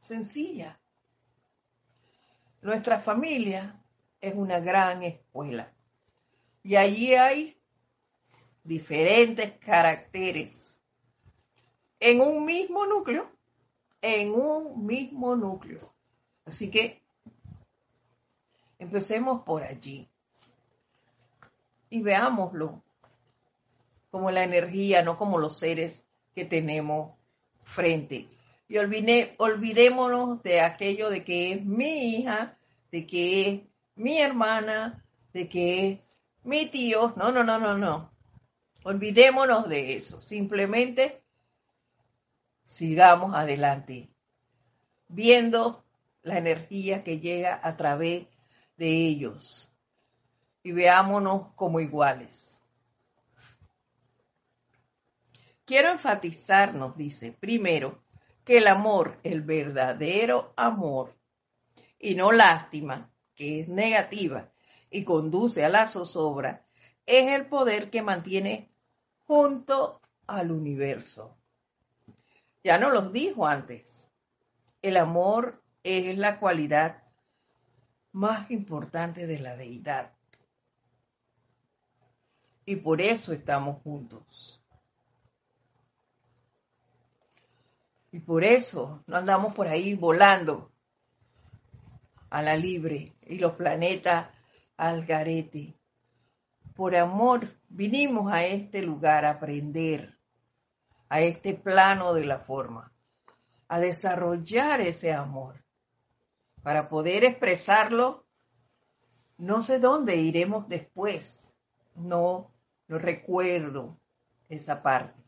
sencilla. 0.00 0.80
Nuestra 2.60 3.00
familia 3.00 3.82
es 4.20 4.34
una 4.34 4.60
gran 4.60 5.02
escuela 5.02 5.72
y 6.62 6.76
allí 6.76 7.14
hay 7.14 7.56
diferentes 8.64 9.52
caracteres 9.58 10.80
en 11.98 12.20
un 12.20 12.44
mismo 12.44 12.86
núcleo, 12.86 13.30
en 14.00 14.32
un 14.32 14.84
mismo 14.84 15.36
núcleo. 15.36 15.92
Así 16.44 16.70
que 16.70 17.00
empecemos 18.78 19.42
por 19.42 19.62
allí 19.62 20.08
y 21.90 22.02
veámoslo 22.02 22.82
como 24.10 24.30
la 24.30 24.44
energía, 24.44 25.02
no 25.02 25.16
como 25.16 25.38
los 25.38 25.58
seres 25.58 26.06
que 26.34 26.44
tenemos 26.44 27.12
frente. 27.62 28.28
Y 28.68 28.78
olvidémonos 28.78 30.42
de 30.42 30.60
aquello 30.60 31.10
de 31.10 31.24
que 31.24 31.52
es 31.52 31.64
mi 31.64 32.16
hija, 32.16 32.56
de 32.90 33.06
que 33.06 33.48
es 33.48 33.62
mi 33.94 34.18
hermana, 34.18 35.04
de 35.32 35.48
que 35.48 35.88
es 35.88 36.00
mi 36.44 36.66
tío. 36.66 37.12
No, 37.16 37.32
no, 37.32 37.42
no, 37.42 37.58
no, 37.58 37.76
no. 37.76 38.12
Olvidémonos 38.84 39.68
de 39.68 39.96
eso. 39.96 40.20
Simplemente 40.20 41.22
sigamos 42.64 43.34
adelante, 43.34 44.10
viendo 45.08 45.84
la 46.22 46.38
energía 46.38 47.04
que 47.04 47.20
llega 47.20 47.60
a 47.62 47.76
través 47.76 48.26
de 48.76 48.88
ellos 48.88 49.72
y 50.62 50.72
veámonos 50.72 51.52
como 51.54 51.80
iguales. 51.80 52.62
Quiero 55.64 55.90
enfatizarnos, 55.90 56.96
dice, 56.96 57.32
primero, 57.32 58.02
que 58.44 58.58
el 58.58 58.66
amor, 58.66 59.18
el 59.22 59.42
verdadero 59.42 60.52
amor, 60.56 61.16
y 61.98 62.16
no 62.16 62.32
lástima, 62.32 63.12
que 63.34 63.60
es 63.60 63.68
negativa 63.68 64.51
y 64.92 65.04
conduce 65.04 65.64
a 65.64 65.68
la 65.68 65.86
zozobra, 65.86 66.64
es 67.06 67.32
el 67.32 67.46
poder 67.46 67.90
que 67.90 68.02
mantiene 68.02 68.70
junto 69.26 70.00
al 70.26 70.52
universo. 70.52 71.36
Ya 72.62 72.78
no 72.78 72.90
los 72.90 73.12
dijo 73.12 73.46
antes. 73.46 74.12
El 74.82 74.96
amor 74.96 75.62
es 75.82 76.16
la 76.16 76.38
cualidad 76.38 77.02
más 78.12 78.50
importante 78.50 79.26
de 79.26 79.38
la 79.40 79.56
deidad. 79.56 80.12
Y 82.64 82.76
por 82.76 83.00
eso 83.00 83.32
estamos 83.32 83.82
juntos. 83.82 84.62
Y 88.12 88.20
por 88.20 88.44
eso 88.44 89.02
no 89.06 89.16
andamos 89.16 89.54
por 89.54 89.66
ahí 89.66 89.94
volando 89.94 90.70
a 92.28 92.42
la 92.42 92.56
libre 92.56 93.16
y 93.22 93.38
los 93.38 93.54
planetas 93.54 94.28
al 94.76 95.04
garete. 95.06 95.74
Por 96.74 96.96
amor 96.96 97.48
vinimos 97.68 98.32
a 98.32 98.44
este 98.44 98.82
lugar 98.82 99.24
a 99.24 99.30
aprender, 99.30 100.18
a 101.08 101.20
este 101.20 101.54
plano 101.54 102.14
de 102.14 102.24
la 102.24 102.38
forma, 102.38 102.92
a 103.68 103.80
desarrollar 103.80 104.80
ese 104.80 105.12
amor, 105.12 105.62
para 106.62 106.88
poder 106.88 107.24
expresarlo. 107.24 108.24
No 109.36 109.60
sé 109.60 109.78
dónde 109.78 110.16
iremos 110.16 110.68
después, 110.68 111.56
no, 111.94 112.50
no 112.88 112.98
recuerdo 112.98 113.98
esa 114.48 114.82
parte, 114.82 115.22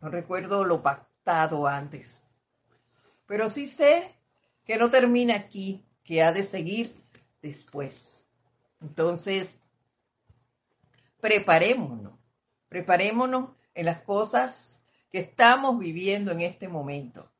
no 0.00 0.08
recuerdo 0.08 0.64
lo 0.64 0.82
pactado 0.82 1.66
antes, 1.66 2.24
pero 3.26 3.48
sí 3.48 3.66
sé 3.66 4.14
que 4.64 4.76
no 4.76 4.90
termina 4.90 5.36
aquí, 5.36 5.84
que 6.04 6.22
ha 6.22 6.32
de 6.32 6.44
seguir 6.44 6.94
después. 7.42 8.23
Entonces, 8.84 9.58
preparémonos, 11.20 12.18
preparémonos 12.68 13.50
en 13.72 13.86
las 13.86 14.02
cosas 14.02 14.84
que 15.10 15.20
estamos 15.20 15.78
viviendo 15.78 16.32
en 16.32 16.42
este 16.42 16.68
momento 16.68 17.32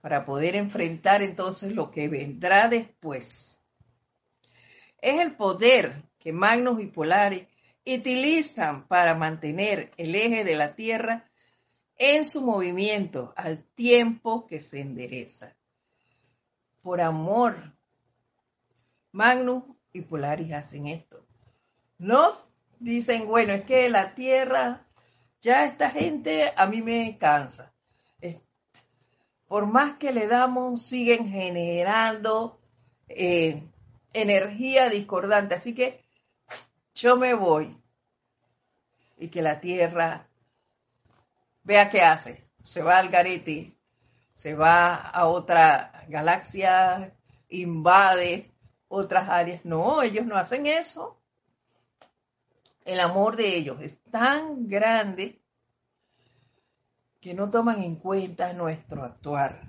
para 0.00 0.24
poder 0.24 0.56
enfrentar 0.56 1.22
entonces 1.22 1.72
lo 1.72 1.92
que 1.92 2.08
vendrá 2.08 2.68
después. 2.68 3.62
Es 5.00 5.20
el 5.20 5.36
poder 5.36 6.02
que 6.18 6.32
Magnus 6.32 6.82
y 6.82 6.86
Polaris 6.88 7.46
utilizan 7.86 8.88
para 8.88 9.14
mantener 9.14 9.92
el 9.96 10.14
eje 10.16 10.42
de 10.42 10.56
la 10.56 10.74
Tierra 10.74 11.30
en 11.96 12.24
su 12.24 12.42
movimiento 12.42 13.32
al 13.36 13.62
tiempo 13.74 14.46
que 14.46 14.58
se 14.58 14.80
endereza. 14.80 15.56
Por 16.82 17.00
amor, 17.00 17.74
Magnus 19.12 19.73
y 19.94 20.02
Polaris 20.02 20.52
hacen 20.52 20.88
esto. 20.88 21.24
No 21.98 22.32
dicen, 22.80 23.28
bueno, 23.28 23.52
es 23.52 23.62
que 23.62 23.88
la 23.88 24.12
Tierra, 24.14 24.84
ya 25.40 25.64
esta 25.64 25.88
gente 25.88 26.52
a 26.56 26.66
mí 26.66 26.82
me 26.82 27.16
cansa. 27.16 27.72
Por 29.46 29.66
más 29.66 29.98
que 29.98 30.12
le 30.12 30.26
damos, 30.26 30.82
siguen 30.82 31.30
generando 31.30 32.58
eh, 33.08 33.62
energía 34.12 34.88
discordante. 34.88 35.54
Así 35.54 35.74
que 35.74 36.02
yo 36.94 37.16
me 37.16 37.34
voy. 37.34 37.76
y 39.16 39.28
que 39.28 39.42
la 39.42 39.60
Tierra 39.60 40.26
vea 41.62 41.88
qué 41.88 42.02
hace. 42.02 42.42
Se 42.64 42.82
va 42.82 42.98
al 42.98 43.10
garete, 43.10 43.72
se 44.34 44.54
va 44.54 44.96
a 44.96 45.26
otra 45.26 46.04
galaxia, 46.08 47.14
invade 47.48 48.53
otras 48.94 49.28
áreas. 49.28 49.64
No, 49.64 50.02
ellos 50.02 50.24
no 50.24 50.36
hacen 50.36 50.66
eso. 50.66 51.18
El 52.84 53.00
amor 53.00 53.36
de 53.36 53.56
ellos 53.56 53.78
es 53.80 54.00
tan 54.10 54.68
grande 54.68 55.40
que 57.20 57.34
no 57.34 57.50
toman 57.50 57.82
en 57.82 57.96
cuenta 57.96 58.52
nuestro 58.52 59.02
actuar, 59.02 59.62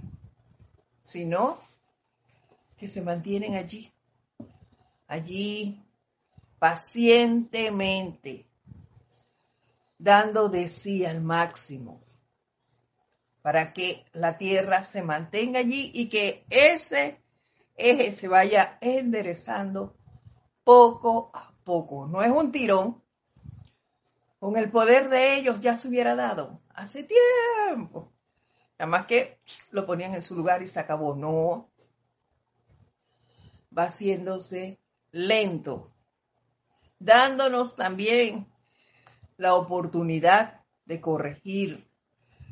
sino 1.04 1.58
que 2.78 2.88
se 2.88 3.02
mantienen 3.02 3.56
allí, 3.56 3.92
allí 5.08 5.82
pacientemente, 6.60 8.46
dando 9.98 10.50
de 10.50 10.68
sí 10.68 11.06
al 11.06 11.22
máximo, 11.22 12.02
para 13.42 13.72
que 13.72 14.06
la 14.12 14.38
tierra 14.38 14.84
se 14.84 15.02
mantenga 15.04 15.60
allí 15.60 15.92
y 15.94 16.10
que 16.10 16.44
ese 16.50 17.25
se 17.78 18.28
vaya 18.28 18.78
enderezando 18.82 19.96
poco 20.64 21.32
a 21.34 21.54
poco. 21.64 22.08
No 22.08 22.22
es 22.22 22.32
un 22.32 22.52
tirón. 22.52 23.04
Con 24.40 24.58
el 24.58 24.70
poder 24.70 25.10
de 25.10 25.38
ellos 25.38 25.60
ya 25.60 25.76
se 25.76 25.88
hubiera 25.88 26.16
dado 26.16 26.62
hace 26.70 27.04
tiempo. 27.04 28.12
Nada 28.78 28.90
más 28.90 29.06
que 29.06 29.40
lo 29.72 29.86
ponían 29.86 30.14
en 30.14 30.22
su 30.22 30.36
lugar 30.36 30.62
y 30.62 30.68
se 30.68 30.80
acabó. 30.80 31.16
No. 31.16 31.70
Va 33.78 33.86
haciéndose 33.86 34.80
lento, 35.12 35.94
dándonos 37.00 37.76
también 37.76 38.48
la 39.38 39.56
oportunidad 39.56 40.64
de 40.86 41.02
corregir 41.02 41.90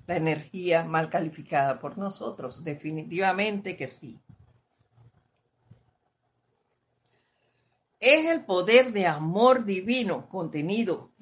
la 0.06 0.18
energía 0.18 0.84
mal 0.84 1.10
calificada 1.10 1.80
por 1.80 1.98
nosotros. 1.98 2.64
Definitivamente 2.64 3.78
que 3.78 3.88
sí. 3.88 4.20
Es 8.06 8.26
el 8.26 8.44
poder 8.44 8.92
de 8.92 9.08
amor 9.08 9.64
divino 9.64 10.28
contenido 10.28 11.14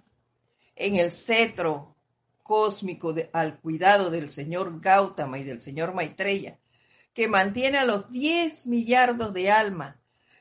en 0.76 0.96
el 0.96 1.12
cetro 1.12 1.96
cósmico 2.42 3.14
al 3.34 3.60
cuidado 3.60 4.10
del 4.10 4.32
señor 4.32 4.82
Gautama 4.82 5.38
y 5.38 5.44
del 5.44 5.62
señor 5.62 5.94
Maitreya, 5.94 6.58
que 7.14 7.28
mantiene 7.28 7.78
a 7.78 7.86
los 7.86 8.10
10 8.10 8.66
millardos 8.66 9.32
de 9.32 9.52
almas 9.52 9.96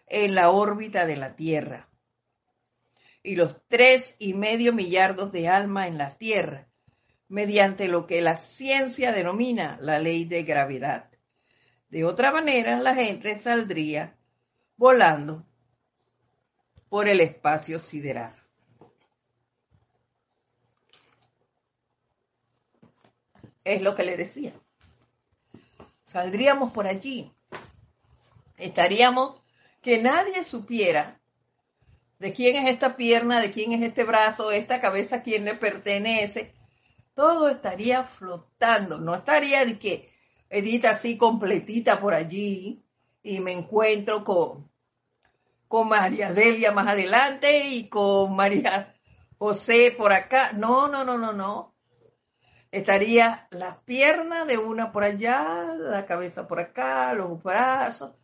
en 0.07 0.35
la 0.35 0.49
órbita 0.49 1.05
de 1.05 1.17
la 1.17 1.37
Tierra 1.37 1.91
y 3.23 3.37
los 3.37 3.61
tres 3.69 4.17
y 4.19 4.33
medio 4.33 4.73
millardos 4.73 5.33
de 5.33 5.47
almas 5.47 5.89
en 5.89 5.99
la 5.99 6.17
Tierra, 6.17 6.69
mediante 7.29 7.87
lo 7.87 8.07
que 8.07 8.23
la 8.23 8.39
ciencia 8.39 9.13
denomina 9.13 9.77
la 9.83 9.99
ley 9.99 10.25
de 10.25 10.45
gravedad. 10.45 11.11
De 11.91 12.07
otra 12.07 12.33
manera, 12.33 12.81
la 12.81 12.95
gente 12.95 13.39
saldría 13.39 14.17
volando 14.79 15.45
por 16.91 17.09
el 17.09 17.21
espacio 17.21 17.81
sideral. 17.81 18.35
Es 23.65 23.81
lo 23.81 23.95
que 23.95 24.05
le 24.05 24.17
decía. 24.17 24.53
Saldríamos 26.05 26.73
por 26.73 26.89
allí. 26.89 27.33
Estaríamos 28.59 29.41
que 29.81 30.03
nadie 30.03 30.43
supiera 30.43 31.21
de 32.19 32.33
quién 32.33 32.57
es 32.57 32.71
esta 32.71 32.97
pierna, 32.97 33.41
de 33.41 33.53
quién 33.53 33.73
es 33.73 33.83
este 33.83 34.05
brazo, 34.05 34.51
esta 34.51 34.81
cabeza, 34.81 35.17
a 35.17 35.23
quién 35.23 35.45
le 35.45 35.55
pertenece. 35.55 36.53
Todo 37.15 37.49
estaría 37.49 38.03
flotando. 38.03 38.99
No 38.99 39.15
estaría 39.15 39.65
de 39.65 39.79
que 39.79 40.13
edita 40.49 40.91
así 40.91 41.17
completita 41.17 42.01
por 42.01 42.15
allí 42.15 42.83
y 43.23 43.39
me 43.39 43.53
encuentro 43.53 44.25
con 44.25 44.70
con 45.71 45.87
María 45.87 46.33
Delia 46.33 46.73
más 46.73 46.89
adelante 46.89 47.69
y 47.69 47.89
con 47.89 48.35
María 48.35 48.93
José 49.39 49.95
por 49.97 50.13
acá. 50.13 50.51
No, 50.53 50.89
no, 50.89 51.05
no, 51.05 51.17
no, 51.17 51.33
no. 51.33 51.73
Estaría 52.73 53.47
la 53.53 53.81
pierna 53.83 54.45
de 54.47 54.59
una 54.59 54.91
por 54.91 55.05
allá, 55.05 55.73
la 55.79 56.07
cabeza 56.07 56.49
por 56.49 56.59
acá, 56.59 57.15
los 57.15 57.41
brazos. 57.41 58.17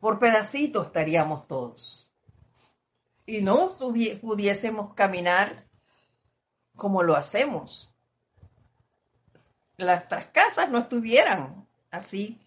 Por 0.00 0.18
pedacitos 0.18 0.86
estaríamos 0.86 1.46
todos. 1.46 2.10
Y 3.26 3.42
no 3.42 3.76
pudiésemos 3.76 4.94
caminar 4.94 5.66
como 6.76 7.02
lo 7.02 7.14
hacemos. 7.14 7.94
Las 9.76 10.04
casas 10.32 10.70
no 10.70 10.78
estuvieran 10.78 11.68
así 11.90 12.40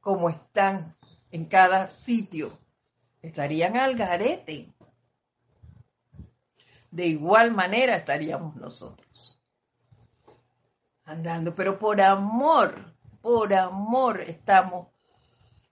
como 0.00 0.30
están 0.30 0.96
en 1.30 1.44
cada 1.44 1.86
sitio 1.86 2.63
estarían 3.24 3.76
al 3.76 3.96
garete. 3.96 4.72
De 6.90 7.06
igual 7.06 7.52
manera 7.52 7.96
estaríamos 7.96 8.54
nosotros. 8.56 9.40
Andando, 11.06 11.54
pero 11.54 11.78
por 11.78 12.00
amor, 12.00 12.94
por 13.22 13.52
amor 13.54 14.20
estamos 14.20 14.88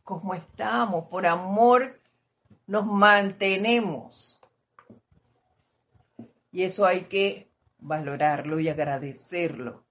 como 0.03 0.35
estamos, 0.35 1.07
por 1.07 1.27
amor 1.27 2.01
nos 2.67 2.87
mantenemos. 2.87 4.41
Y 6.51 6.65
eso 6.65 6.87
hay 6.87 7.03
que 7.03 7.51
valorarlo 7.79 8.61
y 8.61 8.69
agradecerlo. 8.69 9.85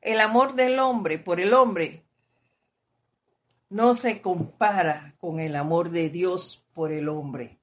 El 0.00 0.20
amor 0.20 0.54
del 0.54 0.78
hombre 0.78 1.18
por 1.18 1.38
el 1.40 1.54
hombre 1.54 2.07
no 3.70 3.94
se 3.94 4.22
compara 4.22 5.14
con 5.18 5.40
el 5.40 5.56
amor 5.56 5.90
de 5.90 6.08
Dios 6.08 6.64
por 6.72 6.92
el 6.92 7.08
hombre. 7.08 7.58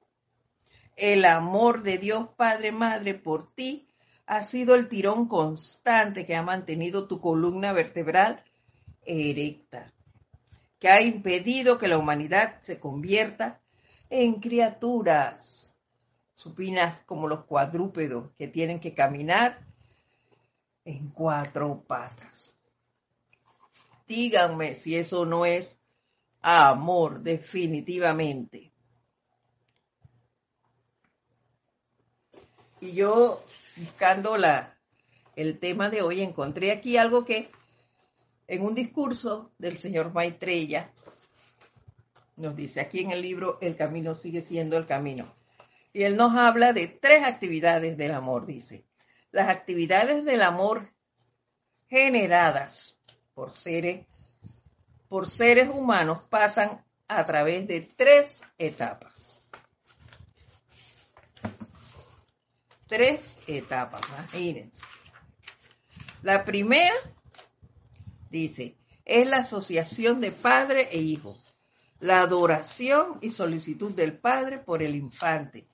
El 0.94 1.24
amor 1.24 1.82
de 1.82 1.98
Dios 1.98 2.28
Padre 2.36 2.72
Madre 2.72 3.14
por 3.14 3.52
ti 3.54 3.88
ha 4.26 4.42
sido 4.42 4.74
el 4.74 4.88
tirón 4.88 5.28
constante 5.28 6.26
que 6.26 6.36
ha 6.36 6.42
mantenido 6.42 7.06
tu 7.06 7.20
columna 7.20 7.72
vertebral 7.72 8.42
erecta, 9.04 9.92
que 10.78 10.88
ha 10.88 11.02
impedido 11.02 11.78
que 11.78 11.88
la 11.88 11.98
humanidad 11.98 12.60
se 12.62 12.80
convierta 12.80 13.60
en 14.10 14.40
criaturas 14.40 15.76
supinas 16.34 17.02
como 17.04 17.28
los 17.28 17.44
cuadrúpedos 17.44 18.30
que 18.32 18.48
tienen 18.48 18.80
que 18.80 18.94
caminar 18.94 19.58
en 20.84 21.08
cuatro 21.10 21.82
patas. 21.86 22.58
Díganme 24.06 24.76
si 24.76 24.96
eso 24.96 25.24
no 25.24 25.44
es 25.44 25.80
amor, 26.48 27.22
definitivamente. 27.22 28.72
Y 32.80 32.92
yo, 32.92 33.44
buscando 33.76 34.36
la, 34.36 34.78
el 35.34 35.58
tema 35.58 35.90
de 35.90 36.02
hoy, 36.02 36.22
encontré 36.22 36.70
aquí 36.70 36.98
algo 36.98 37.24
que 37.24 37.50
en 38.46 38.62
un 38.62 38.76
discurso 38.76 39.50
del 39.58 39.76
señor 39.76 40.12
Maitreya 40.12 40.92
nos 42.36 42.54
dice 42.54 42.80
aquí 42.80 43.00
en 43.00 43.10
el 43.10 43.22
libro 43.22 43.58
El 43.60 43.74
camino 43.74 44.14
sigue 44.14 44.40
siendo 44.40 44.76
el 44.76 44.86
camino. 44.86 45.26
Y 45.92 46.04
él 46.04 46.16
nos 46.16 46.36
habla 46.36 46.72
de 46.72 46.86
tres 46.86 47.24
actividades 47.24 47.96
del 47.96 48.14
amor, 48.14 48.46
dice. 48.46 48.86
Las 49.32 49.48
actividades 49.48 50.24
del 50.24 50.42
amor 50.42 50.94
generadas 51.88 53.00
por 53.34 53.50
seres 53.50 54.06
por 55.08 55.28
seres 55.28 55.68
humanos 55.68 56.22
pasan 56.28 56.84
a 57.08 57.24
través 57.24 57.66
de 57.66 57.82
tres 57.82 58.42
etapas. 58.58 59.42
Tres 62.88 63.38
etapas, 63.46 64.00
imagínense. 64.08 64.82
La 66.22 66.44
primera, 66.44 66.94
dice, 68.30 68.76
es 69.04 69.26
la 69.26 69.38
asociación 69.38 70.20
de 70.20 70.32
padre 70.32 70.88
e 70.92 70.98
hijo, 70.98 71.38
la 72.00 72.20
adoración 72.20 73.18
y 73.22 73.30
solicitud 73.30 73.92
del 73.92 74.18
padre 74.18 74.58
por 74.58 74.82
el 74.82 74.94
infante 74.94 75.68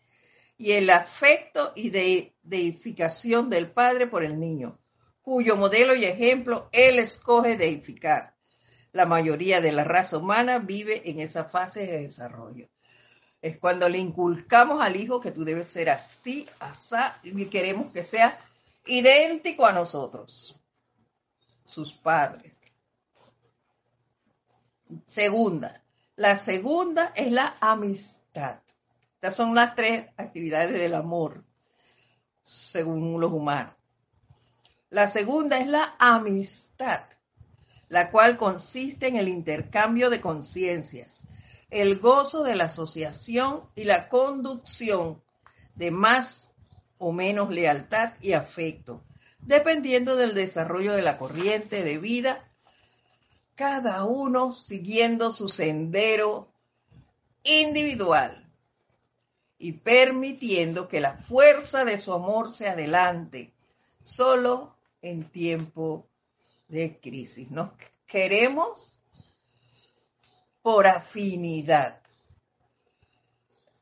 y 0.57 0.73
el 0.73 0.91
afecto 0.91 1.73
y 1.75 1.91
deificación 2.43 3.51
del 3.51 3.71
padre 3.71 4.07
por 4.07 4.23
el 4.23 4.39
niño, 4.39 4.79
cuyo 5.23 5.57
modelo 5.57 5.95
y 5.95 6.05
ejemplo 6.05 6.69
él 6.73 6.99
escoge 6.99 7.57
deificar 7.57 8.33
la 8.93 9.07
mayoría 9.07 9.61
de 9.61 9.73
la 9.73 9.85
raza 9.85 10.19
humana 10.19 10.59
vive 10.59 11.11
en 11.11 11.21
esa 11.21 11.45
fase 11.45 11.87
de 11.87 12.03
desarrollo. 12.03 12.69
Es 13.41 13.59
cuando 13.59 13.89
le 13.89 13.99
inculcamos 13.99 14.81
al 14.83 14.97
hijo 14.97 15.21
que 15.21 15.33
tú 15.33 15.45
debes 15.45 15.69
ser 15.69 15.91
así, 15.91 16.49
asá, 16.61 17.19
y 17.25 17.47
queremos 17.47 17.91
que 17.93 18.05
sea 18.05 18.39
idéntico 18.87 19.67
a 19.67 19.73
nosotros, 19.73 20.61
sus 21.65 21.93
padres. 21.93 22.53
Segunda, 25.07 25.83
la 26.17 26.37
segunda 26.37 27.13
es 27.17 27.33
la 27.33 27.57
amistad. 27.61 28.61
Estas 29.15 29.37
son 29.37 29.55
las 29.55 29.75
tres 29.75 30.09
actividades 30.17 30.73
del 30.73 30.95
amor, 30.95 31.43
según 32.43 33.21
los 33.21 33.33
humanos. 33.33 33.75
La 34.91 35.09
segunda 35.09 35.59
es 35.59 35.69
la 35.69 35.97
amistad, 35.99 37.05
la 37.93 38.11
cual 38.11 38.39
consiste 38.39 39.07
en 39.07 39.17
el 39.17 39.29
intercambio 39.29 40.09
de 40.09 40.23
conciencias, 40.23 41.29
el 41.69 41.99
gozo 41.99 42.43
de 42.43 42.57
la 42.57 42.65
asociación 42.65 43.61
y 43.75 43.85
la 43.85 44.09
conducción 44.09 45.23
de 45.75 45.91
más 45.91 46.55
o 46.97 47.13
menos 47.13 47.51
lealtad 47.51 48.15
y 48.23 48.33
afecto, 48.33 49.05
dependiendo 49.41 50.17
del 50.17 50.33
desarrollo 50.33 50.95
de 50.95 51.03
la 51.03 51.19
corriente 51.19 51.83
de 51.83 51.99
vida, 51.99 52.51
cada 53.57 54.05
uno 54.05 54.55
siguiendo 54.55 55.31
su 55.31 55.51
sendero 55.51 56.49
individual 57.43 58.51
y 59.59 59.73
permitiendo 59.73 60.89
que 60.89 61.03
la 61.03 61.19
fuerza 61.19 61.85
de 61.85 61.99
su 61.99 62.15
amor 62.15 62.51
se 62.57 62.69
adelante, 62.69 63.53
solo 64.03 64.79
en 65.03 65.29
tiempo 65.29 66.09
de 66.73 66.99
crisis. 67.01 67.51
Nos 67.51 67.71
queremos 68.07 68.99
por 70.63 70.87
afinidad. 70.87 72.01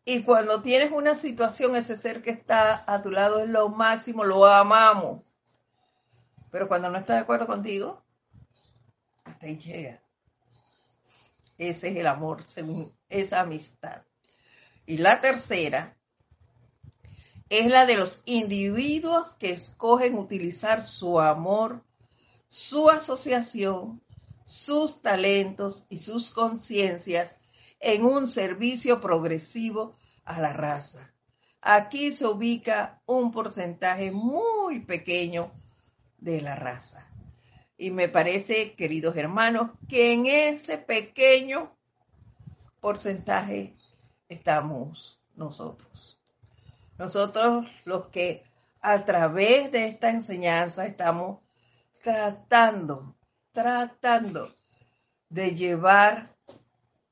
Y 0.04 0.24
cuando 0.24 0.60
tienes 0.60 0.90
una 0.90 1.14
situación, 1.14 1.76
ese 1.76 1.96
ser 1.96 2.20
que 2.20 2.30
está 2.30 2.82
a 2.92 3.00
tu 3.00 3.10
lado 3.10 3.40
es 3.40 3.48
lo 3.48 3.68
máximo, 3.68 4.24
lo 4.24 4.44
amamos. 4.44 5.20
Pero 6.50 6.66
cuando 6.66 6.90
no 6.90 6.98
está 6.98 7.14
de 7.14 7.20
acuerdo 7.20 7.46
contigo, 7.46 8.02
hasta 9.22 9.46
ahí 9.46 9.56
llega. 9.56 10.02
Ese 11.58 11.90
es 11.90 11.96
el 11.96 12.08
amor, 12.08 12.42
según 12.46 12.92
esa 13.08 13.40
amistad. 13.40 14.02
Y 14.84 14.98
la 14.98 15.20
tercera 15.20 15.96
es 17.50 17.66
la 17.66 17.86
de 17.86 17.96
los 17.96 18.22
individuos 18.24 19.34
que 19.34 19.52
escogen 19.52 20.18
utilizar 20.18 20.82
su 20.82 21.20
amor, 21.20 21.84
su 22.50 22.90
asociación, 22.90 24.02
sus 24.44 25.00
talentos 25.02 25.86
y 25.88 25.98
sus 25.98 26.30
conciencias 26.30 27.46
en 27.78 28.04
un 28.04 28.26
servicio 28.26 29.00
progresivo 29.00 29.96
a 30.24 30.40
la 30.40 30.52
raza. 30.52 31.14
Aquí 31.62 32.10
se 32.10 32.26
ubica 32.26 33.00
un 33.06 33.30
porcentaje 33.30 34.10
muy 34.10 34.80
pequeño 34.80 35.48
de 36.18 36.40
la 36.40 36.56
raza. 36.56 37.06
Y 37.78 37.92
me 37.92 38.08
parece, 38.08 38.74
queridos 38.74 39.16
hermanos, 39.16 39.70
que 39.88 40.12
en 40.12 40.26
ese 40.26 40.76
pequeño 40.76 41.76
porcentaje 42.80 43.76
estamos 44.28 45.20
nosotros. 45.36 46.18
Nosotros 46.98 47.66
los 47.84 48.08
que 48.08 48.42
a 48.80 49.04
través 49.04 49.70
de 49.70 49.86
esta 49.86 50.10
enseñanza 50.10 50.86
estamos 50.86 51.38
tratando, 52.02 53.16
tratando 53.52 54.54
de 55.28 55.54
llevar 55.54 56.34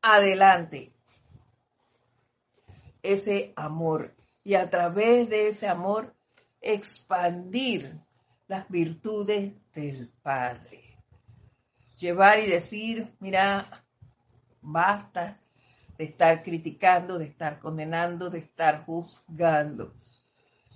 adelante 0.02 0.92
ese 3.02 3.52
amor 3.56 4.14
y 4.44 4.54
a 4.54 4.68
través 4.70 5.28
de 5.28 5.48
ese 5.48 5.68
amor 5.68 6.14
expandir 6.60 8.00
las 8.46 8.68
virtudes 8.68 9.52
del 9.74 10.08
Padre. 10.22 10.96
Llevar 11.98 12.38
y 12.38 12.46
decir, 12.46 13.12
mira, 13.20 13.84
basta 14.60 15.38
de 15.98 16.04
estar 16.04 16.42
criticando, 16.42 17.18
de 17.18 17.26
estar 17.26 17.58
condenando, 17.58 18.30
de 18.30 18.38
estar 18.38 18.84
juzgando, 18.84 19.92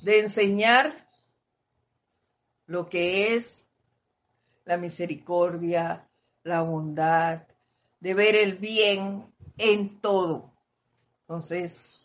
de 0.02 0.20
enseñar 0.20 0.92
lo 2.66 2.88
que 2.88 3.36
es 3.36 3.68
la 4.64 4.76
misericordia, 4.76 6.08
la 6.42 6.62
bondad, 6.62 7.46
de 8.00 8.14
ver 8.14 8.34
el 8.36 8.56
bien 8.56 9.32
en 9.58 10.00
todo. 10.00 10.52
Entonces, 11.22 11.96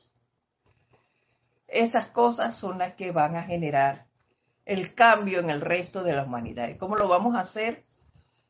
esas 1.68 2.08
cosas 2.10 2.56
son 2.56 2.78
las 2.78 2.96
que 2.96 3.12
van 3.12 3.36
a 3.36 3.44
generar 3.44 4.08
el 4.66 4.94
cambio 4.94 5.40
en 5.40 5.50
el 5.50 5.62
resto 5.62 6.04
de 6.04 6.14
la 6.14 6.24
humanidad. 6.24 6.70
¿Y 6.70 6.78
cómo 6.78 6.96
lo 6.96 7.08
vamos 7.08 7.36
a 7.36 7.42
hacer? 7.42 7.86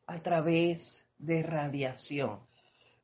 A 0.06 0.20
través 0.22 1.08
de 1.18 1.42
radiación, 1.42 2.38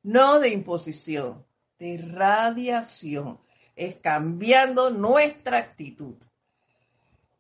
no 0.03 0.41
de 0.41 0.51
imposición, 0.51 1.47
de 1.79 1.99
radiación. 1.99 3.39
Es 3.77 3.97
cambiando 3.97 4.91
nuestra 4.91 5.59
actitud. 5.59 6.17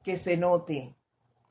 Que 0.02 0.18
se 0.18 0.36
note 0.36 0.94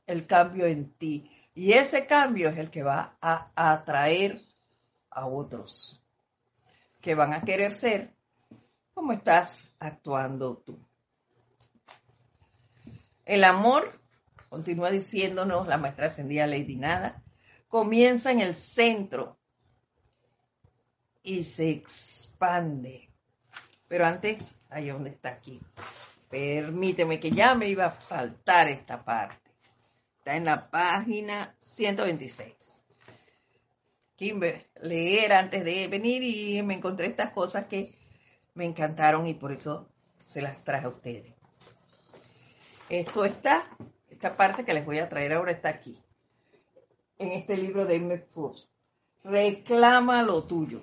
el 0.06 0.26
cambio 0.26 0.66
en 0.66 0.92
ti. 0.92 1.30
Y 1.54 1.72
ese 1.72 2.06
cambio 2.06 2.48
es 2.48 2.58
el 2.58 2.70
que 2.70 2.82
va 2.82 3.16
a 3.20 3.50
atraer 3.54 4.40
a 5.10 5.26
otros 5.26 6.04
que 7.04 7.14
van 7.14 7.34
a 7.34 7.42
querer 7.42 7.74
ser 7.74 8.14
como 8.94 9.12
estás 9.12 9.70
actuando 9.78 10.56
tú. 10.56 10.82
El 13.26 13.44
amor, 13.44 14.00
continúa 14.48 14.90
diciéndonos 14.90 15.66
la 15.66 15.76
maestra 15.76 16.06
ascendida 16.06 16.46
Lady 16.46 16.76
Nada, 16.76 17.22
comienza 17.68 18.32
en 18.32 18.40
el 18.40 18.54
centro 18.54 19.38
y 21.22 21.44
se 21.44 21.68
expande. 21.70 23.10
Pero 23.86 24.06
antes, 24.06 24.54
ahí 24.70 24.88
donde 24.88 25.10
está 25.10 25.28
aquí. 25.28 25.60
Permíteme 26.30 27.20
que 27.20 27.30
ya 27.30 27.54
me 27.54 27.68
iba 27.68 27.84
a 27.84 28.00
saltar 28.00 28.70
esta 28.70 29.04
parte. 29.04 29.43
Está 30.24 30.38
en 30.38 30.46
la 30.46 30.70
página 30.70 31.54
126. 31.60 32.86
Kimber, 34.16 34.70
leer 34.80 35.34
antes 35.34 35.62
de 35.66 35.86
venir 35.88 36.22
y 36.22 36.62
me 36.62 36.72
encontré 36.72 37.08
estas 37.08 37.32
cosas 37.32 37.66
que 37.66 37.94
me 38.54 38.64
encantaron 38.64 39.26
y 39.26 39.34
por 39.34 39.52
eso 39.52 39.86
se 40.22 40.40
las 40.40 40.64
traje 40.64 40.86
a 40.86 40.88
ustedes. 40.88 41.34
Esto 42.88 43.26
está, 43.26 43.68
esta 44.08 44.34
parte 44.34 44.64
que 44.64 44.72
les 44.72 44.86
voy 44.86 44.98
a 44.98 45.10
traer 45.10 45.34
ahora 45.34 45.52
está 45.52 45.68
aquí, 45.68 46.02
en 47.18 47.32
este 47.32 47.58
libro 47.58 47.84
de 47.84 47.96
Emmett 47.96 48.26
Reclama 49.24 50.22
lo 50.22 50.44
tuyo. 50.44 50.80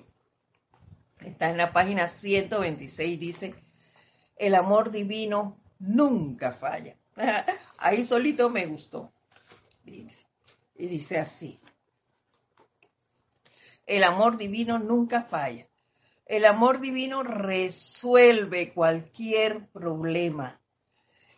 Está 1.20 1.50
en 1.50 1.58
la 1.58 1.74
página 1.74 2.08
126, 2.08 3.20
dice, 3.20 3.56
el 4.36 4.54
amor 4.54 4.92
divino 4.92 5.60
nunca 5.80 6.52
falla. 6.52 6.96
Ahí 7.80 8.06
solito 8.06 8.52
me 8.52 8.68
gustó. 8.68 9.12
Y 9.86 10.88
dice 10.88 11.20
así, 11.20 11.60
el 13.86 14.04
amor 14.04 14.38
divino 14.38 14.80
nunca 14.80 15.24
falla. 15.24 15.68
El 16.26 16.46
amor 16.46 16.80
divino 16.80 17.24
resuelve 17.24 18.74
cualquier 18.74 19.68
problema. 19.70 20.62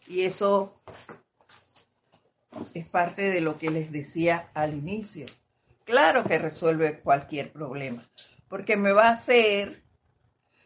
Y 0.08 0.22
eso 0.22 0.82
es 2.74 2.88
parte 2.88 3.24
de 3.24 3.42
lo 3.42 3.58
que 3.58 3.72
les 3.72 3.92
decía 3.92 4.52
al 4.54 4.74
inicio. 4.74 5.26
Claro 5.84 6.24
que 6.26 6.38
resuelve 6.38 7.00
cualquier 7.02 7.52
problema 7.52 8.04
porque 8.54 8.78
me 8.78 8.92
va 8.92 9.08
a 9.08 9.14
hacer 9.14 9.84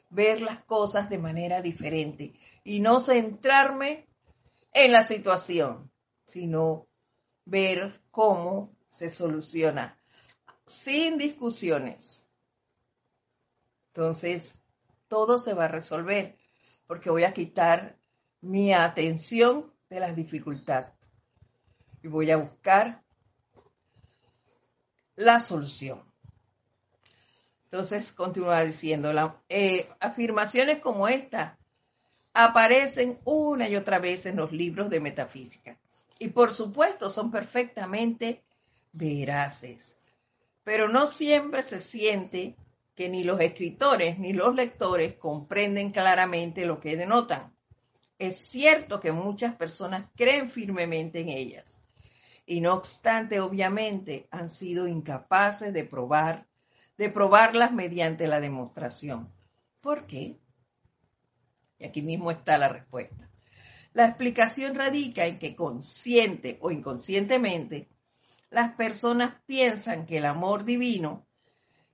ver 0.10 0.42
las 0.42 0.62
cosas 0.66 1.10
de 1.10 1.18
manera 1.18 1.62
diferente 1.62 2.34
y 2.66 2.82
no 2.82 3.00
centrarme 3.00 4.10
en 4.74 4.92
la 4.92 5.08
situación, 5.08 5.90
sino 6.26 6.90
ver 7.48 8.02
cómo 8.12 8.76
se 8.90 9.10
soluciona 9.10 9.98
sin 10.66 11.18
discusiones. 11.18 12.30
Entonces, 13.88 14.60
todo 15.08 15.40
se 15.40 15.54
va 15.54 15.66
a 15.66 15.70
resolver 15.70 16.38
porque 16.88 17.10
voy 17.10 17.24
a 17.24 17.34
quitar 17.34 17.98
mi 18.42 18.74
atención 18.74 19.74
de 19.90 20.00
las 20.00 20.16
dificultades 20.16 20.94
y 22.04 22.08
voy 22.08 22.32
a 22.32 22.38
buscar 22.38 23.02
la 25.16 25.40
solución. 25.40 26.04
Entonces 27.64 28.12
continúa 28.12 28.64
diciendo, 28.64 29.12
eh, 29.50 29.90
afirmaciones 30.00 30.80
como 30.80 31.08
esta 31.08 31.58
aparecen 32.34 33.20
una 33.24 33.68
y 33.68 33.76
otra 33.76 34.00
vez 34.00 34.26
en 34.26 34.36
los 34.36 34.52
libros 34.52 34.90
de 34.90 35.00
metafísica 35.00 35.78
y 36.20 36.30
por 36.30 36.54
supuesto 36.54 37.10
son 37.10 37.32
perfectamente 37.32 38.44
veraces, 38.94 40.16
pero 40.64 40.88
no 40.88 41.08
siempre 41.08 41.64
se 41.64 41.80
siente 41.80 42.56
que 42.96 43.10
ni 43.10 43.24
los 43.24 43.40
escritores 43.40 44.18
ni 44.18 44.34
los 44.34 44.56
lectores 44.56 45.16
comprenden 45.16 45.92
claramente 45.92 46.66
lo 46.66 46.80
que 46.80 46.98
denotan. 46.98 47.56
Es 48.18 48.38
cierto 48.38 49.00
que 49.00 49.12
muchas 49.12 49.56
personas 49.56 50.10
creen 50.16 50.50
firmemente 50.50 51.20
en 51.20 51.30
ellas 51.30 51.84
y 52.48 52.62
no 52.62 52.74
obstante 52.74 53.40
obviamente 53.40 54.28
han 54.32 54.50
sido 54.50 54.88
incapaces 54.88 55.74
de 55.74 55.84
probar 55.84 56.48
de 56.98 57.10
probarlas 57.12 57.72
mediante 57.72 58.26
la 58.28 58.40
demostración. 58.40 59.32
¿Por 59.84 60.08
qué? 60.08 60.40
Y 61.78 61.86
aquí 61.86 62.02
mismo 62.02 62.32
está 62.32 62.58
la 62.58 62.70
respuesta. 62.70 63.27
La 63.94 64.08
explicación 64.08 64.76
radica 64.76 65.26
en 65.26 65.40
que 65.40 65.56
consciente 65.56 66.58
o 66.62 66.72
inconscientemente 66.72 67.90
las 68.50 68.74
personas 68.74 69.36
piensan 69.46 70.06
que 70.06 70.18
el 70.18 70.26
amor 70.26 70.64
divino 70.64 71.26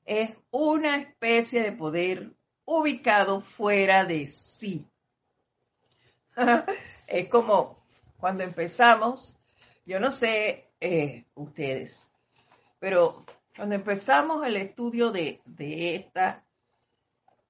es 0.06 0.32
una 0.52 0.98
especie 0.98 1.62
de 1.62 1.72
poder 1.72 2.34
ubicado 2.66 3.41
fuera 3.41 4.06
de 4.06 4.28
sí. 4.28 4.88
es 7.08 7.28
como 7.30 7.84
cuando 8.18 8.44
empezamos, 8.44 9.38
yo 9.86 10.00
no 10.00 10.12
sé 10.12 10.64
eh, 10.80 11.26
ustedes, 11.36 12.12
pero 12.80 13.26
cuando 13.56 13.76
empezamos 13.76 14.46
el 14.46 14.58
estudio 14.58 15.12
de, 15.12 15.41
de 15.46 15.96
esta 15.96 16.44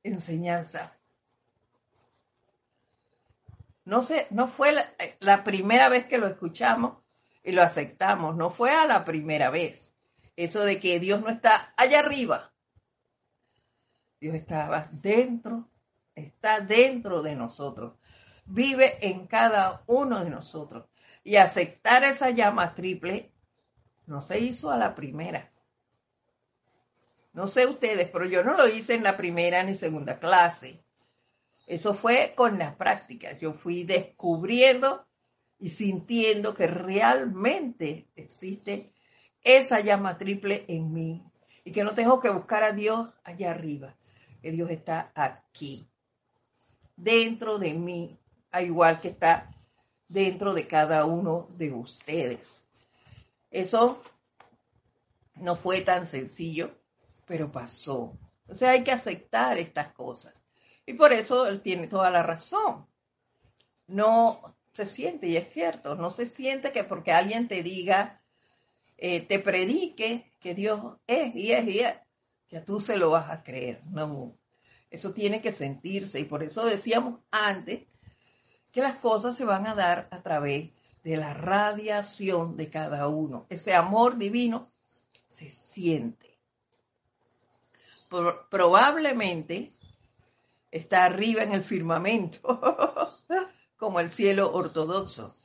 enseñanza, 0.04 0.98
no 3.86 4.02
sé, 4.02 4.28
no 4.30 4.48
fue 4.48 4.72
la, 4.72 4.86
la, 5.20 5.44
primera 5.44 5.90
vez 5.90 6.06
que 6.06 6.18
lo 6.18 6.28
escuchamos 6.28 6.98
y 7.44 7.52
lo 7.52 7.62
aceptamos, 7.62 8.36
no 8.36 8.50
fue 8.50 8.72
a 8.72 8.88
la 8.88 9.04
primera 9.04 9.50
vez. 9.50 9.94
Eso 10.36 10.62
de 10.62 10.80
que 10.80 11.00
Dios 11.00 11.22
no 11.22 11.30
está 11.30 11.74
allá 11.78 12.00
arriba. 12.00 12.54
Dios 14.20 14.36
estaba 14.36 14.90
dentro, 14.92 15.70
está 16.16 16.62
dentro 16.62 17.22
de 17.22 17.36
nosotros, 17.36 17.96
vive 18.46 18.98
en 19.02 19.28
cada 19.28 19.84
uno 19.88 20.24
de 20.24 20.30
nosotros. 20.30 20.86
Y 21.26 21.36
aceptar 21.38 22.04
esa 22.04 22.30
llama 22.30 22.74
triple 22.74 23.34
no 24.06 24.22
se 24.22 24.40
hizo 24.40 24.72
a 24.72 24.78
la 24.78 24.96
primera. 24.96 25.46
No 27.34 27.48
sé 27.48 27.66
ustedes, 27.66 28.10
pero 28.10 28.26
yo 28.26 28.44
no 28.44 28.56
lo 28.56 28.68
hice 28.68 28.94
en 28.96 29.04
la 29.04 29.18
primera 29.18 29.64
ni 29.64 29.76
segunda 29.76 30.20
clase. 30.20 30.83
Eso 31.66 31.94
fue 31.94 32.34
con 32.36 32.60
las 32.60 32.76
prácticas. 32.76 33.40
Yo 33.40 33.54
fui 33.54 33.84
descubriendo 33.84 35.06
y 35.60 35.70
sintiendo 35.70 36.54
que 36.54 36.68
realmente 36.68 38.10
existe 38.16 38.94
esa 39.44 39.80
llama 39.80 40.18
triple 40.18 40.66
en 40.68 40.92
mí 40.92 41.24
y 41.64 41.72
que 41.72 41.84
no 41.84 41.94
tengo 41.94 42.20
que 42.20 42.30
buscar 42.30 42.64
a 42.64 42.74
Dios 42.74 43.10
allá 43.24 43.52
arriba, 43.52 43.96
que 44.42 44.52
Dios 44.52 44.70
está 44.70 45.12
aquí, 45.16 45.88
dentro 46.96 47.60
de 47.60 47.74
mí, 47.74 48.20
al 48.52 48.66
igual 48.66 49.00
que 49.00 49.10
está 49.10 49.50
dentro 50.08 50.54
de 50.54 50.68
cada 50.68 51.06
uno 51.06 51.48
de 51.58 51.74
ustedes. 51.74 52.66
Eso 53.50 54.04
no 55.36 55.56
fue 55.56 55.82
tan 55.82 56.08
sencillo, 56.08 56.78
pero 57.26 57.52
pasó. 57.52 58.18
O 58.48 58.56
sea, 58.56 58.72
hay 58.72 58.84
que 58.84 58.92
aceptar 58.92 59.58
estas 59.58 59.94
cosas. 59.94 60.43
Y 60.86 60.94
por 60.94 61.14
eso 61.14 61.48
él 61.48 61.62
tiene 61.62 61.88
toda 61.88 62.10
la 62.12 62.24
razón. 62.24 62.88
No 63.88 64.56
se 64.74 64.86
siente, 64.86 65.28
y 65.28 65.38
es 65.38 65.52
cierto, 65.52 65.96
no 65.96 66.10
se 66.12 66.26
siente 66.26 66.72
que 66.72 66.84
porque 66.84 67.12
alguien 67.12 67.48
te 67.48 67.64
diga, 67.64 68.22
eh, 68.98 69.22
te 69.22 69.40
predique 69.40 70.32
que 70.40 70.56
Dios 70.56 70.98
es 71.08 71.36
y 71.36 71.52
es 71.52 71.68
y 71.68 71.80
es, 71.80 71.96
ya 72.50 72.66
tú 72.66 72.80
se 72.80 72.98
lo 72.98 73.12
vas 73.12 73.30
a 73.30 73.44
creer. 73.44 73.82
No, 73.86 74.38
eso 74.90 75.14
tiene 75.14 75.42
que 75.42 75.52
sentirse. 75.52 76.20
Y 76.20 76.26
por 76.26 76.44
eso 76.44 76.66
decíamos 76.66 77.22
antes 77.32 77.84
que 78.72 78.82
las 78.82 78.98
cosas 78.98 79.36
se 79.36 79.46
van 79.46 79.68
a 79.68 79.76
dar 79.76 80.08
a 80.12 80.22
través 80.22 80.72
de 81.04 81.18
la 81.18 81.34
radiación 81.34 82.58
de 82.58 82.70
cada 82.70 83.08
uno. 83.08 83.46
Ese 83.50 83.74
amor 83.74 84.18
divino 84.18 84.72
se 85.28 85.50
siente. 85.50 86.38
probablemente 88.50 89.72
está 90.74 91.06
arriba 91.06 91.44
en 91.44 91.54
el 91.54 91.64
firmamento, 91.64 92.42
como 93.78 94.00
el 94.00 94.10
cielo 94.10 94.52
ortodoxo, 94.52 95.36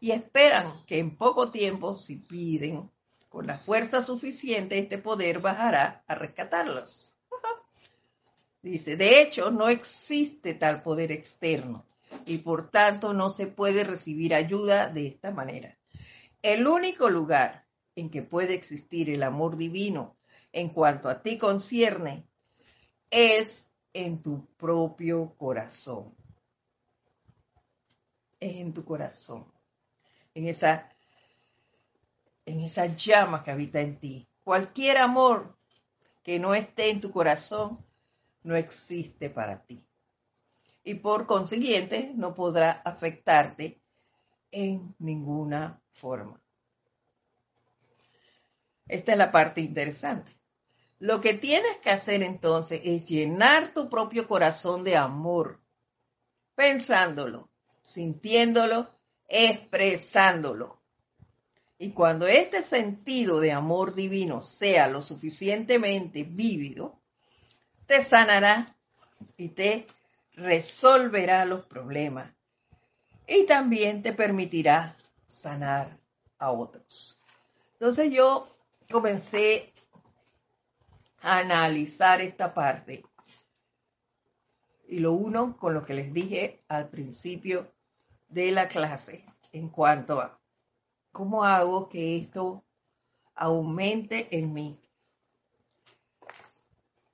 y 0.00 0.10
esperan 0.10 0.72
que 0.86 0.98
en 0.98 1.16
poco 1.16 1.52
tiempo, 1.52 1.96
si 1.96 2.16
piden 2.16 2.90
con 3.28 3.46
la 3.46 3.58
fuerza 3.58 4.02
suficiente, 4.02 4.80
este 4.80 4.98
poder 4.98 5.38
bajará 5.38 6.02
a 6.08 6.16
rescatarlos. 6.16 7.16
Dice, 8.62 8.96
de 8.96 9.22
hecho, 9.22 9.52
no 9.52 9.68
existe 9.68 10.54
tal 10.54 10.82
poder 10.82 11.12
externo 11.12 11.86
y 12.26 12.38
por 12.38 12.68
tanto 12.68 13.12
no 13.12 13.30
se 13.30 13.46
puede 13.46 13.84
recibir 13.84 14.34
ayuda 14.34 14.88
de 14.88 15.06
esta 15.06 15.30
manera. 15.30 15.78
El 16.42 16.66
único 16.66 17.08
lugar 17.08 17.68
en 17.94 18.10
que 18.10 18.22
puede 18.22 18.54
existir 18.54 19.10
el 19.10 19.22
amor 19.22 19.56
divino 19.56 20.16
en 20.50 20.70
cuanto 20.70 21.08
a 21.08 21.22
ti 21.22 21.38
concierne 21.38 22.26
es 23.10 23.71
en 23.92 24.22
tu 24.22 24.46
propio 24.56 25.34
corazón. 25.36 26.14
Es 28.40 28.56
en 28.56 28.72
tu 28.72 28.84
corazón, 28.84 29.46
en 30.34 30.48
esa, 30.48 30.90
en 32.44 32.60
esa 32.60 32.86
llama 32.86 33.44
que 33.44 33.52
habita 33.52 33.80
en 33.80 33.98
ti. 33.98 34.28
Cualquier 34.42 34.98
amor 34.98 35.56
que 36.22 36.38
no 36.38 36.54
esté 36.54 36.90
en 36.90 37.00
tu 37.00 37.12
corazón 37.12 37.84
no 38.42 38.56
existe 38.56 39.30
para 39.30 39.62
ti. 39.62 39.86
Y 40.84 40.94
por 40.94 41.26
consiguiente 41.26 42.12
no 42.16 42.34
podrá 42.34 42.72
afectarte 42.72 43.80
en 44.50 44.94
ninguna 44.98 45.80
forma. 45.92 46.42
Esta 48.88 49.12
es 49.12 49.18
la 49.18 49.30
parte 49.30 49.60
interesante. 49.60 50.41
Lo 51.02 51.20
que 51.20 51.34
tienes 51.34 51.78
que 51.78 51.90
hacer 51.90 52.22
entonces 52.22 52.80
es 52.84 53.04
llenar 53.06 53.74
tu 53.74 53.90
propio 53.90 54.28
corazón 54.28 54.84
de 54.84 54.96
amor, 54.96 55.58
pensándolo, 56.54 57.50
sintiéndolo, 57.82 58.88
expresándolo. 59.26 60.78
Y 61.76 61.90
cuando 61.90 62.28
este 62.28 62.62
sentido 62.62 63.40
de 63.40 63.50
amor 63.50 63.96
divino 63.96 64.44
sea 64.44 64.86
lo 64.86 65.02
suficientemente 65.02 66.22
vívido, 66.22 67.00
te 67.86 68.04
sanará 68.04 68.76
y 69.36 69.48
te 69.48 69.88
resolverá 70.34 71.44
los 71.46 71.66
problemas 71.66 72.32
y 73.26 73.44
también 73.46 74.04
te 74.04 74.12
permitirá 74.12 74.94
sanar 75.26 75.98
a 76.38 76.52
otros. 76.52 77.18
Entonces 77.72 78.12
yo 78.12 78.48
comencé 78.88 79.72
analizar 81.22 82.20
esta 82.20 82.52
parte. 82.52 83.04
Y 84.88 84.98
lo 84.98 85.12
uno 85.12 85.56
con 85.56 85.72
lo 85.72 85.82
que 85.82 85.94
les 85.94 86.12
dije 86.12 86.62
al 86.68 86.88
principio 86.88 87.72
de 88.28 88.50
la 88.50 88.68
clase 88.68 89.24
en 89.52 89.68
cuanto 89.68 90.20
a 90.20 90.38
cómo 91.12 91.44
hago 91.44 91.88
que 91.88 92.16
esto 92.16 92.64
aumente 93.34 94.36
en 94.36 94.52
mí. 94.52 94.78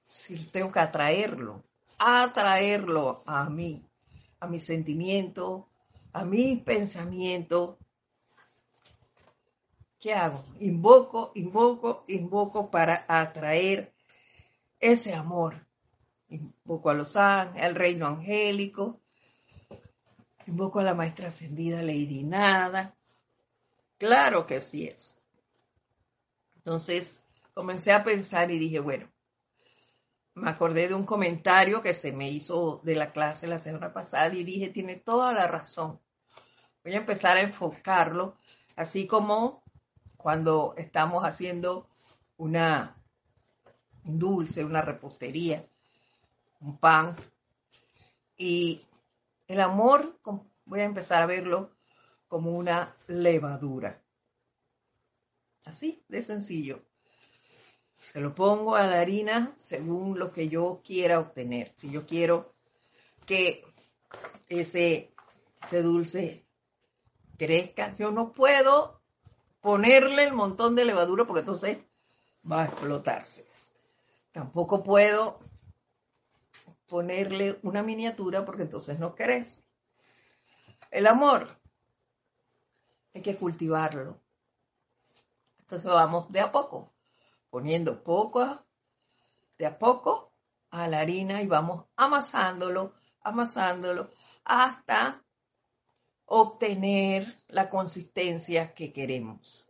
Si 0.04 0.36
tengo 0.46 0.72
que 0.72 0.80
atraerlo, 0.80 1.62
atraerlo 1.98 3.22
a 3.26 3.48
mí, 3.48 3.84
a 4.40 4.46
mi 4.46 4.58
sentimiento, 4.58 5.68
a 6.12 6.24
mis 6.24 6.60
pensamientos. 6.62 7.76
¿Qué 10.00 10.14
hago? 10.14 10.42
Invoco, 10.60 11.32
invoco, 11.34 12.04
invoco 12.06 12.70
para 12.70 13.04
atraer 13.08 13.92
ese 14.80 15.14
amor. 15.14 15.66
Invoco 16.28 16.90
a 16.90 16.94
los 16.94 17.16
ángeles, 17.16 17.62
al 17.64 17.74
reino 17.74 18.06
angélico, 18.06 19.00
invoco 20.46 20.80
a 20.80 20.82
la 20.82 20.94
maestra 20.94 21.28
ascendida 21.28 21.82
Lady 21.82 22.22
Nada. 22.22 22.94
Claro 23.96 24.46
que 24.46 24.60
sí 24.60 24.86
es. 24.86 25.22
Entonces 26.56 27.24
comencé 27.54 27.92
a 27.92 28.04
pensar 28.04 28.50
y 28.50 28.58
dije, 28.58 28.78
bueno, 28.78 29.10
me 30.34 30.50
acordé 30.50 30.88
de 30.88 30.94
un 30.94 31.04
comentario 31.04 31.82
que 31.82 31.94
se 31.94 32.12
me 32.12 32.30
hizo 32.30 32.80
de 32.84 32.94
la 32.94 33.10
clase 33.10 33.46
la 33.46 33.58
semana 33.58 33.92
pasada 33.92 34.34
y 34.34 34.44
dije, 34.44 34.68
tiene 34.68 34.96
toda 34.96 35.32
la 35.32 35.46
razón. 35.46 36.00
Voy 36.84 36.92
a 36.92 36.98
empezar 36.98 37.36
a 37.36 37.42
enfocarlo, 37.42 38.36
así 38.76 39.06
como 39.06 39.62
cuando 40.16 40.74
estamos 40.76 41.24
haciendo 41.24 41.88
una 42.36 42.97
un 44.04 44.18
dulce, 44.18 44.64
una 44.64 44.82
repostería, 44.82 45.64
un 46.60 46.78
pan. 46.78 47.14
Y 48.36 48.80
el 49.46 49.60
amor, 49.60 50.18
voy 50.64 50.80
a 50.80 50.84
empezar 50.84 51.22
a 51.22 51.26
verlo 51.26 51.70
como 52.28 52.56
una 52.56 52.94
levadura. 53.08 54.02
Así 55.64 56.02
de 56.08 56.22
sencillo. 56.22 56.82
Se 57.94 58.20
lo 58.20 58.34
pongo 58.34 58.76
a 58.76 58.86
la 58.86 59.00
harina 59.00 59.52
según 59.56 60.18
lo 60.18 60.32
que 60.32 60.48
yo 60.48 60.80
quiera 60.84 61.20
obtener. 61.20 61.72
Si 61.76 61.90
yo 61.90 62.06
quiero 62.06 62.54
que 63.26 63.64
ese, 64.48 65.12
ese 65.62 65.82
dulce 65.82 66.46
crezca, 67.36 67.94
yo 67.96 68.10
no 68.10 68.32
puedo 68.32 69.02
ponerle 69.60 70.24
el 70.24 70.32
montón 70.32 70.74
de 70.74 70.84
levadura 70.84 71.24
porque 71.24 71.40
entonces 71.40 71.78
va 72.50 72.62
a 72.62 72.66
explotarse. 72.66 73.47
Tampoco 74.32 74.82
puedo 74.82 75.40
ponerle 76.88 77.58
una 77.62 77.82
miniatura 77.82 78.44
porque 78.44 78.62
entonces 78.62 78.98
no 78.98 79.14
crece. 79.14 79.64
El 80.90 81.06
amor 81.06 81.60
hay 83.14 83.22
que 83.22 83.36
cultivarlo. 83.36 84.20
Entonces 85.60 85.84
vamos 85.84 86.32
de 86.32 86.40
a 86.40 86.50
poco, 86.50 86.94
poniendo 87.50 88.02
poco 88.02 88.64
de 89.58 89.66
a 89.66 89.78
poco 89.78 90.32
a 90.70 90.86
la 90.88 91.00
harina 91.00 91.42
y 91.42 91.46
vamos 91.46 91.86
amasándolo, 91.96 92.94
amasándolo 93.20 94.10
hasta 94.44 95.22
obtener 96.24 97.42
la 97.48 97.68
consistencia 97.68 98.74
que 98.74 98.92
queremos. 98.92 99.68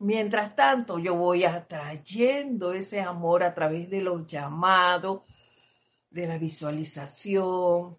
Mientras 0.00 0.54
tanto, 0.54 1.00
yo 1.00 1.16
voy 1.16 1.44
atrayendo 1.44 2.72
ese 2.72 3.00
amor 3.00 3.42
a 3.42 3.52
través 3.54 3.90
de 3.90 4.00
los 4.00 4.28
llamados, 4.28 5.22
de 6.10 6.28
la 6.28 6.38
visualización, 6.38 7.98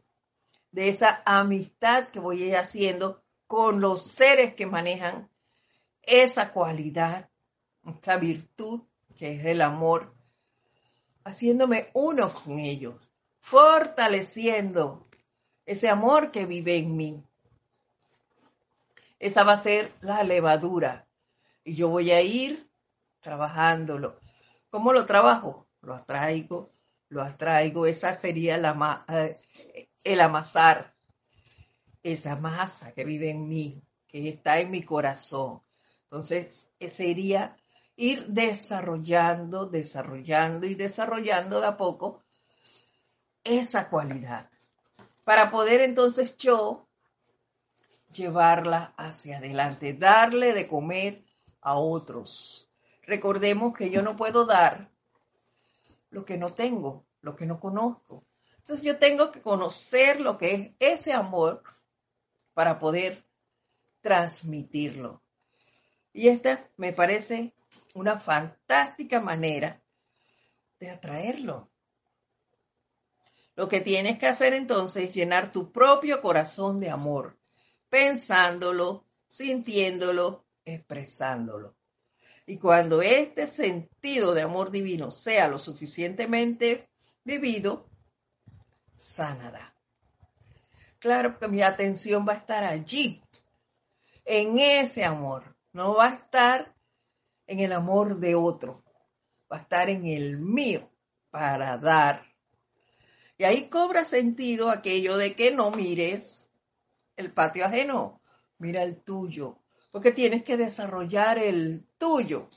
de 0.72 0.90
esa 0.90 1.22
amistad 1.26 2.08
que 2.08 2.20
voy 2.20 2.54
haciendo 2.54 3.22
con 3.48 3.82
los 3.82 4.04
seres 4.12 4.54
que 4.54 4.66
manejan 4.66 5.30
esa 6.04 6.54
cualidad, 6.54 7.30
esa 7.86 8.16
virtud 8.16 8.82
que 9.18 9.36
es 9.36 9.46
el 9.46 9.62
amor, 9.62 10.14
haciéndome 11.26 11.90
uno 11.94 12.34
con 12.34 12.60
ellos, 12.60 13.12
fortaleciendo 13.42 15.06
ese 15.66 15.90
amor 15.90 16.32
que 16.32 16.46
vive 16.46 16.78
en 16.78 16.96
mí. 16.96 17.24
Esa 19.20 19.44
va 19.44 19.54
a 19.54 19.58
ser 19.58 19.92
la 20.00 20.24
levadura 20.24 21.09
y 21.70 21.76
yo 21.76 21.88
voy 21.90 22.12
a 22.12 22.22
ir 22.22 22.68
trabajándolo. 23.20 24.20
¿Cómo 24.72 24.92
lo 24.92 25.06
trabajo? 25.06 25.68
Lo 25.82 25.94
atraigo, 25.94 26.72
lo 27.10 27.22
atraigo. 27.22 27.86
Esa 27.86 28.16
sería 28.16 28.58
la, 28.58 29.06
eh, 29.08 29.38
el 30.04 30.22
amasar, 30.22 30.96
esa 32.02 32.36
masa 32.38 32.92
que 32.94 33.04
vive 33.04 33.30
en 33.30 33.48
mí, 33.48 33.84
que 34.08 34.30
está 34.30 34.60
en 34.60 34.72
mi 34.72 34.82
corazón. 34.82 35.62
Entonces, 36.06 36.72
sería 36.90 37.56
ir 37.96 38.26
desarrollando, 38.28 39.68
desarrollando 39.68 40.66
y 40.66 40.74
desarrollando 40.74 41.62
de 41.62 41.68
a 41.68 41.78
poco 41.78 42.24
esa 43.44 43.90
cualidad. 43.90 44.50
Para 45.24 45.52
poder 45.52 45.82
entonces 45.82 46.36
yo 46.38 46.88
llevarla 48.16 48.96
hacia 48.98 49.38
adelante, 49.38 49.94
darle 49.94 50.54
de 50.54 50.68
comer 50.68 51.29
a 51.62 51.76
otros. 51.76 52.70
Recordemos 53.04 53.76
que 53.76 53.90
yo 53.90 54.02
no 54.02 54.16
puedo 54.16 54.46
dar 54.46 54.92
lo 56.10 56.26
que 56.26 56.38
no 56.38 56.54
tengo, 56.54 57.06
lo 57.22 57.36
que 57.36 57.46
no 57.46 57.60
conozco. 57.60 58.26
Entonces 58.58 58.84
yo 58.84 58.98
tengo 58.98 59.32
que 59.32 59.42
conocer 59.42 60.22
lo 60.22 60.38
que 60.38 60.54
es 60.80 61.00
ese 61.00 61.14
amor 61.14 61.64
para 62.54 62.80
poder 62.80 63.24
transmitirlo. 64.02 65.24
Y 66.14 66.28
esta 66.28 66.70
me 66.78 66.94
parece 66.94 67.54
una 67.94 68.20
fantástica 68.20 69.20
manera 69.22 69.82
de 70.80 70.90
atraerlo. 70.90 71.70
Lo 73.56 73.68
que 73.68 73.82
tienes 73.82 74.18
que 74.18 74.28
hacer 74.28 74.54
entonces 74.54 75.10
es 75.10 75.14
llenar 75.14 75.52
tu 75.52 75.72
propio 75.72 76.22
corazón 76.22 76.80
de 76.80 76.90
amor, 76.90 77.38
pensándolo, 77.90 79.06
sintiéndolo, 79.28 80.46
expresándolo. 80.76 81.76
Y 82.46 82.58
cuando 82.58 83.02
este 83.02 83.48
sentido 83.48 84.34
de 84.34 84.42
amor 84.42 84.72
divino 84.72 85.12
sea 85.12 85.48
lo 85.48 85.60
suficientemente 85.60 86.90
vivido, 87.24 87.90
sanará. 88.94 89.74
Claro 91.00 91.38
que 91.38 91.48
mi 91.48 91.62
atención 91.62 92.26
va 92.28 92.34
a 92.34 92.38
estar 92.38 92.64
allí, 92.64 93.22
en 94.26 94.60
ese 94.60 95.04
amor. 95.04 95.56
No 95.74 95.96
va 95.96 96.08
a 96.08 96.14
estar 96.16 96.76
en 97.48 97.60
el 97.60 97.74
amor 97.74 98.20
de 98.20 98.36
otro, 98.36 98.84
va 99.52 99.58
a 99.58 99.62
estar 99.62 99.90
en 99.90 100.06
el 100.06 100.38
mío 100.40 100.90
para 101.30 101.78
dar. 101.78 102.26
Y 103.38 103.44
ahí 103.44 103.70
cobra 103.70 104.04
sentido 104.06 104.70
aquello 104.70 105.18
de 105.18 105.36
que 105.36 105.52
no 105.52 105.72
mires 105.72 106.50
el 107.16 107.32
patio 107.32 107.66
ajeno, 107.66 108.22
mira 108.58 108.84
el 108.84 109.02
tuyo, 109.02 109.58
porque 109.92 110.12
tienes 110.12 110.44
que 110.44 110.58
desarrollar 110.58 111.38
el 111.38 111.86
tuyo. 111.98 112.48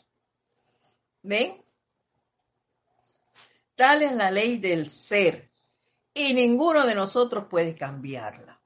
¿Ven? 1.23 1.63
Tal 3.75 4.03
es 4.03 4.13
la 4.13 4.31
ley 4.31 4.59
del 4.59 4.91
ser 4.91 5.51
y 6.15 6.35
ninguno 6.35 6.87
de 6.87 6.95
nosotros 6.95 7.47
puede 7.49 7.75
cambiarla. 7.75 8.61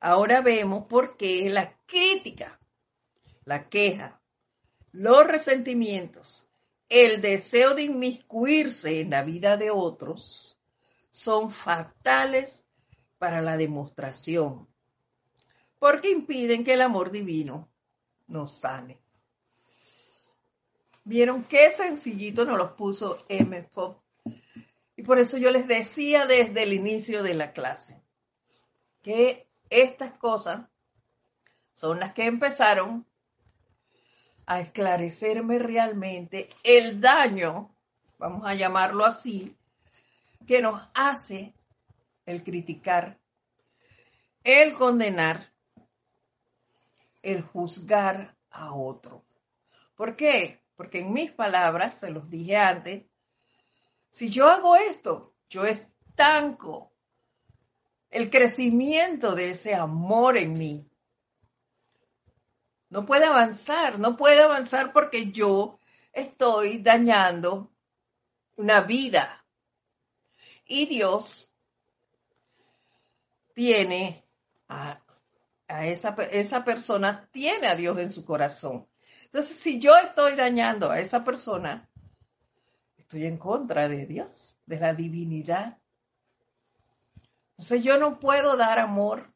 Ahora 0.00 0.40
vemos 0.42 0.86
por 0.86 1.16
qué 1.16 1.48
la 1.48 1.76
crítica, 1.86 2.60
la 3.44 3.68
queja, 3.68 4.20
los 4.92 5.26
resentimientos, 5.26 6.48
el 6.88 7.22
deseo 7.22 7.74
de 7.74 7.84
inmiscuirse 7.84 9.00
en 9.00 9.10
la 9.10 9.22
vida 9.22 9.56
de 9.56 9.70
otros 9.70 10.58
son 11.10 11.50
fatales 11.50 12.66
para 13.18 13.40
la 13.40 13.56
demostración 13.56 14.71
porque 15.82 16.10
impiden 16.10 16.62
que 16.62 16.74
el 16.74 16.80
amor 16.80 17.10
divino 17.10 17.68
nos 18.28 18.60
sane. 18.60 19.00
¿Vieron 21.02 21.42
qué 21.42 21.70
sencillito 21.70 22.44
nos 22.44 22.56
los 22.56 22.70
puso 22.74 23.24
M. 23.28 23.64
Pop? 23.64 24.00
Y 24.94 25.02
por 25.02 25.18
eso 25.18 25.38
yo 25.38 25.50
les 25.50 25.66
decía 25.66 26.26
desde 26.26 26.62
el 26.62 26.72
inicio 26.72 27.24
de 27.24 27.34
la 27.34 27.52
clase 27.52 28.00
que 29.02 29.48
estas 29.70 30.16
cosas 30.18 30.68
son 31.72 31.98
las 31.98 32.14
que 32.14 32.26
empezaron 32.26 33.04
a 34.46 34.60
esclarecerme 34.60 35.58
realmente 35.58 36.48
el 36.62 37.00
daño, 37.00 37.74
vamos 38.18 38.46
a 38.46 38.54
llamarlo 38.54 39.04
así, 39.04 39.56
que 40.46 40.62
nos 40.62 40.80
hace 40.94 41.52
el 42.24 42.44
criticar, 42.44 43.18
el 44.44 44.74
condenar 44.74 45.51
el 47.22 47.42
juzgar 47.42 48.36
a 48.50 48.74
otro. 48.74 49.24
¿Por 49.94 50.16
qué? 50.16 50.62
Porque 50.76 51.00
en 51.00 51.12
mis 51.12 51.30
palabras, 51.32 52.00
se 52.00 52.10
los 52.10 52.28
dije 52.28 52.56
antes, 52.56 53.04
si 54.10 54.28
yo 54.28 54.48
hago 54.48 54.76
esto, 54.76 55.34
yo 55.48 55.64
estanco 55.64 56.92
el 58.10 58.30
crecimiento 58.30 59.34
de 59.34 59.50
ese 59.50 59.74
amor 59.74 60.36
en 60.36 60.52
mí. 60.52 60.86
No 62.90 63.06
puede 63.06 63.24
avanzar, 63.24 63.98
no 63.98 64.16
puede 64.16 64.42
avanzar 64.42 64.92
porque 64.92 65.32
yo 65.32 65.78
estoy 66.12 66.82
dañando 66.82 67.72
una 68.56 68.82
vida. 68.82 69.46
Y 70.66 70.86
Dios 70.86 71.50
tiene 73.54 74.26
a 74.68 75.01
esa, 75.80 76.14
esa 76.30 76.64
persona 76.64 77.28
tiene 77.32 77.66
a 77.66 77.76
Dios 77.76 77.98
en 77.98 78.10
su 78.10 78.24
corazón. 78.24 78.86
Entonces, 79.24 79.58
si 79.58 79.78
yo 79.78 79.96
estoy 79.96 80.34
dañando 80.36 80.90
a 80.90 81.00
esa 81.00 81.24
persona, 81.24 81.88
estoy 82.96 83.26
en 83.26 83.38
contra 83.38 83.88
de 83.88 84.06
Dios, 84.06 84.56
de 84.66 84.78
la 84.78 84.92
divinidad. 84.94 85.78
Entonces, 87.52 87.82
yo 87.82 87.96
no 87.96 88.20
puedo 88.20 88.56
dar 88.56 88.78
amor 88.78 89.32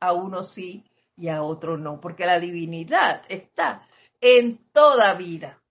a 0.00 0.12
uno 0.12 0.42
sí 0.42 0.84
y 1.16 1.28
a 1.28 1.42
otro 1.42 1.76
no, 1.78 2.00
porque 2.00 2.26
la 2.26 2.40
divinidad 2.40 3.22
está 3.28 3.86
en 4.20 4.58
toda 4.72 5.14
vida. 5.14 5.62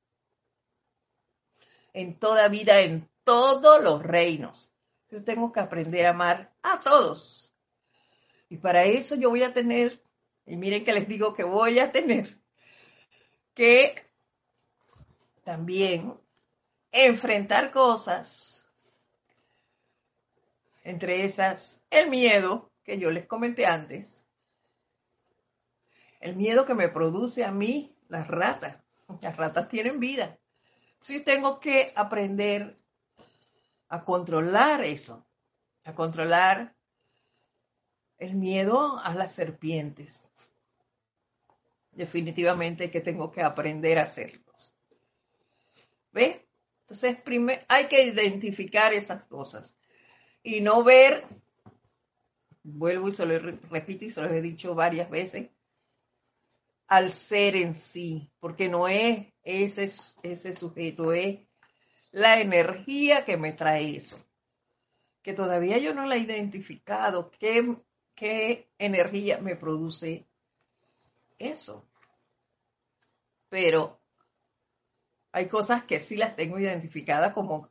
En 1.93 2.17
toda 2.17 2.47
vida, 2.47 2.81
en 2.81 3.09
todos 3.23 3.83
los 3.83 4.01
reinos. 4.01 4.71
Yo 5.11 5.23
tengo 5.23 5.51
que 5.51 5.59
aprender 5.59 6.05
a 6.05 6.11
amar 6.11 6.53
a 6.63 6.79
todos 6.79 7.48
y 8.49 8.57
para 8.57 8.83
eso 8.83 9.15
yo 9.15 9.29
voy 9.29 9.43
a 9.43 9.53
tener, 9.53 10.01
y 10.45 10.57
miren 10.57 10.83
que 10.83 10.93
les 10.93 11.07
digo 11.07 11.33
que 11.33 11.43
voy 11.43 11.79
a 11.79 11.91
tener, 11.91 12.39
que 13.53 13.95
también 15.43 16.19
enfrentar 16.91 17.71
cosas, 17.71 18.67
entre 20.83 21.23
esas 21.23 21.83
el 21.91 22.09
miedo 22.09 22.71
que 22.83 22.97
yo 22.97 23.11
les 23.11 23.27
comenté 23.27 23.65
antes, 23.65 24.27
el 26.19 26.35
miedo 26.35 26.65
que 26.65 26.73
me 26.73 26.89
produce 26.89 27.45
a 27.45 27.51
mí 27.51 27.95
las 28.07 28.27
ratas. 28.27 28.83
Las 29.21 29.37
ratas 29.37 29.69
tienen 29.69 29.99
vida. 29.99 30.37
Entonces 30.93 31.17
yo 31.17 31.23
tengo 31.23 31.59
que 31.59 31.93
aprender 31.95 32.77
a 33.87 34.03
controlar 34.03 34.83
eso, 34.83 35.25
a 35.83 35.95
controlar 35.95 36.75
el 38.19 38.35
miedo 38.35 38.99
a 38.99 39.13
las 39.15 39.33
serpientes. 39.33 40.31
Definitivamente 41.91 42.91
que 42.91 43.01
tengo 43.01 43.31
que 43.31 43.41
aprender 43.41 43.97
a 43.97 44.03
hacerlos. 44.03 44.75
¿Ve? 46.11 46.45
Entonces, 46.81 47.17
hay 47.67 47.87
que 47.87 48.03
identificar 48.07 48.93
esas 48.93 49.25
cosas 49.25 49.77
y 50.41 50.61
no 50.61 50.83
ver, 50.83 51.25
vuelvo 52.63 53.09
y 53.09 53.11
se 53.11 53.25
lo 53.25 53.37
repito 53.37 54.05
y 54.05 54.09
se 54.09 54.21
lo 54.21 54.29
he 54.29 54.41
dicho 54.41 54.73
varias 54.73 55.09
veces, 55.09 55.49
al 56.87 57.13
ser 57.13 57.55
en 57.55 57.75
sí, 57.75 58.31
porque 58.39 58.67
no 58.67 58.87
es 58.87 59.27
ese, 59.43 59.91
ese 60.23 60.53
sujeto, 60.55 61.13
es 61.13 61.39
la 62.11 62.39
energía 62.39 63.23
que 63.23 63.37
me 63.37 63.53
trae 63.53 63.95
eso, 63.95 64.17
que 65.21 65.33
todavía 65.33 65.77
yo 65.77 65.93
no 65.93 66.05
la 66.05 66.15
he 66.15 66.19
identificado, 66.19 67.29
qué 68.19 68.69
energía 68.77 69.39
me 69.39 69.55
produce 69.55 70.27
eso. 71.37 71.87
Pero 73.47 74.01
hay 75.31 75.47
cosas 75.47 75.85
que 75.85 76.01
sí 76.01 76.17
las 76.17 76.35
tengo 76.35 76.59
identificadas 76.59 77.33
como 77.33 77.69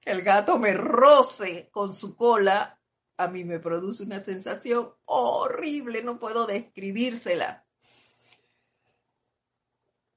que 0.00 0.10
el 0.10 0.22
gato 0.22 0.58
me 0.58 0.72
roce 0.72 1.68
con 1.70 1.94
su 1.94 2.16
cola, 2.16 2.80
a 3.18 3.28
mí 3.28 3.44
me 3.44 3.60
produce 3.60 4.02
una 4.02 4.20
sensación 4.20 4.92
horrible, 5.06 6.02
no 6.02 6.18
puedo 6.18 6.46
describírsela. 6.46 7.64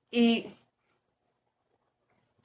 Y 0.09 0.47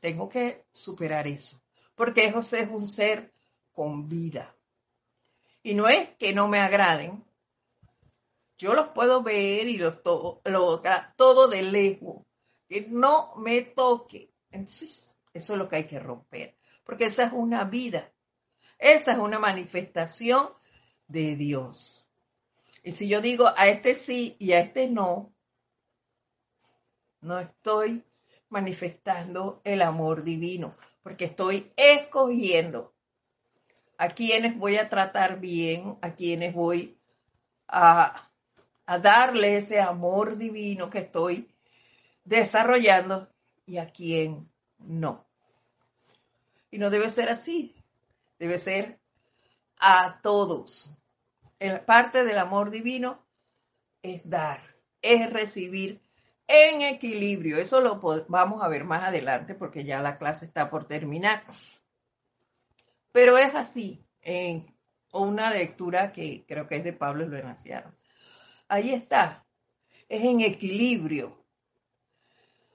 tengo 0.01 0.29
que 0.29 0.67
superar 0.71 1.27
eso, 1.29 1.63
porque 1.95 2.31
José 2.31 2.61
es 2.61 2.71
un 2.71 2.87
ser 2.87 3.33
con 3.73 4.07
vida. 4.07 4.54
Y 5.65 5.73
no 5.75 5.89
es 5.89 6.11
que 6.19 6.35
no 6.35 6.47
me 6.47 6.61
agraden, 6.61 7.25
yo 8.59 8.75
los 8.75 8.89
puedo 8.89 9.23
ver 9.23 9.67
y 9.67 9.79
los 9.79 10.03
todo, 10.03 10.43
todo 11.17 11.49
de 11.49 11.63
lejos, 11.63 12.23
que 12.69 12.83
no 12.83 13.35
me 13.37 13.63
toque. 13.63 14.31
Entonces, 14.51 15.17
eso 15.33 15.53
es 15.55 15.59
lo 15.59 15.67
que 15.67 15.77
hay 15.77 15.85
que 15.85 15.99
romper, 15.99 16.55
porque 16.85 17.07
esa 17.07 17.25
es 17.25 17.33
una 17.33 17.65
vida, 17.65 18.13
esa 18.79 19.13
es 19.13 19.19
una 19.19 19.39
manifestación 19.39 20.51
de 21.09 21.35
Dios. 21.35 22.11
Y 22.83 22.93
si 22.93 23.09
yo 23.09 23.23
digo 23.23 23.51
a 23.57 23.67
este 23.69 23.95
sí 23.95 24.37
y 24.39 24.53
a 24.53 24.61
este 24.61 24.91
no, 24.91 25.35
no 27.23 27.39
estoy 27.39 28.05
manifestando 28.51 29.63
el 29.65 29.81
amor 29.81 30.25
divino, 30.25 30.77
porque 31.03 31.25
estoy 31.25 31.73
escogiendo 31.75 32.94
a 33.99 34.11
quienes 34.11 34.57
voy 34.59 34.77
a 34.77 34.89
tratar 34.89 35.41
bien, 35.41 35.99
a 36.03 36.15
quienes 36.15 36.55
voy 36.55 36.97
a, 37.69 38.31
darle 38.87 39.57
ese 39.57 39.81
amor 39.81 40.37
divino 40.37 40.91
que 40.91 40.99
estoy 40.99 41.49
desarrollando 42.25 43.29
y 43.67 43.79
a 43.79 43.87
quien 43.87 44.51
no. 44.79 45.25
Y 46.71 46.79
no 46.79 46.91
debe 46.91 47.09
ser 47.09 47.31
así, 47.31 47.75
debe 48.39 48.59
ser 48.59 48.99
a 49.79 50.21
todos. 50.23 50.97
Parte 51.87 52.25
del 52.25 52.39
amor 52.39 52.71
divino 52.71 53.25
es 54.03 54.29
dar, 54.29 54.61
es 55.01 55.33
recibir 55.33 56.03
en 56.47 56.83
equilibrio. 56.83 57.57
Eso 57.57 57.81
lo 57.81 58.01
vamos 58.29 58.63
a 58.63 58.69
ver 58.69 58.85
más 58.85 59.05
adelante 59.05 59.55
porque 59.55 59.85
ya 59.85 60.03
la 60.03 60.19
clase 60.19 60.45
está 60.45 60.69
por 60.69 60.87
terminar. 60.87 61.43
Pero 63.15 63.39
es 63.39 63.55
así, 63.55 64.05
en 64.23 64.67
una 65.13 65.49
lectura 65.53 66.13
que 66.13 66.45
creo 66.49 66.67
que 66.67 66.79
es 66.79 66.83
de 66.83 66.93
Pablo 66.93 67.25
Luenaciano. 67.25 67.95
Ahí 68.67 68.93
está, 68.93 69.47
es 70.09 70.25
en 70.25 70.41
equilibrio. 70.41 71.47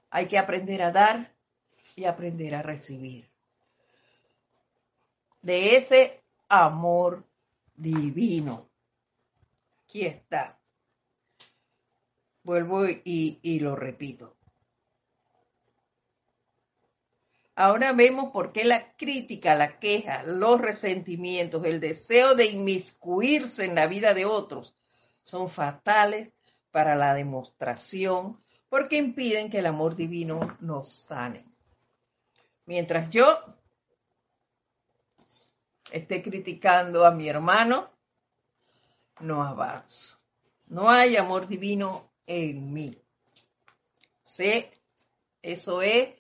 Hay 0.10 0.28
que 0.28 0.38
aprender 0.38 0.82
a 0.82 0.94
dar 0.94 1.36
y 1.98 2.06
aprender 2.06 2.56
a 2.56 2.62
recibir. 2.62 3.30
De 5.42 5.76
ese 5.76 6.24
amor 6.48 7.28
divino. 7.76 8.70
Aquí 9.84 10.06
está. 10.06 10.58
Vuelvo 12.44 12.88
y, 12.88 13.60
lo 13.60 13.76
repito. 13.76 14.38
Ahora 17.60 17.92
vemos 17.92 18.32
por 18.32 18.54
qué 18.54 18.64
la 18.64 18.96
crítica, 18.96 19.54
la 19.54 19.80
queja, 19.80 20.24
los 20.24 20.62
resentimientos, 20.62 21.66
el 21.66 21.82
deseo 21.82 22.34
de 22.34 22.46
inmiscuirse 22.46 23.66
en 23.66 23.76
la 23.76 23.86
vida 23.86 24.14
de 24.14 24.24
otros 24.24 24.78
son 25.24 25.50
fatales 25.50 26.32
para 26.72 26.96
la 26.96 27.14
demostración 27.14 28.42
porque 28.70 28.96
impiden 28.96 29.50
que 29.50 29.60
el 29.60 29.66
amor 29.66 29.98
divino 29.98 30.58
nos 30.62 30.88
sane. 30.88 31.44
Mientras 32.66 33.10
yo 33.10 33.28
esté 35.92 36.24
criticando 36.24 37.06
a 37.06 37.12
mi 37.12 37.28
hermano, 37.28 37.90
no 39.20 39.44
avanzo. 39.44 40.18
No 40.70 40.90
hay 40.90 41.18
amor 41.18 41.50
divino 41.50 42.10
en 42.26 42.72
mí. 42.72 42.98
Sí, 44.24 44.66
eso 45.42 45.82
es, 45.82 46.19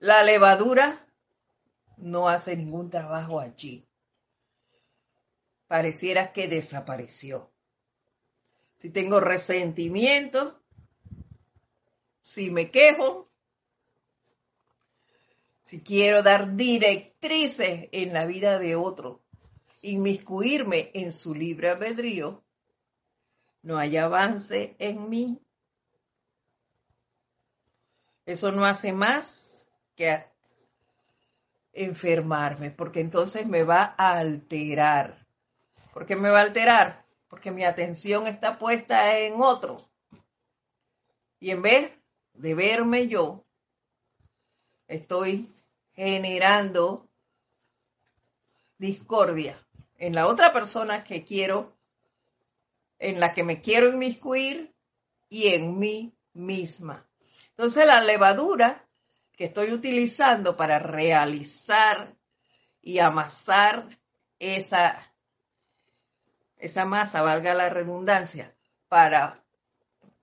la 0.00 0.22
levadura 0.24 1.06
no 1.98 2.28
hace 2.28 2.56
ningún 2.56 2.90
trabajo 2.90 3.38
allí. 3.38 3.86
Pareciera 5.68 6.32
que 6.32 6.48
desapareció. 6.48 7.50
Si 8.78 8.90
tengo 8.90 9.20
resentimiento, 9.20 10.58
si 12.22 12.50
me 12.50 12.70
quejo, 12.70 13.28
si 15.60 15.82
quiero 15.82 16.22
dar 16.22 16.56
directrices 16.56 17.88
en 17.92 18.14
la 18.14 18.24
vida 18.24 18.58
de 18.58 18.76
otro, 18.76 19.22
inmiscuirme 19.82 20.90
en 20.94 21.12
su 21.12 21.34
libre 21.34 21.68
albedrío, 21.68 22.42
no 23.62 23.76
hay 23.76 23.98
avance 23.98 24.74
en 24.78 25.10
mí. 25.10 25.38
Eso 28.24 28.50
no 28.50 28.64
hace 28.64 28.92
más 28.92 29.49
enfermarme, 31.72 32.70
porque 32.70 33.00
entonces 33.00 33.46
me 33.46 33.62
va 33.62 33.94
a 33.96 34.18
alterar. 34.18 35.26
¿Por 35.92 36.06
qué 36.06 36.16
me 36.16 36.30
va 36.30 36.40
a 36.40 36.42
alterar? 36.42 37.04
Porque 37.28 37.50
mi 37.50 37.64
atención 37.64 38.26
está 38.26 38.58
puesta 38.58 39.18
en 39.18 39.40
otro. 39.40 39.76
Y 41.38 41.50
en 41.50 41.62
vez 41.62 41.92
de 42.34 42.54
verme 42.54 43.08
yo, 43.08 43.44
estoy 44.88 45.48
generando 45.92 47.08
discordia 48.78 49.58
en 49.98 50.14
la 50.14 50.26
otra 50.26 50.52
persona 50.52 51.04
que 51.04 51.24
quiero 51.24 51.76
en 52.98 53.18
la 53.18 53.32
que 53.32 53.42
me 53.42 53.62
quiero 53.62 53.88
inmiscuir 53.88 54.74
y 55.28 55.48
en 55.48 55.78
mí 55.78 56.14
misma. 56.34 57.08
Entonces 57.50 57.86
la 57.86 58.02
levadura 58.02 58.86
que 59.40 59.46
estoy 59.46 59.72
utilizando 59.72 60.54
para 60.54 60.78
realizar 60.78 62.14
y 62.82 62.98
amasar 62.98 63.98
esa, 64.38 65.14
esa 66.58 66.84
masa, 66.84 67.22
valga 67.22 67.54
la 67.54 67.70
redundancia, 67.70 68.54
para 68.88 69.42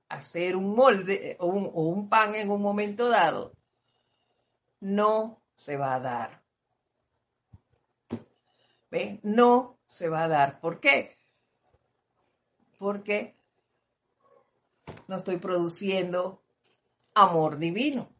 hacer 0.07 0.55
un 0.55 0.75
molde 0.75 1.35
o 1.39 1.47
un, 1.47 1.65
o 1.65 1.81
un 1.87 2.09
pan 2.09 2.35
en 2.35 2.51
un 2.51 2.61
momento 2.61 3.09
dado, 3.09 3.53
no 4.81 5.41
se 5.55 5.77
va 5.77 5.95
a 5.95 5.99
dar. 5.99 6.43
¿Ven? 8.91 9.19
No 9.23 9.79
se 9.87 10.09
va 10.09 10.25
a 10.25 10.27
dar. 10.27 10.59
¿Por 10.59 10.79
qué? 10.79 11.17
porque 12.77 13.35
no 15.07 15.17
estoy 15.17 15.37
produciendo 15.37 16.43
amor 17.15 17.57
divino, 17.57 18.16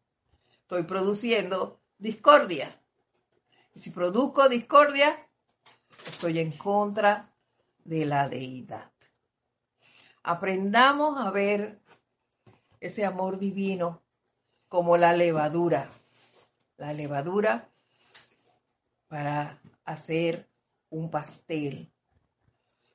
estoy 0.68 0.82
produciendo 0.82 1.80
discordia. 1.96 2.78
Y 3.74 3.80
si 3.80 3.88
produzco 3.88 4.50
discordia, 4.50 5.16
estoy 6.06 6.40
en 6.40 6.52
contra 6.52 7.32
de 7.84 8.04
la 8.04 8.28
deidad. 8.28 8.92
Aprendamos 10.22 11.18
a 11.26 11.30
ver 11.30 11.80
ese 12.80 13.06
amor 13.06 13.38
divino 13.38 14.02
como 14.68 14.98
la 14.98 15.14
levadura, 15.14 15.88
la 16.76 16.92
levadura 16.92 17.70
para 19.08 19.58
hacer 19.86 20.50
un 20.90 21.10
pastel, 21.10 21.90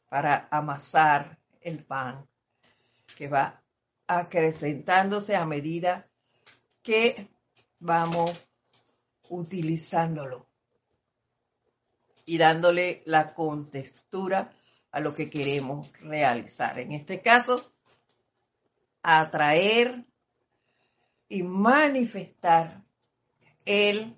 para 0.09 0.47
amasar 0.51 1.39
el 1.59 1.83
pan, 1.83 2.29
que 3.17 3.27
va 3.27 3.63
acrecentándose 4.05 5.35
a 5.35 5.47
medida 5.47 6.07
que 6.83 7.32
vamos 7.83 8.41
utilizándolo 9.29 10.47
y 12.25 12.37
dándole 12.37 13.03
la 13.05 13.33
contextura 13.33 14.53
a 14.91 15.01
lo 15.01 15.13
que 15.13 15.29
queremos 15.29 15.91
realizar. 16.01 16.79
En 16.79 16.93
este 16.93 17.21
caso, 17.21 17.73
atraer 19.01 20.05
y 21.27 21.43
manifestar 21.43 22.85
el 23.65 24.15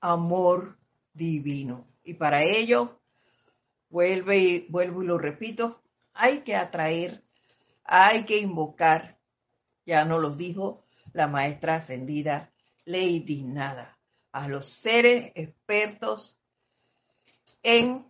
amor 0.00 0.78
divino. 1.12 1.84
Y 2.04 2.14
para 2.14 2.44
ello, 2.44 3.00
vuelve 3.90 4.38
y, 4.38 4.66
vuelvo 4.68 5.02
y 5.02 5.06
lo 5.06 5.18
repito, 5.18 5.82
hay 6.14 6.42
que 6.42 6.54
atraer, 6.54 7.24
hay 7.82 8.26
que 8.26 8.38
invocar, 8.38 9.18
ya 9.84 10.04
nos 10.04 10.22
lo 10.22 10.30
dijo 10.30 10.84
la 11.12 11.28
maestra 11.28 11.76
ascendida 11.76 12.52
Lady 12.84 13.42
Nada, 13.42 13.98
a 14.32 14.48
los 14.48 14.66
seres 14.66 15.32
expertos 15.34 16.38
en 17.62 18.04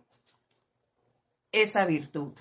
esa 1.51 1.85
virtud. 1.85 2.33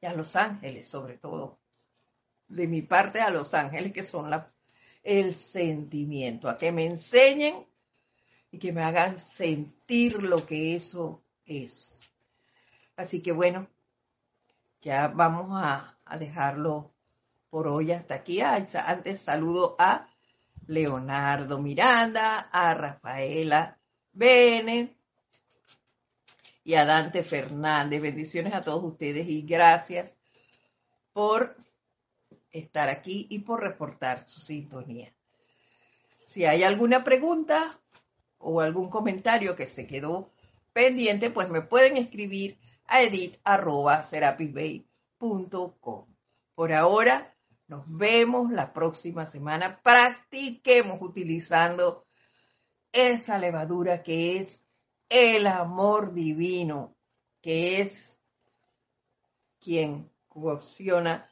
Y 0.00 0.06
a 0.06 0.14
los 0.14 0.36
ángeles, 0.36 0.86
sobre 0.86 1.18
todo. 1.18 1.58
De 2.46 2.66
mi 2.66 2.82
parte, 2.82 3.20
a 3.20 3.30
los 3.30 3.52
ángeles 3.52 3.92
que 3.92 4.04
son 4.04 4.30
el 5.02 5.34
sentimiento, 5.34 6.48
a 6.48 6.56
que 6.56 6.72
me 6.72 6.86
enseñen 6.86 7.66
y 8.50 8.58
que 8.58 8.72
me 8.72 8.82
hagan 8.82 9.18
sentir 9.18 10.22
lo 10.22 10.44
que 10.46 10.76
eso 10.76 11.22
es. 11.44 12.00
Así 12.96 13.22
que 13.22 13.32
bueno, 13.32 13.68
ya 14.80 15.08
vamos 15.08 15.50
a, 15.52 15.96
dejarlo 16.18 16.94
por 17.50 17.68
hoy 17.68 17.92
hasta 17.92 18.14
aquí. 18.14 18.40
Antes 18.40 19.20
saludo 19.20 19.76
a 19.78 20.08
Leonardo 20.66 21.58
Miranda, 21.60 22.48
a 22.52 22.74
Rafaela 22.74 23.78
Bene 24.12 24.96
y 26.64 26.74
a 26.74 26.84
Dante 26.84 27.22
Fernández. 27.22 28.02
Bendiciones 28.02 28.54
a 28.54 28.62
todos 28.62 28.84
ustedes 28.84 29.26
y 29.28 29.42
gracias 29.42 30.18
por 31.12 31.56
estar 32.50 32.88
aquí 32.88 33.26
y 33.30 33.40
por 33.40 33.60
reportar 33.60 34.28
su 34.28 34.40
sintonía. 34.40 35.14
Si 36.26 36.44
hay 36.44 36.62
alguna 36.62 37.04
pregunta 37.04 37.80
o 38.38 38.60
algún 38.60 38.90
comentario 38.90 39.56
que 39.56 39.66
se 39.66 39.86
quedó 39.86 40.30
pendiente, 40.72 41.30
pues 41.30 41.48
me 41.48 41.62
pueden 41.62 41.96
escribir 41.96 42.58
a 42.86 43.02
edit.com. 43.02 43.38
Por 46.54 46.72
ahora, 46.72 47.34
nos 47.68 47.84
vemos 47.86 48.50
la 48.50 48.72
próxima 48.72 49.26
semana. 49.26 49.80
Practiquemos 49.82 51.00
utilizando 51.02 52.06
esa 52.92 53.38
levadura 53.38 54.02
que 54.02 54.38
es 54.38 54.68
el 55.10 55.46
amor 55.46 56.14
divino, 56.14 56.96
que 57.42 57.80
es 57.80 58.18
quien 59.60 60.10
coopciona 60.28 61.30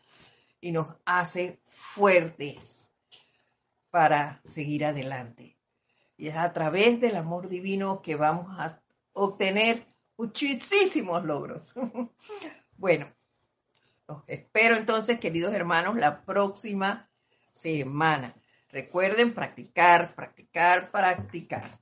y 0.60 0.72
nos 0.72 0.88
hace 1.06 1.60
fuertes 1.64 2.92
para 3.90 4.42
seguir 4.44 4.84
adelante. 4.84 5.56
Y 6.18 6.28
es 6.28 6.36
a 6.36 6.52
través 6.52 7.00
del 7.00 7.16
amor 7.16 7.48
divino 7.48 8.02
que 8.02 8.14
vamos 8.14 8.46
a 8.58 8.82
obtener 9.12 9.86
muchísimos 10.18 11.24
logros. 11.24 11.74
bueno, 12.78 13.15
los 14.08 14.22
espero 14.26 14.76
entonces, 14.76 15.18
queridos 15.18 15.52
hermanos, 15.54 15.96
la 15.96 16.24
próxima 16.24 17.08
semana. 17.52 18.34
Recuerden 18.70 19.32
practicar, 19.32 20.14
practicar, 20.14 20.90
practicar. 20.90 21.78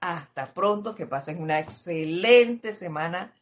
Hasta 0.00 0.46
pronto, 0.52 0.94
que 0.94 1.06
pasen 1.06 1.42
una 1.42 1.58
excelente 1.58 2.74
semana 2.74 3.32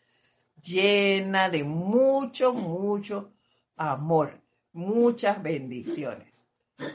llena 0.62 1.48
de 1.48 1.64
mucho, 1.64 2.52
mucho 2.52 3.32
amor. 3.76 4.40
Muchas 4.72 5.42
bendiciones. 5.42 6.48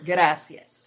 Gracias. 0.04 0.83